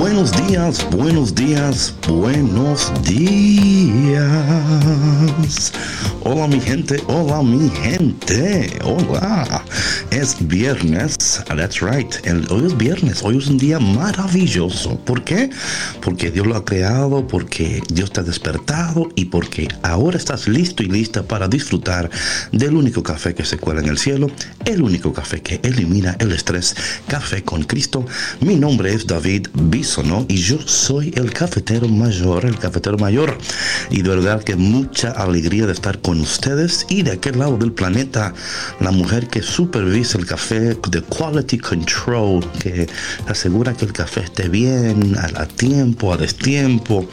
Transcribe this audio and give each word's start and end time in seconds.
Buenos 0.00 0.32
días, 0.32 0.86
buenos 0.90 1.34
días, 1.34 1.94
buenos 2.08 2.90
días. 3.02 4.40
Hola 6.22 6.46
mi 6.46 6.58
gente, 6.58 7.02
hola 7.06 7.42
mi 7.42 7.68
gente, 7.68 8.78
hola. 8.82 9.62
Es 10.10 10.36
viernes, 10.40 11.42
that's 11.46 11.80
right. 11.80 12.14
hoy 12.50 12.66
es 12.66 12.76
viernes, 12.76 13.22
hoy 13.22 13.38
es 13.38 13.46
un 13.46 13.58
día 13.58 13.78
maravilloso. 13.78 14.98
¿Por 15.00 15.22
qué? 15.22 15.50
Porque 16.00 16.30
Dios 16.30 16.46
lo 16.46 16.56
ha 16.56 16.64
creado, 16.64 17.26
porque 17.26 17.82
Dios 17.92 18.10
te 18.10 18.20
ha 18.20 18.22
despertado 18.22 19.08
y 19.14 19.26
porque 19.26 19.68
ahora 19.82 20.16
estás 20.16 20.48
listo 20.48 20.82
y 20.82 20.86
lista 20.88 21.22
para 21.22 21.46
disfrutar 21.46 22.10
del 22.52 22.74
único 22.74 23.02
café 23.02 23.34
que 23.34 23.44
se 23.44 23.58
cuela 23.58 23.80
en 23.80 23.88
el 23.88 23.98
cielo, 23.98 24.30
el 24.64 24.82
único 24.82 25.12
café 25.12 25.42
que 25.42 25.60
elimina 25.62 26.16
el 26.18 26.32
estrés, 26.32 26.74
café 27.06 27.44
con 27.44 27.64
Cristo. 27.64 28.04
Mi 28.40 28.56
nombre 28.56 28.92
es 28.92 29.06
David 29.06 29.48
Bisono 29.90 30.24
y 30.28 30.36
yo 30.36 30.56
soy 30.68 31.12
el 31.16 31.32
cafetero 31.32 31.88
mayor, 31.88 32.44
el 32.44 32.56
cafetero 32.56 32.96
mayor. 32.96 33.36
Y 33.90 34.02
de 34.02 34.10
verdad 34.10 34.40
que 34.44 34.54
mucha 34.54 35.10
alegría 35.10 35.66
de 35.66 35.72
estar 35.72 35.98
con 36.00 36.20
ustedes 36.20 36.86
y 36.88 37.02
de 37.02 37.10
aquel 37.10 37.40
lado 37.40 37.56
del 37.56 37.72
planeta, 37.72 38.32
la 38.78 38.92
mujer 38.92 39.26
que 39.26 39.42
supervisa 39.42 40.16
el 40.16 40.26
café 40.26 40.76
de 40.76 41.02
Quality 41.02 41.58
Control, 41.58 42.48
que 42.60 42.88
asegura 43.26 43.74
que 43.74 43.84
el 43.86 43.92
café 43.92 44.20
esté 44.20 44.48
bien, 44.48 45.16
a, 45.18 45.46
tiempo, 45.46 46.12
a 46.12 46.16
destiempo, 46.16 47.08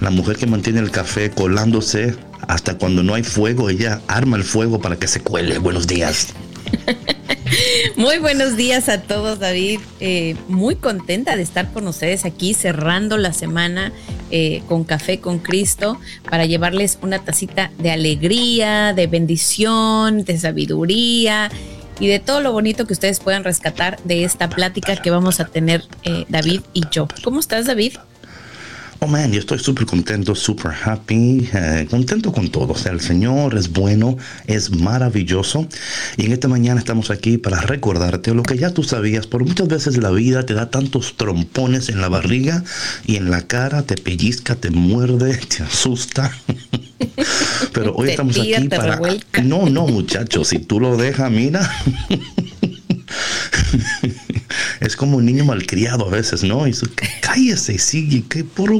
la 0.00 0.08
mujer 0.08 0.38
que 0.38 0.46
mantiene 0.46 0.80
el 0.80 0.90
café 0.90 1.30
colándose 1.30 2.16
hasta 2.48 2.78
cuando 2.78 3.02
no 3.02 3.12
hay 3.12 3.22
fuego, 3.22 3.68
ella 3.68 4.00
arma 4.08 4.38
el 4.38 4.44
fuego 4.44 4.80
para 4.80 4.96
que 4.96 5.08
se 5.08 5.20
cuele. 5.20 5.58
Buenos 5.58 5.86
días. 5.86 6.28
Muy 7.96 8.18
buenos 8.18 8.56
días 8.56 8.88
a 8.88 9.02
todos, 9.02 9.38
David. 9.38 9.80
Eh, 10.00 10.36
muy 10.48 10.76
contenta 10.76 11.36
de 11.36 11.42
estar 11.42 11.72
con 11.72 11.86
ustedes 11.86 12.24
aquí 12.24 12.54
cerrando 12.54 13.16
la 13.16 13.32
semana 13.32 13.92
eh, 14.30 14.62
con 14.68 14.84
Café 14.84 15.20
con 15.20 15.38
Cristo 15.38 15.98
para 16.28 16.46
llevarles 16.46 16.98
una 17.02 17.24
tacita 17.24 17.70
de 17.78 17.90
alegría, 17.90 18.92
de 18.92 19.06
bendición, 19.06 20.24
de 20.24 20.38
sabiduría 20.38 21.50
y 22.00 22.08
de 22.08 22.18
todo 22.18 22.40
lo 22.40 22.52
bonito 22.52 22.86
que 22.86 22.92
ustedes 22.92 23.20
puedan 23.20 23.44
rescatar 23.44 24.02
de 24.02 24.24
esta 24.24 24.48
plática 24.48 24.96
que 24.96 25.10
vamos 25.10 25.40
a 25.40 25.46
tener 25.46 25.84
eh, 26.02 26.24
David 26.28 26.62
y 26.72 26.82
yo. 26.90 27.06
¿Cómo 27.22 27.40
estás, 27.40 27.66
David? 27.66 27.94
Oh 29.04 29.06
man, 29.06 29.30
yo 29.30 29.40
estoy 29.40 29.58
súper 29.58 29.84
contento, 29.84 30.34
súper 30.34 30.72
happy, 30.82 31.46
eh, 31.52 31.86
contento 31.90 32.32
con 32.32 32.48
todo. 32.48 32.72
O 32.72 32.74
sea, 32.74 32.92
el 32.92 33.02
Señor 33.02 33.54
es 33.54 33.70
bueno, 33.70 34.16
es 34.46 34.70
maravilloso. 34.70 35.68
Y 36.16 36.24
en 36.24 36.32
esta 36.32 36.48
mañana 36.48 36.80
estamos 36.80 37.10
aquí 37.10 37.36
para 37.36 37.60
recordarte 37.60 38.32
lo 38.32 38.42
que 38.42 38.56
ya 38.56 38.70
tú 38.70 38.82
sabías. 38.82 39.26
Por 39.26 39.44
muchas 39.44 39.68
veces 39.68 39.98
la 39.98 40.10
vida 40.10 40.46
te 40.46 40.54
da 40.54 40.70
tantos 40.70 41.18
trompones 41.18 41.90
en 41.90 42.00
la 42.00 42.08
barriga 42.08 42.64
y 43.04 43.16
en 43.16 43.30
la 43.30 43.42
cara, 43.42 43.82
te 43.82 43.96
pellizca, 43.96 44.54
te 44.54 44.70
muerde, 44.70 45.36
te 45.54 45.64
asusta. 45.64 46.32
Pero 47.74 47.94
hoy 47.96 48.08
estamos 48.08 48.40
aquí 48.40 48.70
para. 48.70 48.98
No, 49.42 49.68
no, 49.68 49.86
muchachos, 49.86 50.48
si 50.48 50.60
tú 50.60 50.80
lo 50.80 50.96
dejas, 50.96 51.30
mira. 51.30 51.70
es 54.80 54.96
como 54.96 55.18
un 55.18 55.26
niño 55.26 55.44
malcriado 55.44 56.06
a 56.06 56.10
veces, 56.10 56.44
¿no? 56.44 56.66
Y 56.66 56.70
dice, 56.70 56.86
cállese 57.20 57.78
sigue, 57.78 58.44
por 58.44 58.70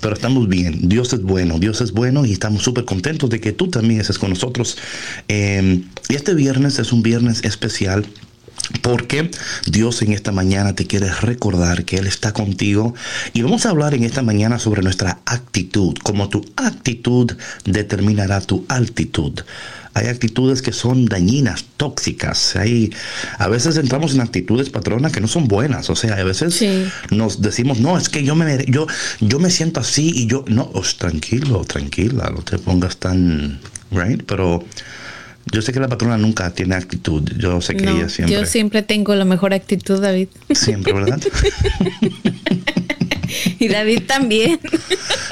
Pero 0.00 0.14
estamos 0.14 0.48
bien, 0.48 0.88
Dios 0.88 1.12
es 1.12 1.22
bueno, 1.22 1.58
Dios 1.58 1.80
es 1.80 1.92
bueno 1.92 2.24
y 2.24 2.32
estamos 2.32 2.62
súper 2.62 2.84
contentos 2.84 3.30
de 3.30 3.40
que 3.40 3.52
tú 3.52 3.68
también 3.68 4.00
estés 4.00 4.18
con 4.18 4.30
nosotros. 4.30 4.78
Em, 5.26 5.84
y 6.08 6.14
este 6.14 6.34
viernes 6.34 6.78
es 6.78 6.92
un 6.92 7.02
viernes 7.02 7.44
especial 7.44 8.06
porque 8.82 9.30
Dios 9.66 10.02
en 10.02 10.12
esta 10.12 10.32
mañana 10.32 10.74
te 10.74 10.86
quiere 10.86 11.12
recordar 11.12 11.84
que 11.84 11.96
Él 11.96 12.06
está 12.06 12.32
contigo. 12.32 12.94
Y 13.32 13.42
vamos 13.42 13.66
a 13.66 13.70
hablar 13.70 13.94
en 13.94 14.04
esta 14.04 14.22
mañana 14.22 14.58
sobre 14.58 14.82
nuestra 14.82 15.20
actitud, 15.24 15.96
como 16.02 16.28
tu 16.28 16.44
actitud 16.56 17.32
determinará 17.64 18.40
tu 18.40 18.64
altitud 18.68 19.40
hay 19.98 20.06
actitudes 20.08 20.62
que 20.62 20.72
son 20.72 21.06
dañinas, 21.06 21.64
tóxicas. 21.76 22.56
Hay, 22.56 22.92
a 23.38 23.48
veces 23.48 23.76
entramos 23.76 24.14
en 24.14 24.20
actitudes 24.20 24.70
patronas 24.70 25.12
que 25.12 25.20
no 25.20 25.28
son 25.28 25.48
buenas. 25.48 25.90
O 25.90 25.96
sea, 25.96 26.14
a 26.14 26.24
veces 26.24 26.64
nos 27.10 27.42
decimos, 27.42 27.80
no, 27.80 27.98
es 27.98 28.08
que 28.08 28.24
yo 28.24 28.34
me, 28.34 28.64
yo, 28.66 28.86
yo 29.20 29.38
me 29.38 29.50
siento 29.50 29.80
así 29.80 30.12
y 30.14 30.26
yo, 30.26 30.44
no, 30.48 30.70
tranquilo, 30.98 31.64
tranquila, 31.64 32.32
no 32.34 32.42
te 32.42 32.58
pongas 32.58 32.96
tan, 32.96 33.60
right? 33.90 34.22
Pero 34.26 34.64
yo 35.52 35.62
sé 35.62 35.72
que 35.72 35.80
la 35.80 35.88
patrona 35.88 36.18
nunca 36.18 36.50
tiene 36.50 36.74
actitud. 36.74 37.22
Yo 37.38 37.60
sé 37.60 37.76
que 37.76 37.84
ella 37.84 38.08
siempre. 38.08 38.36
Yo 38.36 38.46
siempre 38.46 38.82
tengo 38.82 39.14
la 39.14 39.24
mejor 39.24 39.54
actitud, 39.54 40.00
David. 40.00 40.28
Siempre, 40.52 40.92
¿verdad? 40.92 41.20
y 43.58 43.68
David 43.68 44.02
también. 44.06 44.58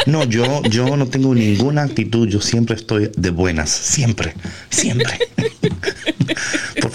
No, 0.07 0.25
yo, 0.25 0.63
yo 0.65 0.97
no 0.97 1.09
tengo 1.09 1.35
ninguna 1.35 1.83
actitud, 1.83 2.29
yo 2.29 2.41
siempre 2.41 2.77
estoy 2.77 3.11
de 3.17 3.31
buenas, 3.31 3.71
siempre, 3.71 4.35
siempre. 4.71 5.19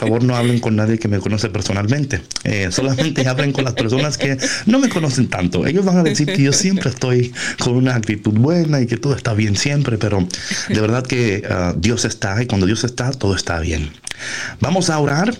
Favor, 0.02 0.24
no 0.24 0.36
hablen 0.36 0.60
con 0.60 0.76
nadie 0.76 0.98
que 0.98 1.08
me 1.08 1.20
conoce 1.20 1.50
personalmente. 1.50 2.22
Eh, 2.44 2.70
solamente 2.72 3.28
hablen 3.28 3.54
con 3.54 3.66
las 3.66 3.76
personas 3.76 4.18
que 4.18 4.36
no 4.66 4.80
me 4.80 4.90
conocen 4.90 5.28
tanto. 5.28 5.68
Ellos 5.68 5.86
van 5.86 6.00
a 6.00 6.04
decir 6.04 6.26
que 6.26 6.42
yo 6.42 6.54
siempre 6.54 6.90
estoy 6.90 7.32
con 7.60 7.76
una 7.76 7.94
actitud 7.94 8.34
buena 8.34 8.82
y 8.82 8.88
que 8.88 8.98
todo 8.98 9.16
está 9.16 9.36
bien 9.36 9.56
siempre, 9.56 10.00
pero 10.00 10.28
de 10.70 10.82
verdad 10.82 11.06
que 11.06 11.44
ah, 11.48 11.76
Dios 11.78 12.04
está 12.06 12.42
y 12.42 12.48
cuando 12.48 12.66
Dios 12.66 12.84
está, 12.84 13.12
todo 13.12 13.36
está 13.36 13.60
bien. 13.60 13.92
Vamos 14.60 14.90
a 14.90 14.98
orar 14.98 15.36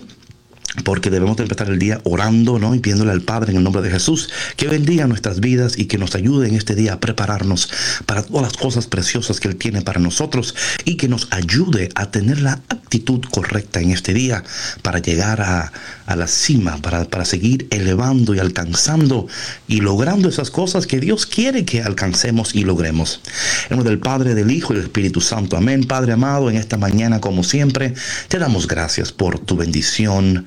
porque 0.84 1.10
debemos 1.10 1.36
de 1.36 1.42
empezar 1.42 1.68
el 1.68 1.78
día 1.78 2.00
orando, 2.04 2.58
¿no? 2.58 2.74
Y 2.74 2.78
pidiéndole 2.78 3.12
al 3.12 3.20
Padre 3.20 3.50
en 3.50 3.58
el 3.58 3.64
nombre 3.64 3.82
de 3.82 3.90
Jesús 3.90 4.30
que 4.56 4.68
bendiga 4.68 5.06
nuestras 5.06 5.40
vidas 5.40 5.78
y 5.78 5.84
que 5.84 5.98
nos 5.98 6.14
ayude 6.14 6.48
en 6.48 6.54
este 6.54 6.74
día 6.74 6.94
a 6.94 7.00
prepararnos 7.00 7.70
para 8.06 8.22
todas 8.22 8.42
las 8.42 8.52
cosas 8.54 8.86
preciosas 8.86 9.38
que 9.38 9.48
Él 9.48 9.56
tiene 9.56 9.82
para 9.82 10.00
nosotros 10.00 10.54
y 10.84 10.96
que 10.96 11.08
nos 11.08 11.28
ayude 11.30 11.90
a 11.94 12.10
tener 12.10 12.40
la 12.40 12.52
actitud 12.52 13.20
correcta 13.30 13.80
en 13.80 13.90
este 13.90 14.14
día 14.14 14.44
para 14.80 14.98
llegar 14.98 15.42
a, 15.42 15.72
a 16.06 16.16
la 16.16 16.26
cima, 16.26 16.78
para, 16.78 17.04
para 17.04 17.24
seguir 17.26 17.66
elevando 17.70 18.34
y 18.34 18.38
alcanzando 18.38 19.26
y 19.68 19.80
logrando 19.80 20.28
esas 20.28 20.50
cosas 20.50 20.86
que 20.86 21.00
Dios 21.00 21.26
quiere 21.26 21.64
que 21.66 21.82
alcancemos 21.82 22.54
y 22.54 22.64
logremos. 22.64 23.20
En 23.68 23.76
nombre 23.76 23.90
del 23.90 23.98
Padre, 23.98 24.34
del 24.34 24.50
Hijo 24.50 24.72
y 24.72 24.76
del 24.76 24.86
Espíritu 24.86 25.20
Santo. 25.20 25.56
Amén. 25.56 25.84
Padre 25.84 26.12
amado, 26.12 26.48
en 26.48 26.56
esta 26.56 26.78
mañana, 26.78 27.20
como 27.20 27.44
siempre, 27.44 27.94
te 28.28 28.38
damos 28.38 28.66
gracias 28.66 29.12
por 29.12 29.38
tu 29.38 29.56
bendición 29.56 30.46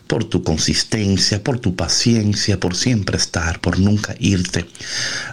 por 0.07 0.25
tu 0.25 0.43
consistencia, 0.43 1.43
por 1.43 1.59
tu 1.59 1.75
paciencia, 1.75 2.59
por 2.59 2.75
siempre 2.75 3.17
estar, 3.17 3.61
por 3.61 3.79
nunca 3.79 4.15
irte, 4.19 4.65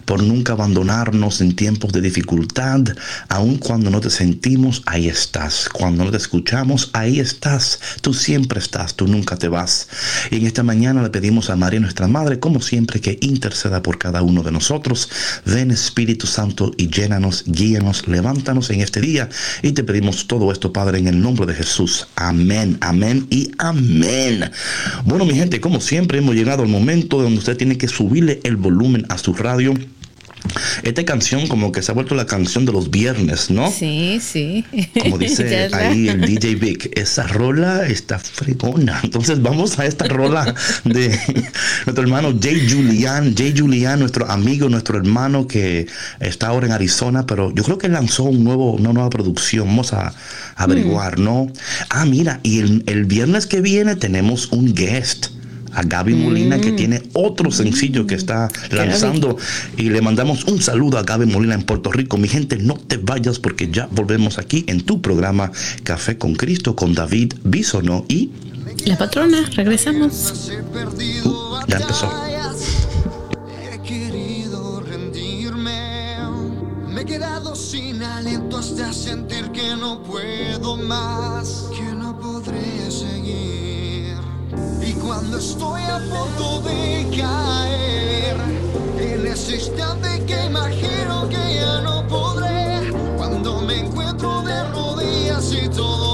por 0.04 0.22
nunca 0.22 0.52
abandonarnos 0.52 1.40
en 1.40 1.56
tiempos 1.56 1.92
de 1.92 2.00
dificultad, 2.00 2.82
aun 3.28 3.58
cuando 3.58 3.90
no 3.90 4.00
te 4.00 4.10
sentimos, 4.10 4.82
ahí 4.86 5.08
estás, 5.08 5.68
cuando 5.68 6.04
no 6.04 6.10
te 6.10 6.16
escuchamos, 6.16 6.90
ahí 6.92 7.20
estás, 7.20 7.80
tú 8.00 8.14
siempre 8.14 8.60
estás, 8.60 8.94
tú 8.94 9.08
nunca 9.08 9.36
te 9.36 9.48
vas. 9.48 9.88
Y 10.30 10.36
en 10.36 10.46
esta 10.46 10.62
mañana 10.62 11.02
le 11.02 11.10
pedimos 11.10 11.50
a 11.50 11.56
María, 11.56 11.80
nuestra 11.80 12.08
Madre, 12.08 12.38
como 12.38 12.60
siempre, 12.60 13.00
que 13.00 13.18
interceda 13.20 13.82
por 13.82 13.98
cada 13.98 14.22
uno 14.22 14.42
de 14.42 14.52
nosotros. 14.52 15.10
Ven 15.44 15.70
Espíritu 15.70 16.26
Santo 16.26 16.72
y 16.76 16.88
llénanos, 16.88 17.44
guíanos, 17.46 18.06
levántanos 18.08 18.70
en 18.70 18.80
este 18.80 19.00
día. 19.00 19.28
Y 19.62 19.72
te 19.72 19.84
pedimos 19.84 20.26
todo 20.26 20.52
esto, 20.52 20.72
Padre, 20.72 20.98
en 20.98 21.08
el 21.08 21.20
nombre 21.20 21.46
de 21.46 21.54
Jesús. 21.54 22.06
Amén, 22.16 22.78
amén 22.80 23.26
y 23.30 23.50
amén. 23.58 24.50
Bueno, 25.04 25.24
mi 25.24 25.34
gente, 25.34 25.60
como 25.60 25.80
siempre, 25.80 26.18
hemos 26.18 26.34
llegado 26.34 26.62
al 26.62 26.68
momento 26.68 27.20
donde 27.22 27.38
usted 27.38 27.56
tiene 27.56 27.78
que 27.78 27.88
subirle 27.88 28.40
el 28.44 28.56
volumen 28.56 29.06
a 29.08 29.18
su 29.18 29.34
radio 29.34 29.74
Esta 30.82 31.04
canción 31.04 31.46
como 31.46 31.72
que 31.72 31.82
se 31.82 31.90
ha 31.90 31.94
vuelto 31.94 32.14
la 32.14 32.26
canción 32.26 32.64
de 32.64 32.72
los 32.72 32.90
viernes, 32.90 33.50
¿no? 33.50 33.70
Sí, 33.70 34.20
sí. 34.22 34.64
Como 35.00 35.18
dice 35.18 35.68
ahí 35.72 36.08
el 36.08 36.20
DJ 36.20 36.54
Vic, 36.56 36.98
esa 36.98 37.26
rola 37.26 37.86
está 37.86 38.18
fregona. 38.18 39.00
Entonces 39.02 39.42
vamos 39.42 39.78
a 39.78 39.86
esta 39.86 40.06
rola 40.06 40.54
de 40.84 41.08
nuestro 41.86 42.02
hermano 42.02 42.34
Jay 42.40 42.68
Julian. 42.68 43.34
Jay 43.36 43.54
Julian, 43.56 44.00
nuestro 44.00 44.30
amigo, 44.30 44.68
nuestro 44.68 44.98
hermano 44.98 45.46
que 45.46 45.86
está 46.20 46.48
ahora 46.48 46.66
en 46.66 46.72
Arizona, 46.72 47.26
pero 47.26 47.52
yo 47.54 47.62
creo 47.64 47.78
que 47.78 47.88
lanzó 47.88 48.24
un 48.24 48.44
nuevo, 48.44 48.72
una 48.72 48.92
nueva 48.92 49.10
producción. 49.10 49.66
Vamos 49.68 49.92
a 49.92 50.14
averiguar, 50.56 51.18
mm. 51.18 51.24
¿no? 51.24 51.52
Ah, 51.90 52.04
mira, 52.04 52.40
y 52.42 52.60
el, 52.60 52.84
el 52.86 53.04
viernes 53.04 53.46
que 53.46 53.60
viene 53.60 53.96
tenemos 53.96 54.50
un 54.52 54.74
guest 54.74 55.37
a 55.72 55.82
Gaby 55.82 56.14
Molina 56.14 56.60
que 56.60 56.72
mm. 56.72 56.76
tiene 56.76 57.02
otro 57.12 57.50
sencillo 57.50 58.06
que 58.06 58.14
está 58.14 58.48
lanzando 58.70 59.36
y 59.76 59.90
le 59.90 60.00
mandamos 60.00 60.44
un 60.44 60.60
saludo 60.60 60.98
a 60.98 61.02
Gaby 61.02 61.26
Molina 61.26 61.54
en 61.54 61.62
Puerto 61.62 61.90
Rico. 61.90 62.16
Mi 62.16 62.28
gente, 62.28 62.56
no 62.56 62.74
te 62.74 62.96
vayas 62.96 63.38
porque 63.38 63.68
ya 63.70 63.88
volvemos 63.90 64.38
aquí 64.38 64.64
en 64.66 64.82
tu 64.82 65.00
programa 65.00 65.50
Café 65.82 66.18
con 66.18 66.34
Cristo 66.34 66.76
con 66.76 66.94
David 66.94 67.34
Bisono 67.44 68.04
y 68.08 68.30
la 68.84 68.96
patrona. 68.96 69.48
Regresamos. 69.54 70.50
Uh, 71.24 71.58
ya 71.66 71.76
empezó. 71.78 72.10
He 73.72 73.78
querido 73.82 74.80
rendirme. 74.80 76.16
Me 76.88 77.02
he 77.02 77.04
quedado 77.04 77.54
sin 77.54 78.02
aliento 78.02 78.58
hasta 78.58 78.92
sentir 78.92 79.50
que 79.52 79.76
no 79.76 80.02
puedo 80.02 80.76
más, 80.76 81.66
que 81.76 81.94
no 81.94 82.18
podré 82.18 82.90
seguir. 82.90 83.67
Cuando 85.08 85.38
estoy 85.38 85.80
a 85.84 86.00
punto 86.00 86.60
de 86.68 87.08
caer, 87.18 88.36
en 89.00 89.26
ese 89.26 89.54
instante 89.54 90.22
que 90.26 90.44
imagino 90.44 91.26
que 91.30 91.54
ya 91.54 91.80
no 91.80 92.06
podré, 92.06 92.92
cuando 93.16 93.62
me 93.62 93.78
encuentro 93.78 94.42
de 94.42 94.64
rodillas 94.64 95.50
y 95.54 95.66
todo 95.70 96.07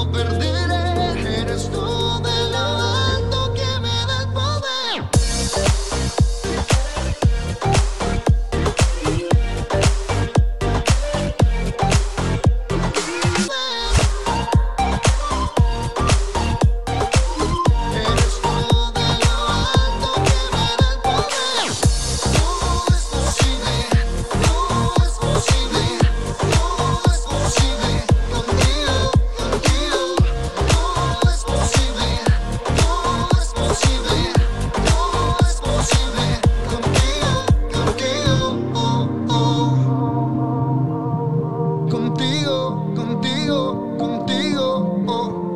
contigo, 42.43 42.93
contigo, 42.95 43.97
contigo. 43.97 45.03
Oh. 45.07 45.54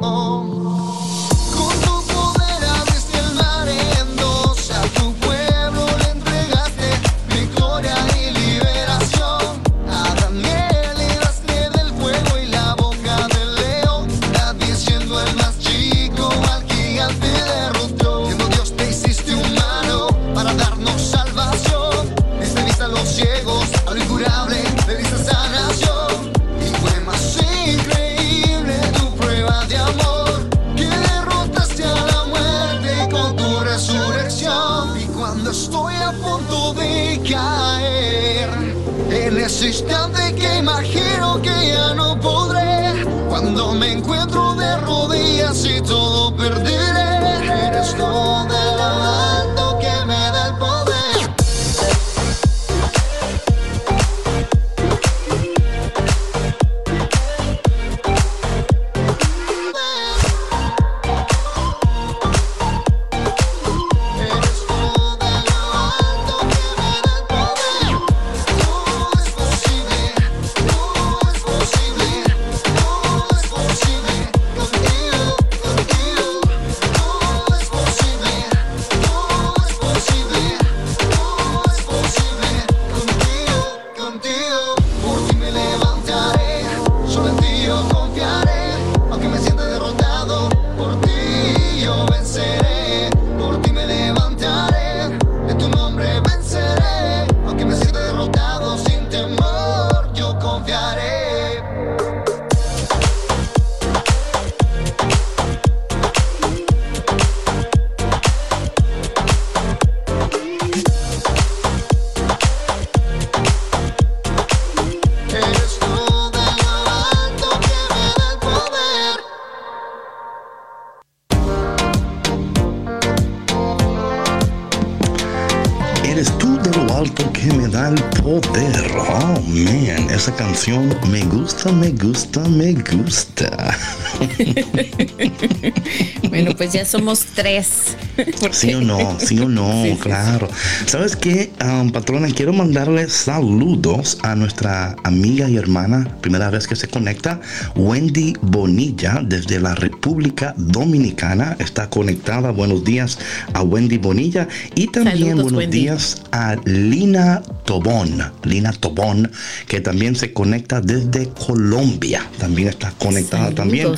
Me 131.12 131.22
gusta, 131.26 131.70
me 131.70 131.92
gusta, 131.92 132.40
me 132.48 132.72
gusta. 132.72 133.78
bueno, 136.30 136.56
pues 136.56 136.72
ya 136.72 136.86
somos 136.86 137.26
tres. 137.36 137.98
Sí 138.52 138.74
o 138.74 138.82
no, 138.82 139.18
sí 139.20 139.40
o 139.40 139.48
no, 139.48 139.84
claro. 140.00 140.50
¿Sabes 140.86 141.16
qué, 141.16 141.52
um, 141.64 141.92
patrona? 141.92 142.28
Quiero 142.30 142.54
mandarle 142.54 143.10
saludos 143.10 144.18
a 144.24 144.36
nuestra 144.36 144.96
amiga 145.04 145.50
y 145.50 145.58
hermana, 145.58 146.18
primera 146.22 146.50
vez 146.50 146.68
que 146.68 146.76
se 146.76 146.88
conecta, 146.88 147.40
Wendy 147.76 148.34
Bonilla, 148.42 149.22
desde 149.24 149.60
la 149.60 149.76
República 149.76 150.54
Dominicana. 150.58 151.56
Está 151.60 151.90
conectada. 151.90 152.52
Buenos 152.52 152.84
días 152.84 153.20
a 153.54 153.62
Wendy 153.62 153.98
Bonilla. 153.98 154.48
Y 154.76 154.88
también 154.88 155.38
buenos 155.38 155.70
días 155.70 156.22
a 156.32 156.56
Lina 156.66 157.42
Tobón. 157.66 158.24
Lina 158.44 158.72
Tobón, 158.74 159.32
que 159.68 159.82
también 159.82 160.16
se 160.16 160.34
conecta 160.34 160.82
desde 160.82 161.30
Colombia. 161.30 162.26
También 162.40 162.70
está 162.70 162.92
conectada 162.92 163.52
también. 163.52 163.94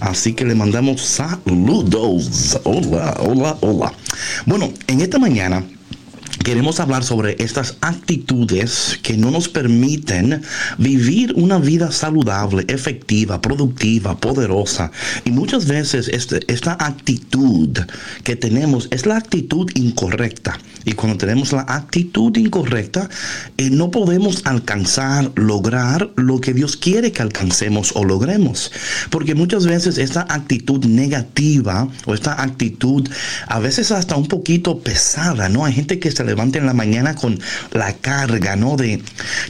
Así 0.00 0.32
que 0.32 0.44
le 0.44 0.54
mandamos 0.54 1.00
saludos. 1.00 2.58
Hola, 2.64 3.16
hola, 3.20 3.56
hola. 3.60 3.92
Bueno, 4.46 4.72
en 4.86 5.00
esta 5.00 5.18
mañana 5.18 5.64
queremos 6.44 6.78
hablar 6.78 7.02
sobre 7.02 7.36
estas 7.42 7.76
actitudes 7.80 8.98
que 9.02 9.16
no 9.16 9.30
nos 9.30 9.48
permiten 9.48 10.42
vivir 10.78 11.34
una 11.34 11.58
vida 11.58 11.90
saludable, 11.90 12.64
efectiva, 12.68 13.42
productiva, 13.42 14.16
poderosa. 14.16 14.92
Y 15.24 15.32
muchas 15.32 15.66
veces 15.66 16.08
este, 16.08 16.40
esta 16.46 16.76
actitud 16.78 17.76
que 18.22 18.36
tenemos 18.36 18.88
es 18.92 19.04
la 19.04 19.16
actitud 19.16 19.68
incorrecta. 19.74 20.58
Y 20.88 20.94
cuando 20.94 21.18
tenemos 21.18 21.52
la 21.52 21.66
actitud 21.68 22.34
incorrecta, 22.38 23.10
eh, 23.58 23.68
no 23.68 23.90
podemos 23.90 24.40
alcanzar, 24.46 25.30
lograr 25.34 26.08
lo 26.16 26.40
que 26.40 26.54
Dios 26.54 26.78
quiere 26.78 27.12
que 27.12 27.20
alcancemos 27.20 27.92
o 27.94 28.06
logremos. 28.06 28.72
Porque 29.10 29.34
muchas 29.34 29.66
veces 29.66 29.98
esta 29.98 30.22
actitud 30.22 30.86
negativa 30.86 31.86
o 32.06 32.14
esta 32.14 32.42
actitud 32.42 33.06
a 33.48 33.58
veces 33.58 33.92
hasta 33.92 34.16
un 34.16 34.28
poquito 34.28 34.78
pesada, 34.78 35.50
¿no? 35.50 35.66
Hay 35.66 35.74
gente 35.74 35.98
que 35.98 36.10
se 36.10 36.24
levanta 36.24 36.56
en 36.56 36.64
la 36.64 36.72
mañana 36.72 37.14
con 37.14 37.38
la 37.72 37.92
carga, 37.92 38.56
¿no? 38.56 38.78
De 38.78 39.02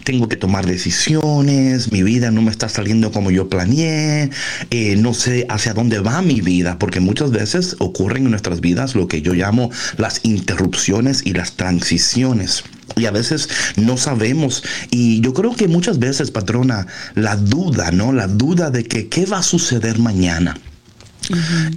tengo 0.03 0.29
que 0.29 0.37
tomar 0.37 0.67
decisiones, 0.67 1.93
mi 1.93 2.03
vida 2.03 2.33
no 2.33 2.43
me 2.43 2.51
está 2.51 2.69
saliendo 2.69 3.13
como 3.13 3.31
yo 3.31 3.49
planeé, 3.49 4.31
eh, 4.71 4.97
no 4.97 5.15
sé 5.15 5.47
hacia 5.49 5.73
dónde 5.73 6.01
va 6.01 6.21
mi 6.21 6.41
vida, 6.41 6.81
porque 6.81 6.99
muchas 6.99 7.31
veces 7.31 7.77
ocurren 7.79 8.25
en 8.25 8.33
nuestras 8.33 8.61
vidas 8.61 8.97
lo 8.97 9.07
que 9.07 9.23
yo 9.23 9.35
llamo 9.35 9.71
las 9.99 10.19
interrupciones 10.25 11.28
y 11.29 11.35
las 11.35 11.53
transiciones. 11.53 12.65
Y 12.97 13.05
a 13.05 13.11
veces 13.11 13.49
no 13.77 13.99
sabemos. 13.99 14.65
Y 14.91 15.21
yo 15.21 15.35
creo 15.35 15.55
que 15.55 15.69
muchas 15.69 15.99
veces, 15.99 16.31
patrona, 16.31 16.87
la 17.15 17.37
duda, 17.37 17.91
¿no? 17.91 18.13
La 18.13 18.27
duda 18.27 18.71
de 18.71 18.85
que 18.85 19.09
qué 19.09 19.27
va 19.27 19.39
a 19.39 19.43
suceder 19.43 19.99
mañana. 19.99 20.57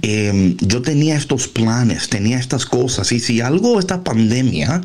Em, 0.00 0.56
yo 0.60 0.80
tenía 0.80 1.16
estos 1.16 1.48
planes, 1.48 2.08
tenía 2.08 2.38
estas 2.38 2.64
cosas. 2.64 3.12
Y 3.12 3.20
si 3.20 3.42
algo 3.42 3.78
esta 3.78 4.02
pandemia 4.02 4.80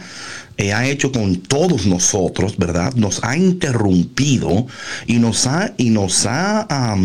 eh, 0.58 0.74
ha 0.74 0.86
hecho 0.86 1.14
con 1.14 1.38
todos 1.38 1.86
nosotros, 1.86 2.58
¿verdad? 2.58 2.94
Nos 2.96 3.24
ha 3.24 3.38
interrumpido 3.38 4.68
y 5.06 5.14
nos 5.14 5.48
ha, 5.48 5.74
y 5.78 5.92
nos 5.92 6.26
ha 6.26 6.98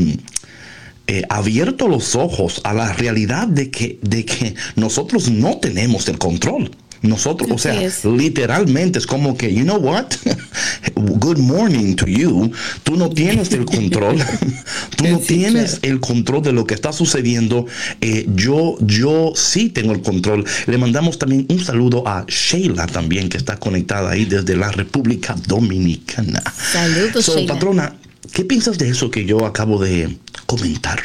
eh, 1.07 1.23
abierto 1.29 1.87
los 1.87 2.17
ojos 2.17 2.61
a 2.65 2.75
la 2.75 2.93
realidad 2.93 3.47
de 3.47 3.71
que, 3.71 4.01
de 4.03 4.25
que 4.25 4.57
nosotros 4.75 5.31
no 5.31 5.59
tenemos 5.59 6.09
el 6.09 6.19
control. 6.19 6.73
Nosotros, 7.03 7.51
o 7.51 7.59
sea, 7.59 7.75
literalmente 8.05 8.99
es 8.99 9.07
como 9.07 9.37
que, 9.37 9.53
you 9.53 9.65
know 9.65 9.79
what? 9.79 10.07
Good 10.95 11.39
morning 11.39 11.97
to 11.97 12.07
you. 12.07 12.53
Tú 12.85 12.97
no 12.97 13.11
tienes 13.11 13.53
el 13.53 13.65
control. 13.65 14.19
Tú 14.97 15.09
no 15.09 15.19
tienes 15.19 15.81
el 15.83 15.99
control 15.99 16.43
de 16.43 16.53
lo 16.53 16.65
que 16.65 16.75
está 16.75 16.93
sucediendo. 16.93 17.67
Eh, 18.01 18.27
yo, 18.35 18.77
yo 18.81 19.33
sí 19.35 19.69
tengo 19.69 19.93
el 19.93 20.03
control. 20.03 20.45
Le 20.67 20.79
mandamos 20.79 21.19
también 21.19 21.47
un 21.49 21.65
saludo 21.65 22.07
a 22.07 22.25
Sheila 22.29 22.87
también, 22.87 23.29
que 23.29 23.37
está 23.37 23.57
conectada 23.59 24.13
ahí 24.13 24.25
desde 24.25 24.57
la 24.57 24.71
República 24.71 25.35
Dominicana. 25.47 26.43
Saludos, 26.73 27.27
Sheila. 27.27 27.55
Patrona, 27.55 27.97
¿qué 28.33 28.45
piensas 28.45 28.79
de 28.79 28.89
eso 28.89 29.11
que 29.11 29.25
yo 29.25 29.45
acabo 29.45 29.83
de 29.83 30.17
comentar? 30.47 31.01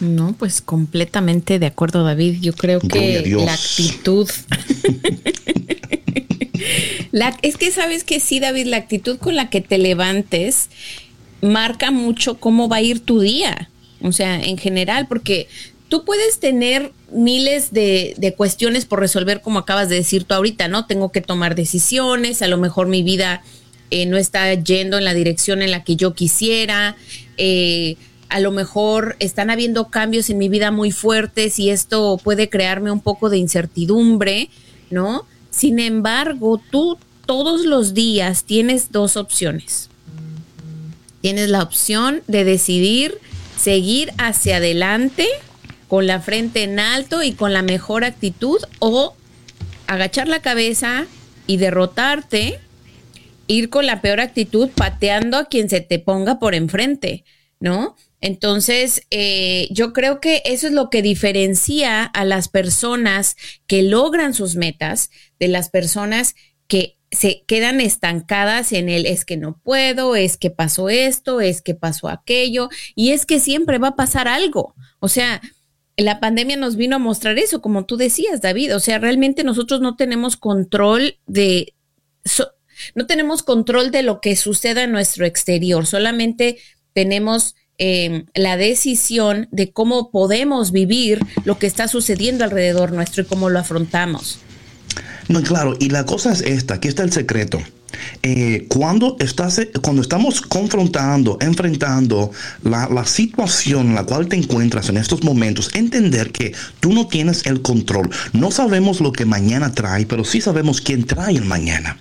No, 0.00 0.34
pues 0.38 0.60
completamente 0.60 1.58
de 1.58 1.66
acuerdo, 1.66 2.04
David. 2.04 2.38
Yo 2.40 2.52
creo 2.52 2.80
que 2.80 3.22
la 3.44 3.52
actitud. 3.52 4.28
la, 7.12 7.36
es 7.42 7.56
que 7.56 7.70
sabes 7.70 8.04
que 8.04 8.20
sí, 8.20 8.40
David, 8.40 8.66
la 8.66 8.78
actitud 8.78 9.18
con 9.18 9.36
la 9.36 9.50
que 9.50 9.60
te 9.60 9.78
levantes 9.78 10.70
marca 11.42 11.90
mucho 11.90 12.38
cómo 12.38 12.68
va 12.68 12.76
a 12.76 12.82
ir 12.82 13.00
tu 13.00 13.20
día. 13.20 13.70
O 14.02 14.12
sea, 14.12 14.40
en 14.40 14.56
general, 14.56 15.06
porque 15.06 15.48
tú 15.88 16.04
puedes 16.04 16.40
tener 16.40 16.92
miles 17.12 17.72
de, 17.72 18.14
de, 18.16 18.34
cuestiones 18.34 18.86
por 18.86 19.00
resolver, 19.00 19.42
como 19.42 19.58
acabas 19.58 19.88
de 19.90 19.96
decir 19.96 20.24
tú 20.24 20.34
ahorita, 20.34 20.68
¿no? 20.68 20.86
Tengo 20.86 21.12
que 21.12 21.20
tomar 21.20 21.54
decisiones, 21.54 22.40
a 22.40 22.48
lo 22.48 22.56
mejor 22.56 22.86
mi 22.86 23.02
vida 23.02 23.42
eh, 23.90 24.06
no 24.06 24.16
está 24.16 24.54
yendo 24.54 24.98
en 24.98 25.04
la 25.04 25.14
dirección 25.14 25.62
en 25.62 25.72
la 25.72 25.82
que 25.82 25.96
yo 25.96 26.14
quisiera. 26.14 26.96
Eh, 27.36 27.96
a 28.30 28.38
lo 28.40 28.52
mejor 28.52 29.16
están 29.18 29.50
habiendo 29.50 29.88
cambios 29.88 30.30
en 30.30 30.38
mi 30.38 30.48
vida 30.48 30.70
muy 30.70 30.92
fuertes 30.92 31.58
y 31.58 31.70
esto 31.70 32.18
puede 32.22 32.48
crearme 32.48 32.90
un 32.90 33.00
poco 33.00 33.28
de 33.28 33.38
incertidumbre, 33.38 34.48
¿no? 34.88 35.26
Sin 35.50 35.80
embargo, 35.80 36.60
tú 36.70 36.96
todos 37.26 37.66
los 37.66 37.92
días 37.92 38.44
tienes 38.44 38.92
dos 38.92 39.16
opciones. 39.16 39.90
Tienes 41.20 41.50
la 41.50 41.62
opción 41.62 42.22
de 42.28 42.44
decidir 42.44 43.18
seguir 43.58 44.12
hacia 44.16 44.56
adelante 44.56 45.26
con 45.88 46.06
la 46.06 46.20
frente 46.20 46.62
en 46.62 46.78
alto 46.78 47.22
y 47.24 47.32
con 47.32 47.52
la 47.52 47.62
mejor 47.62 48.04
actitud 48.04 48.60
o 48.78 49.14
agachar 49.88 50.28
la 50.28 50.40
cabeza 50.40 51.06
y 51.48 51.56
derrotarte, 51.56 52.60
ir 53.48 53.70
con 53.70 53.86
la 53.86 54.00
peor 54.00 54.20
actitud 54.20 54.70
pateando 54.70 55.36
a 55.36 55.46
quien 55.46 55.68
se 55.68 55.80
te 55.80 55.98
ponga 55.98 56.38
por 56.38 56.54
enfrente, 56.54 57.24
¿no? 57.58 57.96
Entonces, 58.20 59.06
eh, 59.10 59.68
yo 59.70 59.92
creo 59.92 60.20
que 60.20 60.42
eso 60.44 60.66
es 60.66 60.72
lo 60.72 60.90
que 60.90 61.02
diferencia 61.02 62.04
a 62.04 62.24
las 62.24 62.48
personas 62.48 63.36
que 63.66 63.82
logran 63.82 64.34
sus 64.34 64.56
metas 64.56 65.10
de 65.38 65.48
las 65.48 65.70
personas 65.70 66.34
que 66.66 66.98
se 67.10 67.42
quedan 67.46 67.80
estancadas 67.80 68.72
en 68.72 68.88
el 68.88 69.06
es 69.06 69.24
que 69.24 69.36
no 69.36 69.58
puedo, 69.64 70.14
es 70.14 70.36
que 70.36 70.50
pasó 70.50 70.88
esto, 70.88 71.40
es 71.40 71.62
que 71.62 71.74
pasó 71.74 72.08
aquello, 72.08 72.68
y 72.94 73.10
es 73.10 73.26
que 73.26 73.40
siempre 73.40 73.78
va 73.78 73.88
a 73.88 73.96
pasar 73.96 74.28
algo. 74.28 74.74
O 75.00 75.08
sea, 75.08 75.40
la 75.96 76.20
pandemia 76.20 76.56
nos 76.56 76.76
vino 76.76 76.96
a 76.96 77.00
mostrar 77.00 77.38
eso, 77.38 77.60
como 77.60 77.84
tú 77.84 77.96
decías, 77.96 78.40
David. 78.40 78.76
O 78.76 78.80
sea, 78.80 78.98
realmente 78.98 79.44
nosotros 79.44 79.80
no 79.80 79.96
tenemos 79.96 80.36
control 80.36 81.18
de... 81.26 81.74
no 82.94 83.06
tenemos 83.06 83.42
control 83.42 83.90
de 83.90 84.02
lo 84.02 84.20
que 84.20 84.36
suceda 84.36 84.84
en 84.84 84.92
nuestro 84.92 85.26
exterior, 85.26 85.86
solamente 85.86 86.58
tenemos 86.92 87.54
Em, 87.82 88.26
la 88.34 88.58
decisión 88.58 89.48
de 89.52 89.72
cómo 89.72 90.10
podemos 90.10 90.70
vivir 90.70 91.18
lo 91.46 91.58
que 91.58 91.66
está 91.66 91.88
sucediendo 91.88 92.44
alrededor 92.44 92.92
nuestro 92.92 93.22
y 93.22 93.24
cómo 93.24 93.48
lo 93.48 93.58
afrontamos. 93.58 94.38
No, 95.28 95.42
claro, 95.42 95.74
y 95.80 95.88
la 95.88 96.04
cosa 96.04 96.30
es 96.30 96.42
esta, 96.42 96.74
aquí 96.74 96.88
está 96.88 97.04
el 97.04 97.12
secreto. 97.12 97.58
Eh, 98.22 98.66
cuando, 98.68 99.16
estás, 99.18 99.62
cuando 99.82 100.02
estamos 100.02 100.42
confrontando, 100.42 101.38
enfrentando 101.40 102.32
la, 102.64 102.86
la, 102.90 103.06
situación 103.06 103.88
en 103.88 103.94
la 103.94 104.04
cual 104.04 104.28
te 104.28 104.36
encuentras 104.36 104.90
en 104.90 104.98
estos 104.98 105.24
momentos, 105.24 105.70
entender 105.72 106.32
que 106.32 106.52
tú 106.80 106.92
no 106.92 107.06
tienes 107.06 107.46
el 107.46 107.62
control. 107.62 108.10
No 108.34 108.50
sabemos 108.50 109.00
lo 109.00 109.10
que 109.10 109.24
mañana 109.24 109.72
trae, 109.72 110.04
pero 110.04 110.24
sí 110.24 110.42
sabemos 110.42 110.82
quién 110.82 111.04
trae 111.04 111.34
el 111.34 111.46
mañana. 111.46 111.96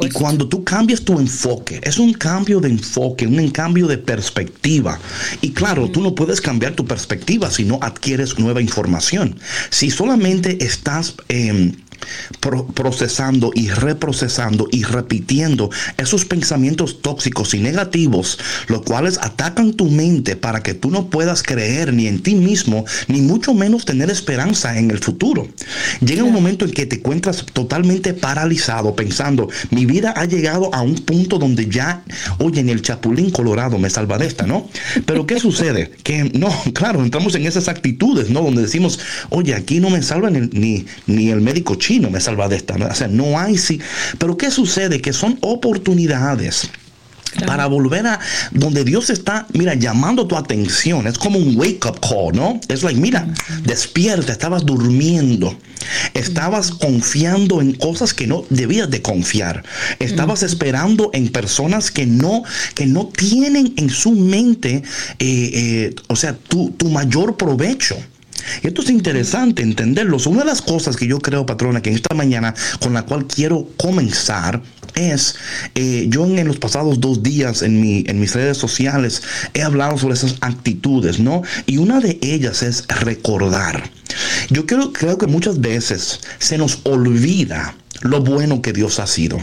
Y 0.00 0.10
cuando 0.10 0.48
tú 0.48 0.64
cambias 0.64 1.02
tu 1.02 1.18
enfoque, 1.18 1.80
es 1.82 1.98
un 1.98 2.12
cambio 2.12 2.60
de 2.60 2.68
enfoque, 2.68 3.26
un 3.26 3.50
cambio 3.50 3.86
de 3.86 3.98
perspectiva. 3.98 4.98
Y 5.40 5.50
claro, 5.52 5.90
tú 5.90 6.00
no 6.00 6.14
puedes 6.14 6.40
cambiar 6.40 6.74
tu 6.74 6.84
perspectiva 6.86 7.50
si 7.50 7.64
no 7.64 7.78
adquieres 7.82 8.38
nueva 8.38 8.60
información. 8.60 9.38
Si 9.70 9.90
solamente 9.90 10.64
estás... 10.64 11.14
Eh, 11.28 11.72
procesando 12.74 13.50
y 13.54 13.68
reprocesando 13.68 14.68
y 14.70 14.84
repitiendo 14.84 15.70
esos 15.96 16.24
pensamientos 16.24 17.02
tóxicos 17.02 17.54
y 17.54 17.58
negativos, 17.58 18.38
los 18.68 18.82
cuales 18.82 19.18
atacan 19.20 19.72
tu 19.72 19.86
mente 19.90 20.36
para 20.36 20.62
que 20.62 20.74
tú 20.74 20.90
no 20.90 21.08
puedas 21.10 21.42
creer 21.42 21.92
ni 21.92 22.06
en 22.06 22.22
ti 22.22 22.34
mismo, 22.34 22.84
ni 23.08 23.20
mucho 23.20 23.54
menos 23.54 23.84
tener 23.84 24.10
esperanza 24.10 24.78
en 24.78 24.90
el 24.90 24.98
futuro. 24.98 25.48
Llega 26.00 26.24
un 26.24 26.32
momento 26.32 26.64
en 26.64 26.72
que 26.72 26.86
te 26.86 26.96
encuentras 26.96 27.44
totalmente 27.52 28.14
paralizado 28.14 28.94
pensando, 28.94 29.48
mi 29.70 29.86
vida 29.86 30.12
ha 30.16 30.24
llegado 30.24 30.74
a 30.74 30.82
un 30.82 30.96
punto 30.96 31.38
donde 31.38 31.68
ya, 31.68 32.02
oye, 32.38 32.60
en 32.60 32.68
el 32.68 32.82
chapulín 32.82 33.30
colorado 33.30 33.78
me 33.78 33.90
salva 33.90 34.18
de 34.18 34.26
esta, 34.26 34.46
¿no? 34.46 34.68
Pero 35.04 35.26
¿qué 35.26 35.40
sucede? 35.46 35.90
Que 36.02 36.24
no, 36.24 36.50
claro, 36.74 37.02
entramos 37.02 37.34
en 37.34 37.46
esas 37.46 37.68
actitudes, 37.68 38.30
¿no? 38.30 38.42
Donde 38.42 38.62
decimos, 38.62 38.98
oye, 39.30 39.54
aquí 39.54 39.80
no 39.80 39.90
me 39.90 40.02
salva 40.02 40.30
ni, 40.30 40.86
ni 41.06 41.30
el 41.30 41.40
médico 41.40 41.76
no 42.00 42.10
me 42.10 42.20
salva 42.20 42.48
de 42.48 42.56
esta. 42.56 42.74
O 42.74 42.94
sea, 42.94 43.08
no 43.08 43.38
hay 43.38 43.56
sí. 43.58 43.80
Pero 44.18 44.36
¿qué 44.36 44.50
sucede? 44.50 45.00
Que 45.00 45.12
son 45.12 45.38
oportunidades. 45.40 46.70
Para 47.44 47.66
volver 47.66 48.06
a 48.06 48.18
donde 48.50 48.84
Dios 48.84 49.10
está, 49.10 49.46
mira, 49.52 49.74
llamando 49.74 50.26
tu 50.26 50.36
atención. 50.36 51.06
Es 51.06 51.18
como 51.18 51.38
un 51.38 51.56
wake 51.56 51.84
up 51.84 52.00
call, 52.00 52.34
¿no? 52.34 52.58
Es 52.68 52.82
like, 52.82 52.98
mira, 52.98 53.28
despierta, 53.64 54.32
estabas 54.32 54.64
durmiendo. 54.64 55.54
Estabas 56.14 56.70
confiando 56.70 57.60
en 57.60 57.74
cosas 57.74 58.14
que 58.14 58.26
no 58.26 58.44
debías 58.48 58.90
de 58.90 59.02
confiar. 59.02 59.64
Estabas 59.98 60.42
esperando 60.42 61.10
en 61.12 61.28
personas 61.28 61.90
que 61.90 62.06
no, 62.06 62.42
que 62.74 62.86
no 62.86 63.08
tienen 63.08 63.74
en 63.76 63.90
su 63.90 64.12
mente, 64.12 64.76
eh, 64.76 64.82
eh, 65.18 65.94
o 66.08 66.16
sea, 66.16 66.34
tu, 66.34 66.70
tu 66.70 66.88
mayor 66.88 67.36
provecho. 67.36 67.96
Esto 68.62 68.82
es 68.82 68.90
interesante 68.90 69.62
entenderlo. 69.62 70.18
Una 70.26 70.40
de 70.40 70.46
las 70.46 70.62
cosas 70.62 70.96
que 70.96 71.06
yo 71.06 71.18
creo, 71.18 71.46
patrona, 71.46 71.82
que 71.82 71.90
en 71.90 71.96
esta 71.96 72.14
mañana 72.14 72.54
con 72.80 72.94
la 72.94 73.02
cual 73.02 73.26
quiero 73.26 73.68
comenzar 73.76 74.62
es, 74.94 75.36
eh, 75.74 76.06
yo 76.08 76.24
en, 76.24 76.46
los 76.46 76.58
pasados 76.58 77.00
dos 77.00 77.22
días 77.22 77.62
en, 77.62 77.80
mi, 77.80 78.04
en 78.06 78.18
mis 78.18 78.34
redes 78.34 78.56
sociales 78.56 79.22
he 79.54 79.62
hablado 79.62 79.98
sobre 79.98 80.14
esas 80.14 80.36
actitudes, 80.40 81.18
¿no? 81.18 81.42
Y 81.66 81.78
una 81.78 82.00
de 82.00 82.18
ellas 82.22 82.62
es 82.62 82.86
recordar. 82.88 83.90
Yo 84.50 84.66
creo, 84.66 84.92
creo 84.92 85.18
que 85.18 85.26
muchas 85.26 85.60
veces 85.60 86.20
se 86.38 86.58
nos 86.58 86.80
olvida 86.84 87.74
lo 88.02 88.20
bueno 88.22 88.62
que 88.62 88.72
Dios 88.72 88.98
ha 89.00 89.06
sido. 89.06 89.38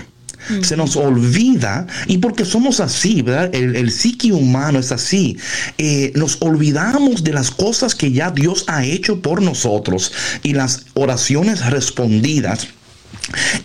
Se 0.61 0.75
nos 0.75 0.95
olvida, 0.95 1.87
y 2.07 2.17
porque 2.17 2.45
somos 2.45 2.79
así, 2.79 3.21
¿verdad? 3.21 3.53
El, 3.53 3.75
el 3.75 3.91
psique 3.91 4.31
humano 4.31 4.79
es 4.79 4.91
así. 4.91 5.37
Eh, 5.77 6.11
nos 6.15 6.37
olvidamos 6.41 7.23
de 7.23 7.33
las 7.33 7.51
cosas 7.51 7.95
que 7.95 8.11
ya 8.11 8.31
Dios 8.31 8.65
ha 8.67 8.85
hecho 8.85 9.21
por 9.21 9.41
nosotros 9.41 10.11
y 10.43 10.53
las 10.53 10.85
oraciones 10.93 11.65
respondidas 11.65 12.67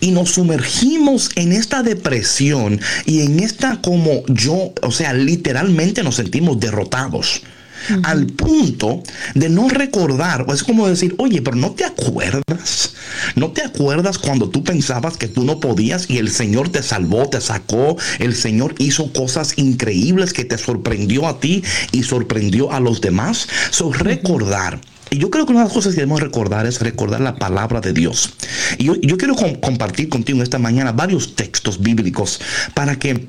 y 0.00 0.10
nos 0.12 0.30
sumergimos 0.32 1.30
en 1.34 1.52
esta 1.52 1.82
depresión 1.82 2.80
y 3.06 3.22
en 3.22 3.40
esta 3.40 3.80
como 3.80 4.24
yo, 4.28 4.72
o 4.82 4.90
sea, 4.90 5.12
literalmente 5.14 6.02
nos 6.02 6.16
sentimos 6.16 6.60
derrotados 6.60 7.42
al 8.02 8.26
punto 8.26 9.02
de 9.34 9.48
no 9.48 9.68
recordar, 9.68 10.44
o 10.48 10.54
es 10.54 10.62
como 10.62 10.88
decir, 10.88 11.14
oye, 11.18 11.42
pero 11.42 11.56
no 11.56 11.72
te 11.72 11.84
acuerdas, 11.84 12.94
no 13.34 13.52
te 13.52 13.62
acuerdas 13.62 14.18
cuando 14.18 14.48
tú 14.48 14.64
pensabas 14.64 15.16
que 15.16 15.28
tú 15.28 15.44
no 15.44 15.60
podías 15.60 16.08
y 16.08 16.18
el 16.18 16.30
Señor 16.30 16.68
te 16.68 16.82
salvó, 16.82 17.28
te 17.28 17.40
sacó, 17.40 17.96
el 18.18 18.34
Señor 18.34 18.74
hizo 18.78 19.12
cosas 19.12 19.54
increíbles 19.56 20.32
que 20.32 20.44
te 20.44 20.58
sorprendió 20.58 21.26
a 21.26 21.40
ti 21.40 21.62
y 21.92 22.02
sorprendió 22.02 22.72
a 22.72 22.80
los 22.80 23.00
demás. 23.00 23.48
So, 23.70 23.92
recordar. 23.92 24.80
Y 25.10 25.18
yo 25.18 25.30
creo 25.30 25.46
que 25.46 25.52
una 25.52 25.60
de 25.60 25.66
las 25.66 25.74
cosas 25.74 25.94
que 25.94 26.00
debemos 26.00 26.20
recordar 26.20 26.66
es 26.66 26.80
recordar 26.80 27.20
la 27.20 27.36
palabra 27.36 27.80
de 27.80 27.92
Dios. 27.92 28.30
Y 28.76 28.84
yo, 28.84 29.16
quiero 29.16 29.34
compartir 29.60 30.08
contigo 30.08 30.42
esta 30.42 30.58
mañana 30.58 30.92
varios 30.92 31.34
textos 31.34 31.80
bíblicos 31.80 32.40
para 32.74 32.98
que 32.98 33.28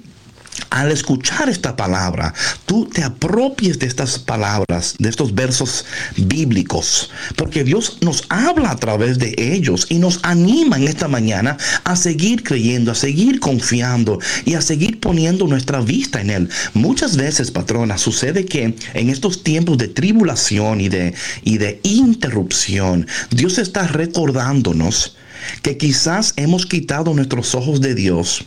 al 0.69 0.91
escuchar 0.91 1.49
esta 1.49 1.75
palabra, 1.75 2.33
tú 2.65 2.85
te 2.85 3.03
apropies 3.03 3.79
de 3.79 3.87
estas 3.87 4.19
palabras, 4.19 4.95
de 4.97 5.09
estos 5.09 5.33
versos 5.33 5.85
bíblicos, 6.17 7.09
porque 7.35 7.63
Dios 7.63 7.97
nos 8.01 8.25
habla 8.29 8.71
a 8.71 8.75
través 8.75 9.19
de 9.19 9.33
ellos 9.37 9.87
y 9.89 9.99
nos 9.99 10.19
anima 10.23 10.77
en 10.77 10.87
esta 10.87 11.07
mañana 11.07 11.57
a 11.83 11.95
seguir 11.95 12.43
creyendo, 12.43 12.91
a 12.91 12.95
seguir 12.95 13.39
confiando 13.39 14.19
y 14.45 14.55
a 14.55 14.61
seguir 14.61 14.99
poniendo 14.99 15.47
nuestra 15.47 15.81
vista 15.81 16.21
en 16.21 16.29
Él. 16.29 16.49
Muchas 16.73 17.17
veces, 17.17 17.51
patrona, 17.51 17.97
sucede 17.97 18.45
que 18.45 18.75
en 18.93 19.09
estos 19.09 19.43
tiempos 19.43 19.77
de 19.77 19.87
tribulación 19.87 20.81
y 20.81 20.89
de, 20.89 21.13
y 21.43 21.57
de 21.57 21.79
interrupción, 21.83 23.07
Dios 23.31 23.57
está 23.57 23.87
recordándonos 23.87 25.15
que 25.61 25.77
quizás 25.77 26.33
hemos 26.35 26.65
quitado 26.65 27.13
nuestros 27.13 27.55
ojos 27.55 27.81
de 27.81 27.95
Dios 27.95 28.45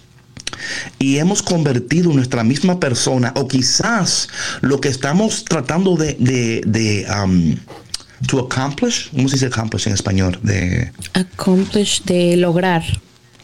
y 0.99 1.19
hemos 1.19 1.43
convertido 1.43 2.13
nuestra 2.13 2.45
misma 2.45 2.81
persona 2.81 3.33
o 3.37 3.49
quizás 3.49 4.29
lo 4.61 4.81
que 4.81 4.89
estamos 4.89 5.45
tratando 5.45 5.97
de, 5.97 6.15
de, 6.65 7.07
um, 7.23 7.57
to 8.27 8.41
accomplish, 8.41 9.11
¿cómo 9.11 9.29
se 9.29 9.37
dice 9.37 9.47
accomplish 9.47 9.87
en 9.87 9.95
español? 9.95 10.39
De 10.43 10.93
accomplish, 11.15 12.03
de 12.05 12.37
lograr 12.37 12.83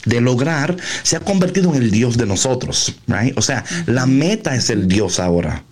de 0.05 0.21
lograr 0.21 0.77
se 1.03 1.17
ha 1.17 1.21
convertido 1.21 1.75
en 1.75 1.83
el 1.83 1.91
Dios 1.91 2.17
de 2.17 2.27
nosotros, 2.27 2.95
right? 3.07 3.37
O 3.37 3.43
sea, 3.43 3.65
la 3.87 4.07
meta 4.07 4.55
es 4.55 4.71
el 4.71 4.89
Dios 4.89 5.21
ahora. 5.21 5.65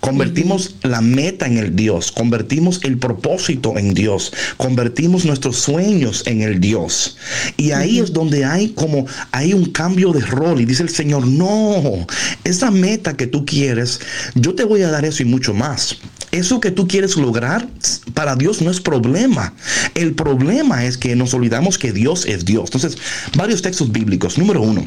Convertimos 0.00 0.76
la 0.82 1.00
meta 1.00 1.46
en 1.46 1.58
el 1.58 1.76
Dios, 1.76 2.12
convertimos 2.12 2.80
el 2.82 2.98
propósito 2.98 3.78
en 3.78 3.94
Dios, 3.94 4.32
convertimos 4.56 5.24
nuestros 5.24 5.56
sueños 5.56 6.22
en 6.26 6.42
el 6.42 6.60
Dios. 6.60 7.16
Y 7.56 7.72
ahí 7.72 7.98
es 7.98 8.12
donde 8.12 8.44
hay 8.44 8.70
como 8.70 9.06
hay 9.30 9.54
un 9.54 9.66
cambio 9.66 10.12
de 10.12 10.20
rol 10.20 10.60
y 10.60 10.64
dice 10.64 10.82
el 10.82 10.90
Señor, 10.90 11.26
no, 11.26 12.06
esa 12.44 12.70
meta 12.70 13.16
que 13.16 13.26
tú 13.26 13.44
quieres, 13.46 14.00
yo 14.34 14.54
te 14.54 14.64
voy 14.64 14.82
a 14.82 14.90
dar 14.90 15.04
eso 15.04 15.22
y 15.22 15.26
mucho 15.26 15.54
más. 15.54 15.98
Eso 16.32 16.60
que 16.60 16.70
tú 16.70 16.88
quieres 16.88 17.16
lograr 17.16 17.68
para 18.14 18.36
Dios 18.36 18.62
no 18.62 18.70
es 18.70 18.80
problema. 18.80 19.52
El 19.94 20.14
problema 20.14 20.86
es 20.86 20.96
que 20.96 21.14
nos 21.14 21.34
olvidamos 21.34 21.76
que 21.76 21.92
Dios 21.92 22.24
es 22.24 22.46
Dios. 22.46 22.64
Entonces, 22.72 22.96
varios 23.36 23.60
textos 23.60 23.92
bíblicos. 23.92 24.38
Número 24.38 24.62
uno. 24.62 24.86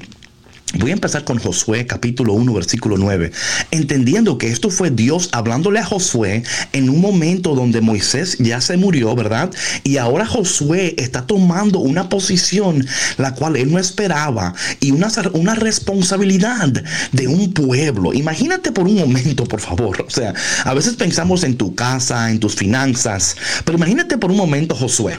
Voy 0.74 0.90
a 0.90 0.94
empezar 0.94 1.24
con 1.24 1.38
Josué 1.38 1.86
capítulo 1.86 2.34
1 2.34 2.52
versículo 2.52 2.98
9, 2.98 3.32
entendiendo 3.72 4.38
que 4.38 4.50
esto 4.50 4.70
fue 4.70 4.90
Dios 4.90 5.30
hablándole 5.32 5.80
a 5.80 5.86
Josué 5.86 6.44
en 6.74 6.90
un 6.90 7.00
momento 7.00 7.54
donde 7.56 7.82
Moisés 7.82 8.38
ya 8.40 8.60
se 8.60 8.76
murió, 8.76 9.16
¿verdad? 9.16 9.52
Y 9.84 9.98
ahora 9.98 10.26
Josué 10.26 10.96
está 10.98 11.28
tomando 11.28 11.80
una 11.80 12.10
posición 12.10 12.86
la 13.18 13.36
cual 13.36 13.56
él 13.56 13.72
no 13.72 13.80
esperaba 13.80 14.54
y 14.80 14.92
una, 14.92 15.10
una 15.34 15.56
responsabilidad 15.56 16.68
de 17.12 17.28
un 17.28 17.54
pueblo. 17.54 18.14
Imagínate 18.14 18.72
por 18.72 18.88
un 18.88 18.96
momento, 18.96 19.46
por 19.46 19.62
favor. 19.62 20.04
O 20.06 20.10
sea, 20.10 20.34
a 20.64 20.74
veces 20.74 20.96
pensamos 20.96 21.44
en 21.44 21.58
tu 21.58 21.76
casa, 21.76 22.32
en 22.32 22.40
tus 22.40 22.56
finanzas, 22.56 23.38
pero 23.64 23.78
imagínate 23.78 24.18
por 24.18 24.32
un 24.32 24.38
momento 24.38 24.76
Josué 24.76 25.18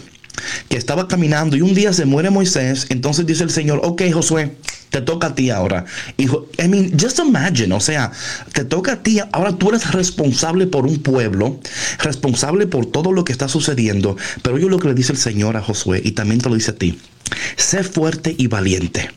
que 0.68 0.76
estaba 0.76 1.08
caminando 1.08 1.56
y 1.56 1.62
un 1.62 1.74
día 1.74 1.92
se 1.92 2.04
muere 2.04 2.30
Moisés, 2.30 2.86
entonces 2.90 3.26
dice 3.26 3.42
el 3.42 3.50
Señor, 3.50 3.80
ok 3.82 4.02
Josué, 4.12 4.52
te 4.90 5.00
toca 5.00 5.28
a 5.28 5.34
ti 5.34 5.50
ahora. 5.50 5.84
Y, 6.16 6.24
I 6.24 6.68
mean, 6.68 6.92
just 6.98 7.18
imagine, 7.18 7.74
o 7.74 7.80
sea, 7.80 8.12
te 8.52 8.64
toca 8.64 8.92
a 8.92 9.02
ti, 9.02 9.18
ahora 9.32 9.52
tú 9.52 9.70
eres 9.70 9.90
responsable 9.92 10.66
por 10.66 10.86
un 10.86 10.98
pueblo, 11.02 11.60
responsable 11.98 12.66
por 12.66 12.86
todo 12.86 13.12
lo 13.12 13.24
que 13.24 13.32
está 13.32 13.48
sucediendo, 13.48 14.16
pero 14.42 14.58
yo 14.58 14.68
lo 14.68 14.78
que 14.78 14.88
le 14.88 14.94
dice 14.94 15.12
el 15.12 15.18
Señor 15.18 15.56
a 15.56 15.62
Josué 15.62 16.00
y 16.04 16.12
también 16.12 16.40
te 16.40 16.48
lo 16.48 16.54
dice 16.54 16.72
a 16.72 16.76
ti, 16.76 16.98
sé 17.56 17.82
fuerte 17.82 18.34
y 18.36 18.46
valiente. 18.46 19.10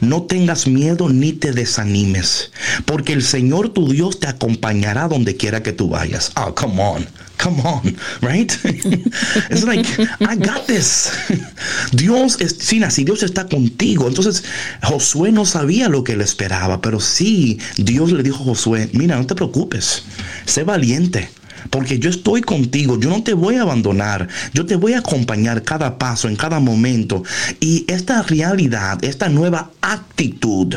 No 0.00 0.24
tengas 0.24 0.66
miedo 0.66 1.08
ni 1.08 1.32
te 1.32 1.52
desanimes, 1.52 2.50
porque 2.84 3.12
el 3.12 3.22
Señor 3.22 3.70
tu 3.70 3.90
Dios 3.90 4.20
te 4.20 4.26
acompañará 4.26 5.08
donde 5.08 5.36
quiera 5.36 5.62
que 5.62 5.72
tú 5.72 5.88
vayas. 5.88 6.32
Oh, 6.36 6.54
come 6.54 6.82
on, 6.82 7.06
come 7.40 7.60
on, 7.62 7.96
right? 8.20 8.52
It's 9.50 9.64
like, 9.64 9.86
I 10.20 10.36
got 10.36 10.66
this. 10.66 11.10
Dios 11.92 12.40
es, 12.40 12.56
sí, 12.58 12.80
si 12.90 13.04
Dios 13.04 13.22
está 13.22 13.48
contigo. 13.48 14.08
Entonces, 14.08 14.44
Josué 14.82 15.32
no 15.32 15.44
sabía 15.44 15.88
lo 15.88 16.04
que 16.04 16.16
le 16.16 16.24
esperaba, 16.24 16.80
pero 16.80 17.00
sí, 17.00 17.58
Dios 17.76 18.12
le 18.12 18.22
dijo 18.22 18.42
a 18.42 18.46
Josué, 18.46 18.90
mira, 18.92 19.16
no 19.16 19.26
te 19.26 19.34
preocupes, 19.34 20.04
sé 20.44 20.64
valiente 20.64 21.30
porque 21.68 21.98
yo 21.98 22.08
estoy 22.08 22.40
contigo, 22.40 22.98
yo 22.98 23.10
no 23.10 23.22
te 23.22 23.34
voy 23.34 23.56
a 23.56 23.62
abandonar, 23.62 24.28
yo 24.54 24.64
te 24.64 24.76
voy 24.76 24.94
a 24.94 25.00
acompañar 25.00 25.62
cada 25.62 25.98
paso, 25.98 26.26
en 26.26 26.34
cada 26.34 26.58
momento. 26.58 27.22
Y 27.60 27.84
esta 27.86 28.22
realidad, 28.22 29.04
esta 29.04 29.28
nueva 29.28 29.70
actitud, 29.82 30.76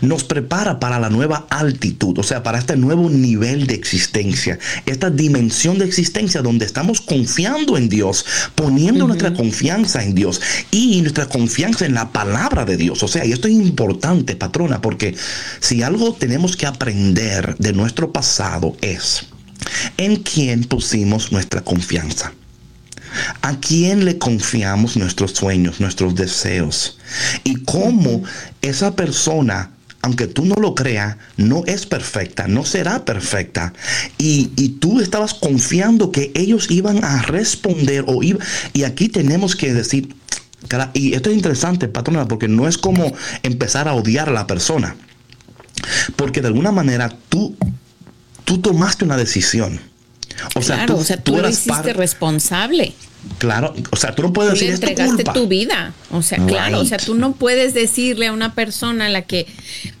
nos 0.00 0.24
prepara 0.24 0.80
para 0.80 0.98
la 0.98 1.10
nueva 1.10 1.46
altitud, 1.50 2.18
o 2.18 2.22
sea, 2.22 2.42
para 2.42 2.58
este 2.58 2.76
nuevo 2.76 3.08
nivel 3.10 3.66
de 3.66 3.74
existencia, 3.74 4.58
esta 4.86 5.10
dimensión 5.10 5.78
de 5.78 5.84
existencia 5.84 6.42
donde 6.42 6.66
estamos 6.66 7.00
confiando 7.00 7.76
en 7.76 7.88
Dios, 7.88 8.24
poniendo 8.54 9.06
nuestra 9.06 9.34
confianza 9.34 10.02
en 10.02 10.14
Dios 10.14 10.40
y 10.70 11.00
nuestra 11.00 11.26
confianza 11.26 11.86
en 11.86 11.94
la 11.94 12.10
palabra 12.10 12.64
de 12.64 12.76
Dios. 12.76 13.02
O 13.02 13.08
sea, 13.08 13.24
y 13.24 13.32
esto 13.32 13.48
es 13.48 13.54
importante, 13.54 14.36
patrona, 14.36 14.80
porque 14.80 15.14
si 15.60 15.82
algo 15.82 16.14
tenemos 16.14 16.56
que 16.56 16.66
aprender 16.66 17.56
de 17.58 17.72
nuestro 17.72 18.12
pasado 18.12 18.76
es 18.80 19.26
¿En 19.96 20.16
quién 20.16 20.64
pusimos 20.64 21.32
nuestra 21.32 21.62
confianza? 21.62 22.32
¿A 23.42 23.58
quién 23.58 24.04
le 24.04 24.18
confiamos 24.18 24.96
nuestros 24.96 25.32
sueños, 25.32 25.80
nuestros 25.80 26.14
deseos? 26.14 26.98
Y 27.44 27.62
cómo 27.64 28.22
esa 28.60 28.94
persona, 28.96 29.70
aunque 30.00 30.26
tú 30.26 30.44
no 30.44 30.54
lo 30.56 30.74
creas, 30.74 31.16
no 31.36 31.64
es 31.66 31.86
perfecta, 31.86 32.48
no 32.48 32.64
será 32.64 33.04
perfecta. 33.04 33.72
Y, 34.18 34.48
tú 34.80 35.00
estabas 35.00 35.34
confiando 35.34 36.10
que 36.10 36.32
ellos 36.34 36.70
iban 36.70 37.04
a 37.04 37.22
responder 37.22 38.04
o 38.08 38.20
y 38.22 38.82
aquí 38.84 39.08
tenemos 39.08 39.54
que 39.54 39.72
decir, 39.72 40.14
y 40.94 41.14
esto 41.14 41.30
es 41.30 41.36
interesante, 41.36 41.88
patrona, 41.88 42.26
porque 42.26 42.48
no 42.48 42.68
es 42.68 42.78
como 42.78 43.14
empezar 43.42 43.88
a 43.88 43.94
odiar 43.94 44.28
a 44.28 44.32
la 44.32 44.46
persona. 44.46 44.96
Porque 46.16 46.40
de 46.40 46.48
alguna 46.48 46.72
manera 46.72 47.16
tú 47.28 47.56
tú 48.44 48.58
tomaste 48.58 49.04
una 49.04 49.16
decisión. 49.16 49.80
O 50.54 50.62
sea, 50.62 50.86
tú, 50.86 50.96
o 50.96 51.04
sea, 51.04 51.16
tú, 51.16 51.38
eres 51.38 51.66
responsable. 51.94 52.94
Claro, 53.38 53.74
o 53.90 53.96
sea, 53.96 54.14
tú 54.14 54.22
no 54.22 54.32
puedes 54.32 54.52
decir 54.52 54.68
le 54.68 54.74
entregaste 54.74 55.24
tu 55.24 55.46
vida. 55.46 55.94
O 56.10 56.22
sea, 56.22 56.44
claro, 56.46 56.80
o 56.80 56.84
sea, 56.84 56.98
tú 56.98 57.14
no 57.14 57.32
puedes 57.32 57.74
decirle 57.74 58.26
a 58.26 58.32
una 58.32 58.54
persona 58.54 59.06
a 59.06 59.08
la 59.08 59.22
que, 59.22 59.46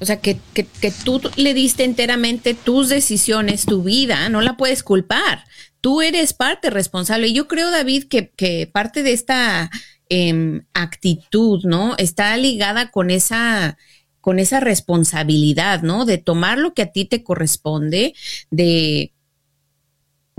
o 0.00 0.06
sea, 0.06 0.20
que, 0.20 0.38
que, 0.54 0.92
tú 1.04 1.20
le 1.36 1.54
diste 1.54 1.84
enteramente 1.84 2.54
tus 2.54 2.88
decisiones, 2.88 3.64
tu 3.64 3.82
vida, 3.82 4.28
no 4.28 4.40
la 4.40 4.56
puedes 4.56 4.82
culpar. 4.82 5.44
Tú 5.80 6.02
eres 6.02 6.32
parte 6.32 6.70
responsable. 6.70 7.28
Y 7.28 7.34
yo 7.34 7.48
creo, 7.48 7.70
David, 7.70 8.04
que, 8.04 8.30
que 8.30 8.68
parte 8.72 9.02
de 9.02 9.12
esta 9.12 9.70
em, 10.08 10.62
actitud, 10.74 11.64
¿no? 11.64 11.94
Está 11.98 12.36
ligada 12.36 12.90
con 12.90 13.10
esa 13.10 13.76
con 14.20 14.38
esa 14.38 14.60
responsabilidad, 14.60 15.82
¿no? 15.82 16.04
De 16.04 16.16
tomar 16.16 16.56
lo 16.56 16.74
que 16.74 16.82
a 16.82 16.92
ti 16.92 17.06
te 17.06 17.24
corresponde, 17.24 18.14
de, 18.52 19.12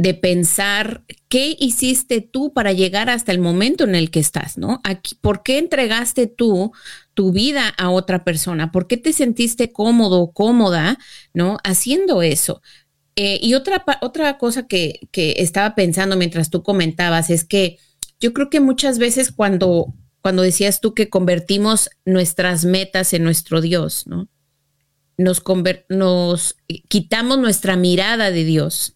de 0.04 0.14
pensar 0.14 1.06
qué 1.30 1.56
hiciste 1.58 2.20
tú 2.20 2.52
para 2.52 2.74
llegar 2.74 3.10
hasta 3.10 3.32
el 3.32 3.40
momento 3.40 3.86
en 3.86 3.96
el 3.96 4.12
que 4.12 4.20
estás, 4.20 4.58
¿no? 4.58 4.82
Aquí, 4.84 5.16
¿Por 5.22 5.44
qué 5.44 5.58
entregaste 5.58 6.28
tú 6.28 6.74
tu 7.14 7.32
vida 7.32 7.70
a 7.70 7.90
otra 7.90 8.26
persona? 8.26 8.72
¿Por 8.74 8.88
qué 8.88 8.98
te 8.98 9.14
sentiste 9.14 9.72
cómodo 9.72 10.20
o 10.20 10.34
cómoda, 10.34 11.00
¿no? 11.34 11.58
Haciendo 11.64 12.22
eso. 12.22 12.62
Eh, 13.16 13.40
y 13.42 13.54
otra, 13.54 13.86
otra 14.02 14.38
cosa 14.38 14.68
que, 14.68 15.00
que 15.12 15.36
estaba 15.38 15.74
pensando 15.74 16.18
mientras 16.18 16.50
tú 16.50 16.64
comentabas 16.64 17.30
es 17.30 17.46
que 17.46 17.78
yo 18.20 18.34
creo 18.34 18.50
que 18.50 18.60
muchas 18.60 19.00
veces 19.00 19.32
cuando 19.32 19.94
cuando 20.20 20.42
decías 20.42 20.80
tú 20.80 20.94
que 20.94 21.10
convertimos 21.10 21.90
nuestras 22.06 22.64
metas 22.64 23.14
en 23.14 23.24
nuestro 23.26 23.60
Dios, 23.60 24.08
¿no? 24.08 24.30
Nos, 25.18 25.44
nos 25.90 26.56
quitamos 26.88 27.40
nuestra 27.40 27.76
mirada 27.76 28.32
de 28.32 28.46
Dios. 28.46 28.96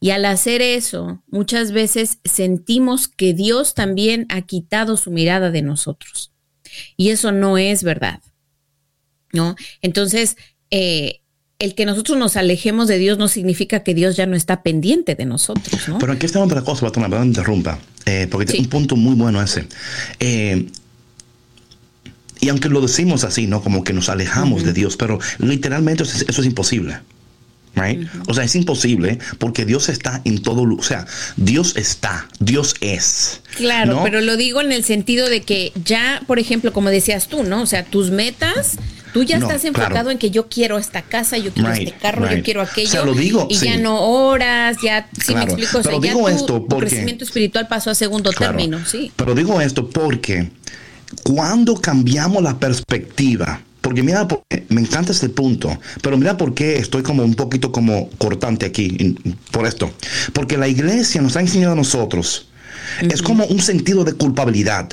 Y 0.00 0.10
al 0.10 0.24
hacer 0.24 0.62
eso, 0.62 1.22
muchas 1.28 1.72
veces 1.72 2.18
sentimos 2.24 3.08
que 3.08 3.32
Dios 3.32 3.74
también 3.74 4.26
ha 4.28 4.42
quitado 4.42 4.96
su 4.96 5.10
mirada 5.10 5.50
de 5.50 5.62
nosotros. 5.62 6.32
Y 6.96 7.10
eso 7.10 7.32
no 7.32 7.58
es 7.58 7.82
verdad. 7.82 8.20
¿No? 9.32 9.56
Entonces, 9.82 10.36
eh, 10.70 11.20
el 11.58 11.74
que 11.74 11.86
nosotros 11.86 12.18
nos 12.18 12.36
alejemos 12.36 12.88
de 12.88 12.98
Dios 12.98 13.18
no 13.18 13.28
significa 13.28 13.82
que 13.82 13.94
Dios 13.94 14.16
ya 14.16 14.26
no 14.26 14.36
está 14.36 14.62
pendiente 14.62 15.14
de 15.14 15.24
nosotros, 15.24 15.88
¿no? 15.88 15.98
Pero 15.98 16.12
aquí 16.12 16.26
está 16.26 16.42
otra 16.42 16.62
cosa, 16.62 16.86
Patrona, 16.86 17.08
perdón, 17.08 17.28
interrumpa, 17.28 17.78
eh, 18.04 18.28
porque 18.30 18.46
tiene 18.46 18.64
un 18.64 18.70
punto 18.70 18.96
muy 18.96 19.14
bueno 19.14 19.42
ese. 19.42 19.66
Eh, 20.20 20.66
y 22.40 22.48
aunque 22.50 22.68
lo 22.68 22.80
decimos 22.82 23.24
así, 23.24 23.46
¿no? 23.46 23.62
Como 23.62 23.84
que 23.84 23.94
nos 23.94 24.10
alejamos 24.10 24.64
de 24.64 24.74
Dios, 24.74 24.96
pero 24.96 25.18
literalmente 25.38 26.02
eso 26.02 26.16
es, 26.16 26.26
eso 26.28 26.40
es 26.42 26.46
imposible. 26.46 26.98
Right? 27.76 28.08
O 28.26 28.34
sea, 28.34 28.44
es 28.44 28.56
imposible 28.56 29.18
porque 29.38 29.66
Dios 29.66 29.88
está 29.90 30.22
en 30.24 30.42
todo 30.42 30.64
lugar. 30.64 30.80
O 30.80 30.88
sea, 30.88 31.06
Dios 31.36 31.76
está, 31.76 32.26
Dios 32.40 32.74
es. 32.80 33.42
Claro, 33.54 34.00
pero 34.02 34.22
lo 34.22 34.36
digo 34.36 34.62
en 34.62 34.72
el 34.72 34.82
sentido 34.82 35.28
de 35.28 35.42
que 35.42 35.72
ya, 35.84 36.22
por 36.26 36.38
ejemplo, 36.38 36.72
como 36.72 36.88
decías 36.88 37.28
tú, 37.28 37.42
¿no? 37.42 37.62
O 37.62 37.66
sea, 37.66 37.84
tus 37.84 38.10
metas, 38.10 38.78
tú 39.12 39.24
ya 39.24 39.36
estás 39.36 39.64
enfocado 39.64 40.10
en 40.10 40.18
que 40.18 40.30
yo 40.30 40.48
quiero 40.48 40.78
esta 40.78 41.02
casa, 41.02 41.36
yo 41.36 41.52
quiero 41.52 41.70
este 41.72 41.92
carro, 41.92 42.30
yo 42.30 42.42
quiero 42.42 42.62
aquello. 42.62 42.88
O 42.88 42.92
sea, 42.92 43.04
lo 43.04 43.14
digo, 43.14 43.46
y 43.50 43.56
ya 43.56 43.76
no 43.76 44.00
horas, 44.00 44.78
ya, 44.82 45.08
si 45.22 45.34
me 45.34 45.44
explico, 45.44 45.78
o 45.78 45.82
sea, 45.82 45.92
ya 45.92 46.00
digo 46.00 46.28
esto 46.28 46.66
porque, 46.66 46.88
crecimiento 46.88 47.24
espiritual 47.24 47.68
pasó 47.68 47.90
a 47.90 47.94
segundo 47.94 48.30
término, 48.32 48.84
sí. 48.86 49.12
Pero 49.16 49.34
digo 49.34 49.60
esto 49.60 49.88
porque 49.90 50.50
cuando 51.22 51.80
cambiamos 51.80 52.42
la 52.42 52.58
perspectiva, 52.58 53.60
porque 53.86 54.02
mira, 54.02 54.26
me 54.68 54.80
encanta 54.80 55.12
este 55.12 55.28
punto, 55.28 55.78
pero 56.02 56.16
mira 56.18 56.36
por 56.36 56.54
qué 56.54 56.76
estoy 56.76 57.04
como 57.04 57.22
un 57.22 57.36
poquito 57.36 57.70
como 57.70 58.10
cortante 58.18 58.66
aquí 58.66 59.14
por 59.52 59.64
esto. 59.64 59.92
Porque 60.32 60.56
la 60.56 60.66
iglesia 60.66 61.22
nos 61.22 61.36
ha 61.36 61.40
enseñado 61.40 61.74
a 61.74 61.76
nosotros, 61.76 62.48
es 63.00 63.22
como 63.22 63.46
un 63.46 63.60
sentido 63.60 64.02
de 64.02 64.14
culpabilidad. 64.14 64.88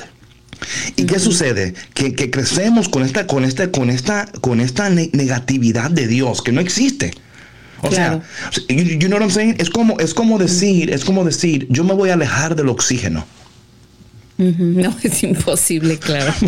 ¿Y 0.94 1.06
qué 1.06 1.18
sucede? 1.18 1.74
Que, 1.92 2.30
crecemos 2.30 2.88
con 2.88 3.02
esta, 3.02 3.26
con 3.26 3.44
esta, 3.44 3.72
con 3.72 3.90
esta, 3.90 4.26
con 4.40 4.60
esta 4.60 4.88
negatividad 4.90 5.90
de 5.90 6.06
Dios 6.06 6.40
que 6.40 6.52
no 6.52 6.60
existe. 6.60 7.14
O 7.82 7.90
sea, 7.90 8.22
you, 8.68 9.08
know 9.08 9.18
what 9.18 9.22
I'm 9.22 9.30
saying? 9.30 9.56
Es 9.58 9.70
como, 9.70 9.98
es 9.98 10.14
como 10.14 10.38
decir, 10.38 10.90
es 10.92 11.04
como 11.04 11.24
decir, 11.24 11.66
yo 11.68 11.82
me 11.82 11.94
voy 11.94 12.10
a 12.10 12.12
alejar 12.12 12.54
del 12.54 12.68
oxígeno. 12.68 13.26
No, 14.36 14.94
es 15.02 15.22
imposible, 15.22 15.98
claro. 15.98 16.32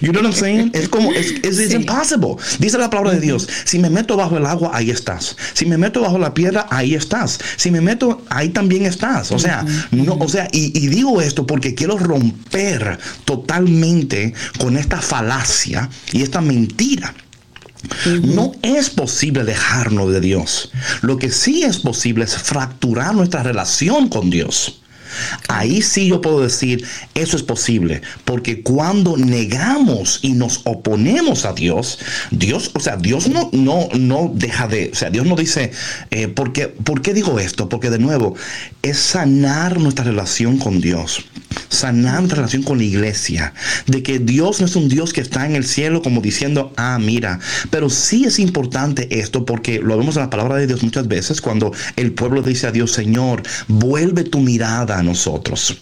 you 0.00 0.12
know 0.12 0.20
what 0.20 0.24
I'm 0.24 0.32
saying? 0.32 0.70
Es 0.74 0.88
como, 0.88 1.12
es, 1.12 1.32
es 1.42 1.72
impossible. 1.72 2.36
Dice 2.58 2.78
la 2.78 2.90
palabra 2.90 3.12
de 3.12 3.20
Dios, 3.20 3.48
si 3.64 3.78
me 3.78 3.88
meto 3.88 4.16
bajo 4.16 4.36
el 4.36 4.46
agua, 4.46 4.70
ahí 4.74 4.90
estás. 4.90 5.36
Si 5.54 5.66
me 5.66 5.78
meto 5.78 6.00
bajo 6.00 6.18
la 6.18 6.34
piedra, 6.34 6.66
ahí 6.70 6.94
estás. 6.94 7.38
Si 7.56 7.70
me 7.70 7.80
meto, 7.80 8.22
ahí 8.30 8.48
también 8.48 8.86
estás. 8.86 9.30
O 9.30 9.38
sea, 9.38 9.64
no, 9.90 10.14
o 10.14 10.28
sea, 10.28 10.48
y, 10.52 10.76
y 10.78 10.88
digo 10.88 11.20
esto 11.20 11.46
porque 11.46 11.74
quiero 11.74 11.98
romper 11.98 12.98
totalmente 13.24 14.34
con 14.58 14.76
esta 14.76 15.00
falacia 15.00 15.88
y 16.12 16.22
esta 16.22 16.40
mentira. 16.40 17.14
No 18.22 18.52
es 18.62 18.90
posible 18.90 19.44
dejarnos 19.44 20.12
de 20.12 20.20
Dios. 20.20 20.72
Lo 21.02 21.16
que 21.16 21.30
sí 21.30 21.62
es 21.62 21.78
posible 21.78 22.24
es 22.24 22.36
fracturar 22.36 23.14
nuestra 23.14 23.44
relación 23.44 24.08
con 24.08 24.30
Dios. 24.30 24.80
Ahí 25.48 25.82
sí 25.82 26.08
yo 26.08 26.20
puedo 26.20 26.42
decir, 26.42 26.84
eso 27.14 27.36
es 27.36 27.42
posible, 27.42 28.02
porque 28.24 28.62
cuando 28.62 29.16
negamos 29.16 30.20
y 30.22 30.32
nos 30.32 30.62
oponemos 30.64 31.44
a 31.44 31.52
Dios, 31.52 31.98
Dios, 32.30 32.70
o 32.74 32.80
sea, 32.80 32.96
Dios 32.96 33.28
no, 33.28 33.50
no, 33.52 33.88
no 33.98 34.30
deja 34.34 34.68
de, 34.68 34.90
o 34.92 34.94
sea, 34.94 35.10
Dios 35.10 35.26
no 35.26 35.36
dice, 35.36 35.72
eh, 36.10 36.28
¿por, 36.28 36.52
qué, 36.52 36.68
¿por 36.68 37.02
qué 37.02 37.14
digo 37.14 37.38
esto? 37.38 37.68
Porque 37.68 37.90
de 37.90 37.98
nuevo, 37.98 38.34
es 38.82 38.98
sanar 38.98 39.80
nuestra 39.80 40.04
relación 40.04 40.58
con 40.58 40.80
Dios, 40.80 41.24
sanar 41.68 42.20
nuestra 42.20 42.36
relación 42.36 42.62
con 42.62 42.78
la 42.78 42.84
iglesia, 42.84 43.54
de 43.86 44.02
que 44.02 44.18
Dios 44.18 44.60
no 44.60 44.66
es 44.66 44.76
un 44.76 44.88
Dios 44.88 45.12
que 45.12 45.20
está 45.20 45.46
en 45.46 45.56
el 45.56 45.64
cielo 45.64 46.02
como 46.02 46.20
diciendo, 46.20 46.72
ah, 46.76 46.98
mira, 47.00 47.40
pero 47.70 47.90
sí 47.90 48.24
es 48.24 48.38
importante 48.38 49.20
esto 49.20 49.44
porque 49.44 49.80
lo 49.80 49.96
vemos 49.96 50.16
en 50.16 50.22
la 50.22 50.30
palabra 50.30 50.56
de 50.56 50.66
Dios 50.66 50.82
muchas 50.82 51.08
veces 51.08 51.40
cuando 51.40 51.72
el 51.96 52.12
pueblo 52.12 52.42
dice 52.42 52.66
a 52.66 52.72
Dios, 52.72 52.92
Señor, 52.92 53.42
vuelve 53.66 54.24
tu 54.24 54.40
mirada 54.40 54.97
a 54.98 55.02
nosotros. 55.02 55.76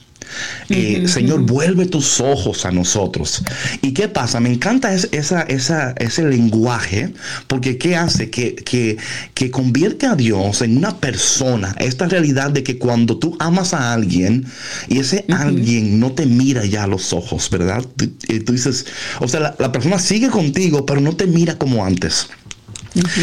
Eh, 0.69 1.07
Señor, 1.07 1.43
vuelve 1.43 1.87
tus 1.87 2.21
ojos 2.21 2.65
a 2.65 2.71
nosotros. 2.71 3.43
¿Y 3.83 3.93
qué 3.93 4.09
pasa? 4.09 4.41
Me 4.41 4.53
encanta 4.53 4.93
esa, 4.93 5.43
esa, 5.43 5.93
ese 5.93 6.25
lenguaje, 6.25 7.13
porque 7.47 7.79
¿qué 7.79 7.97
hace? 7.97 8.31
Que, 8.31 8.55
que, 8.55 8.97
que, 9.35 9.51
convierte 9.51 10.07
a 10.07 10.17
Dios 10.17 10.63
en 10.63 10.77
una 10.77 10.97
persona. 10.97 11.75
Esta 11.79 12.07
realidad 12.07 12.51
de 12.51 12.63
que 12.63 12.79
cuando 12.79 13.19
tú 13.19 13.37
amas 13.39 13.75
a 13.75 13.93
alguien 13.93 14.47
y 14.89 14.99
ese 14.99 15.25
alguien 15.31 16.01
no 16.01 16.13
te 16.13 16.27
mira 16.27 16.65
ya 16.65 16.85
a 16.85 16.89
los 16.89 17.13
ojos, 17.13 17.49
¿verdad? 17.51 17.85
Tú, 17.97 18.09
tú 18.45 18.53
dices, 18.53 18.87
o 19.21 19.29
sea, 19.29 19.55
la, 19.59 19.73
persona 19.73 19.99
sigue 19.99 20.29
contigo, 20.29 20.85
pero 20.85 21.01
no 21.01 21.15
te 21.15 21.27
mira 21.27 21.57
como 21.57 21.85
antes. 21.85 22.29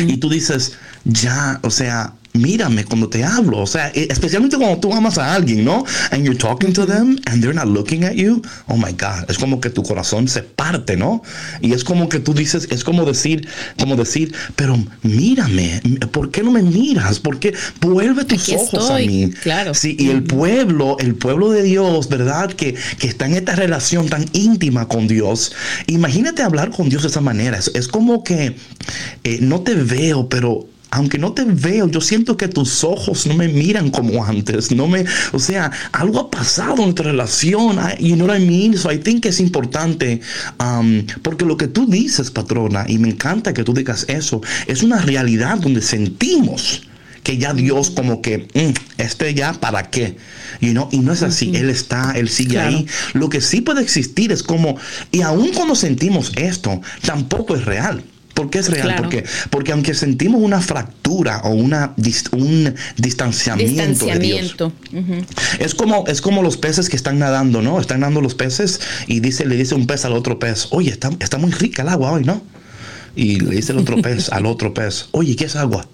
Y 0.07 0.17
tú 0.17 0.29
dices, 0.29 0.73
ya, 1.03 1.59
o 1.63 1.71
sea, 1.71 2.13
mírame 2.33 2.83
cuando 2.85 3.09
te 3.09 3.23
hablo. 3.23 3.59
O 3.59 3.67
sea, 3.67 3.89
e, 3.93 4.07
especialmente 4.09 4.57
cuando 4.57 4.77
tú 4.79 4.93
amas 4.93 5.17
a 5.17 5.33
alguien, 5.33 5.63
¿no? 5.63 5.85
And 6.11 6.23
you're 6.23 6.37
talking 6.37 6.73
to 6.73 6.85
them 6.85 7.17
and 7.25 7.41
they're 7.41 7.53
not 7.53 7.67
looking 7.67 8.03
at 8.03 8.13
you. 8.13 8.41
Oh 8.67 8.77
my 8.77 8.91
God. 8.91 9.29
Es 9.29 9.37
como 9.37 9.59
que 9.59 9.69
tu 9.69 9.83
corazón 9.83 10.27
se 10.27 10.43
parte, 10.43 10.97
¿no? 10.97 11.21
Y 11.61 11.73
es 11.73 11.83
como 11.83 12.09
que 12.09 12.19
tú 12.19 12.33
dices, 12.33 12.67
es 12.71 12.83
como 12.83 13.05
decir, 13.05 13.47
como 13.79 13.95
decir, 13.95 14.33
pero 14.55 14.77
mírame, 15.03 15.81
¿por 16.11 16.31
qué 16.31 16.43
no 16.43 16.51
me 16.51 16.63
miras? 16.63 17.19
¿Por 17.19 17.39
qué 17.39 17.53
vuelve 17.81 18.25
tus 18.25 18.49
ojos 18.49 18.89
a 18.89 18.97
mí? 18.97 19.31
Claro. 19.41 19.73
Sí, 19.73 19.95
y 19.99 20.09
el 20.09 20.23
pueblo, 20.23 20.97
el 20.99 21.15
pueblo 21.15 21.51
de 21.51 21.63
Dios, 21.63 22.09
¿verdad? 22.09 22.51
Que, 22.51 22.75
que 22.99 23.07
está 23.07 23.25
en 23.25 23.35
esta 23.35 23.55
relación 23.55 24.09
tan 24.09 24.25
íntima 24.33 24.87
con 24.87 25.07
Dios. 25.07 25.53
Imagínate 25.87 26.41
hablar 26.41 26.71
con 26.71 26.89
Dios 26.89 27.03
de 27.03 27.09
esa 27.09 27.21
manera. 27.21 27.59
Es, 27.73 27.87
como 27.87 28.23
que 28.23 28.55
eh, 29.23 29.37
no 29.41 29.61
te 29.61 29.75
veo, 29.75 30.29
pero 30.29 30.67
aunque 30.93 31.17
no 31.17 31.33
te 31.33 31.43
veo, 31.43 31.87
yo 31.87 31.99
siento 32.01 32.37
que 32.37 32.47
tus 32.47 32.83
ojos 32.83 33.25
no 33.25 33.33
me 33.33 33.47
miran 33.47 33.89
como 33.89 34.23
antes, 34.23 34.71
no 34.71 34.87
me, 34.87 35.03
o 35.31 35.39
sea, 35.39 35.71
algo 35.91 36.19
ha 36.19 36.29
pasado 36.29 36.75
en 36.75 36.83
nuestra 36.83 37.05
relación, 37.05 37.79
you 37.99 38.15
know 38.15 38.27
what 38.27 38.37
I 38.37 38.45
mean? 38.45 38.77
So 38.77 38.91
I 38.91 38.99
think 38.99 39.25
es 39.25 39.39
importante, 39.39 40.21
um, 40.59 41.03
porque 41.23 41.45
lo 41.45 41.57
que 41.57 41.67
tú 41.67 41.87
dices, 41.87 42.29
patrona, 42.29 42.85
y 42.87 42.99
me 42.99 43.09
encanta 43.09 43.55
que 43.55 43.63
tú 43.63 43.73
digas 43.73 44.05
eso, 44.07 44.41
es 44.67 44.83
una 44.83 45.01
realidad 45.01 45.57
donde 45.57 45.81
sentimos 45.81 46.83
que 47.23 47.39
ya 47.39 47.55
Dios 47.55 47.89
como 47.89 48.21
que, 48.21 48.47
mm, 48.53 49.01
este 49.01 49.33
ya 49.33 49.53
para 49.53 49.89
qué, 49.89 50.17
you 50.61 50.73
know? 50.73 50.89
y 50.91 50.99
no 50.99 51.11
es 51.11 51.23
así, 51.23 51.55
Él 51.55 51.71
está, 51.71 52.11
Él 52.15 52.29
sigue 52.29 52.59
ahí. 52.59 52.85
Lo 53.13 53.29
que 53.29 53.41
sí 53.41 53.61
puede 53.61 53.81
existir 53.81 54.31
es 54.31 54.43
como, 54.43 54.77
y 55.11 55.21
aún 55.21 55.53
cuando 55.53 55.73
sentimos 55.73 56.33
esto, 56.35 56.81
tampoco 57.01 57.55
es 57.55 57.65
real. 57.65 58.03
¿Por 58.33 58.49
qué 58.49 58.59
es 58.59 58.69
real? 58.69 58.95
Porque, 58.97 59.23
porque 59.49 59.71
aunque 59.71 59.93
sentimos 59.93 60.41
una 60.41 60.59
fractura 60.59 61.41
o 61.43 61.49
una, 61.51 61.93
un 62.31 62.73
distanciamiento, 62.97 64.05
de 64.05 64.19
Dios, 64.19 64.55
es, 65.59 65.75
como, 65.75 66.05
es 66.07 66.21
como 66.21 66.41
los 66.41 66.57
peces 66.57 66.89
que 66.89 66.95
están 66.95 67.19
nadando, 67.19 67.61
¿no? 67.61 67.79
Están 67.79 67.99
nadando 67.99 68.21
los 68.21 68.33
peces 68.33 68.79
y 69.07 69.19
dice, 69.19 69.45
le 69.45 69.55
dice 69.55 69.75
un 69.75 69.85
pez 69.85 70.05
al 70.05 70.13
otro 70.13 70.39
pez, 70.39 70.67
oye, 70.71 70.89
está, 70.89 71.11
está 71.19 71.37
muy 71.37 71.51
rica 71.51 71.83
el 71.83 71.89
agua 71.89 72.11
hoy, 72.11 72.23
¿no? 72.23 72.41
Y 73.15 73.39
le 73.39 73.55
dice 73.55 73.71
el 73.71 73.77
otro 73.77 73.97
pez 74.01 74.29
al 74.29 74.47
otro 74.47 74.73
pez, 74.73 75.09
oye, 75.11 75.35
¿qué 75.35 75.45
es 75.45 75.55
agua? 75.55 75.87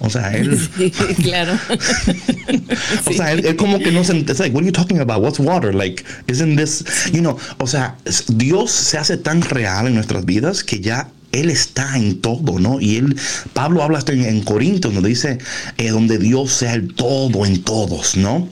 O 0.00 0.08
sea, 0.08 0.34
él. 0.34 0.58
claro. 1.22 1.58
o 3.06 3.12
sea, 3.12 3.32
él, 3.32 3.56
como 3.56 3.78
que 3.78 3.92
no 3.92 4.02
se. 4.02 4.16
It's 4.16 4.38
like, 4.38 4.54
what 4.54 4.62
are 4.62 4.66
you 4.66 4.72
talking 4.72 4.98
about? 4.98 5.22
What's 5.22 5.38
water? 5.38 5.74
Like, 5.74 6.04
isn't 6.26 6.56
this. 6.56 6.84
You 7.12 7.20
know, 7.20 7.38
o 7.58 7.66
sea, 7.66 7.96
Dios 8.28 8.70
se 8.70 8.96
hace 8.96 9.18
tan 9.18 9.42
real 9.42 9.86
en 9.86 9.94
nuestras 9.94 10.24
vidas 10.24 10.64
que 10.64 10.80
ya 10.80 11.10
él 11.32 11.50
está 11.50 11.96
en 11.96 12.20
todo, 12.20 12.58
¿no? 12.58 12.80
Y 12.80 12.96
él, 12.96 13.16
Pablo 13.52 13.82
habla 13.82 13.98
hasta 13.98 14.12
en, 14.12 14.42
Corinto, 14.42 14.90
donde 14.90 15.08
dice, 15.08 15.38
eh, 15.78 15.90
donde 15.90 16.18
Dios 16.18 16.52
sea 16.52 16.74
el 16.74 16.94
todo 16.94 17.46
en 17.46 17.62
todos, 17.62 18.16
¿no? 18.16 18.48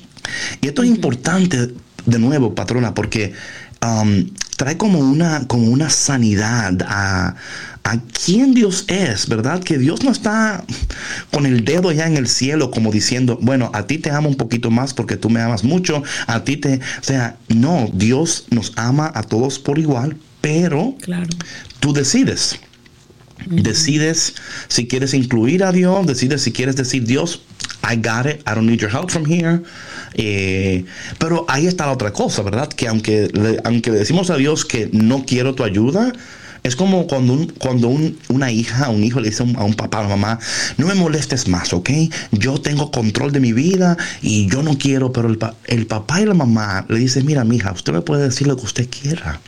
Y 0.60 0.68
esto 0.68 0.82
es 0.82 0.88
importante, 0.88 1.72
de 2.06 2.18
nuevo, 2.18 2.54
patrona, 2.54 2.94
porque 2.94 3.32
um, 3.84 4.28
trae 4.56 4.76
como 4.76 4.98
una, 4.98 5.46
como 5.46 5.68
una 5.70 5.90
sanidad 5.90 6.82
a, 6.86 7.34
a 7.84 8.00
quién 8.24 8.54
Dios 8.54 8.84
es, 8.88 9.28
¿verdad? 9.28 9.62
Que 9.62 9.78
Dios 9.78 10.04
no 10.04 10.10
está 10.10 10.64
con 11.32 11.46
el 11.46 11.64
dedo 11.64 11.90
ya 11.92 12.06
en 12.06 12.16
el 12.16 12.28
cielo 12.28 12.70
como 12.70 12.90
diciendo, 12.90 13.38
bueno, 13.40 13.70
a 13.72 13.86
ti 13.86 13.98
te 13.98 14.10
amo 14.10 14.28
un 14.28 14.36
poquito 14.36 14.70
más 14.70 14.94
porque 14.94 15.16
tú 15.16 15.30
me 15.30 15.40
amas 15.40 15.64
mucho, 15.64 16.02
a 16.26 16.44
ti 16.44 16.56
te, 16.56 16.76
o 16.76 17.02
sea, 17.02 17.36
no, 17.48 17.88
Dios 17.92 18.46
nos 18.50 18.72
ama 18.76 19.10
a 19.14 19.22
todos 19.22 19.58
por 19.58 19.78
igual, 19.78 20.16
pero 20.40 20.96
claro. 21.00 21.28
tú 21.80 21.92
decides. 21.92 22.58
Decides 23.46 24.35
si 24.68 24.87
quieres 24.87 25.14
incluir 25.14 25.64
a 25.64 25.72
Dios, 25.72 26.07
decides 26.07 26.42
si 26.42 26.53
quieres 26.53 26.77
decir 26.77 27.05
Dios, 27.05 27.42
I 27.83 27.96
got 27.96 28.27
it, 28.27 28.42
I 28.46 28.55
don't 28.55 28.66
need 28.66 28.81
your 28.81 28.90
help 28.90 29.11
from 29.11 29.24
here. 29.24 29.62
Eh, 30.14 30.85
pero 31.18 31.44
ahí 31.48 31.66
está 31.66 31.87
la 31.87 31.92
otra 31.92 32.12
cosa, 32.12 32.42
¿verdad? 32.42 32.68
Que 32.68 32.88
aunque 32.88 33.31
le, 33.33 33.59
aunque 33.64 33.90
decimos 33.90 34.31
a 34.31 34.37
Dios 34.37 34.64
que 34.64 34.90
no 34.92 35.24
quiero 35.24 35.55
tu 35.55 35.64
ayuda, 35.64 36.12
es 36.62 36.77
como 36.77 37.07
cuando, 37.07 37.33
un, 37.33 37.46
cuando 37.59 37.88
un, 37.88 38.18
una 38.29 38.51
hija, 38.51 38.88
un 38.90 39.05
hijo 39.05 39.20
le 39.20 39.31
dice 39.31 39.42
a 39.42 39.64
un, 39.64 39.74
papá, 39.74 40.01
a 40.01 40.03
la 40.03 40.09
mamá, 40.09 40.38
no 40.77 40.87
me 40.87 40.94
molestes 40.94 41.48
más, 41.48 41.72
¿ok? 41.72 41.90
Yo 42.33 42.61
tengo 42.61 42.90
control 42.90 43.33
de 43.33 43.40
mi 43.40 43.53
vida 43.53 43.96
y 44.22 44.48
yo 44.48 44.62
no 44.62 44.77
quiero, 44.77 45.12
pero 45.12 45.29
el, 45.29 45.38
el 45.66 45.87
papá 45.87 46.20
y 46.20 46.27
la 46.27 46.35
mamá 46.35 46.85
le 46.88 46.98
dicen, 46.98 47.24
mira, 47.24 47.44
mi 47.44 47.57
hija, 47.57 47.72
usted 47.72 47.92
me 47.92 48.03
puede 48.03 48.24
decir 48.24 48.46
lo 48.46 48.57
que 48.57 48.64
usted 48.64 48.88
quiera. 48.90 49.40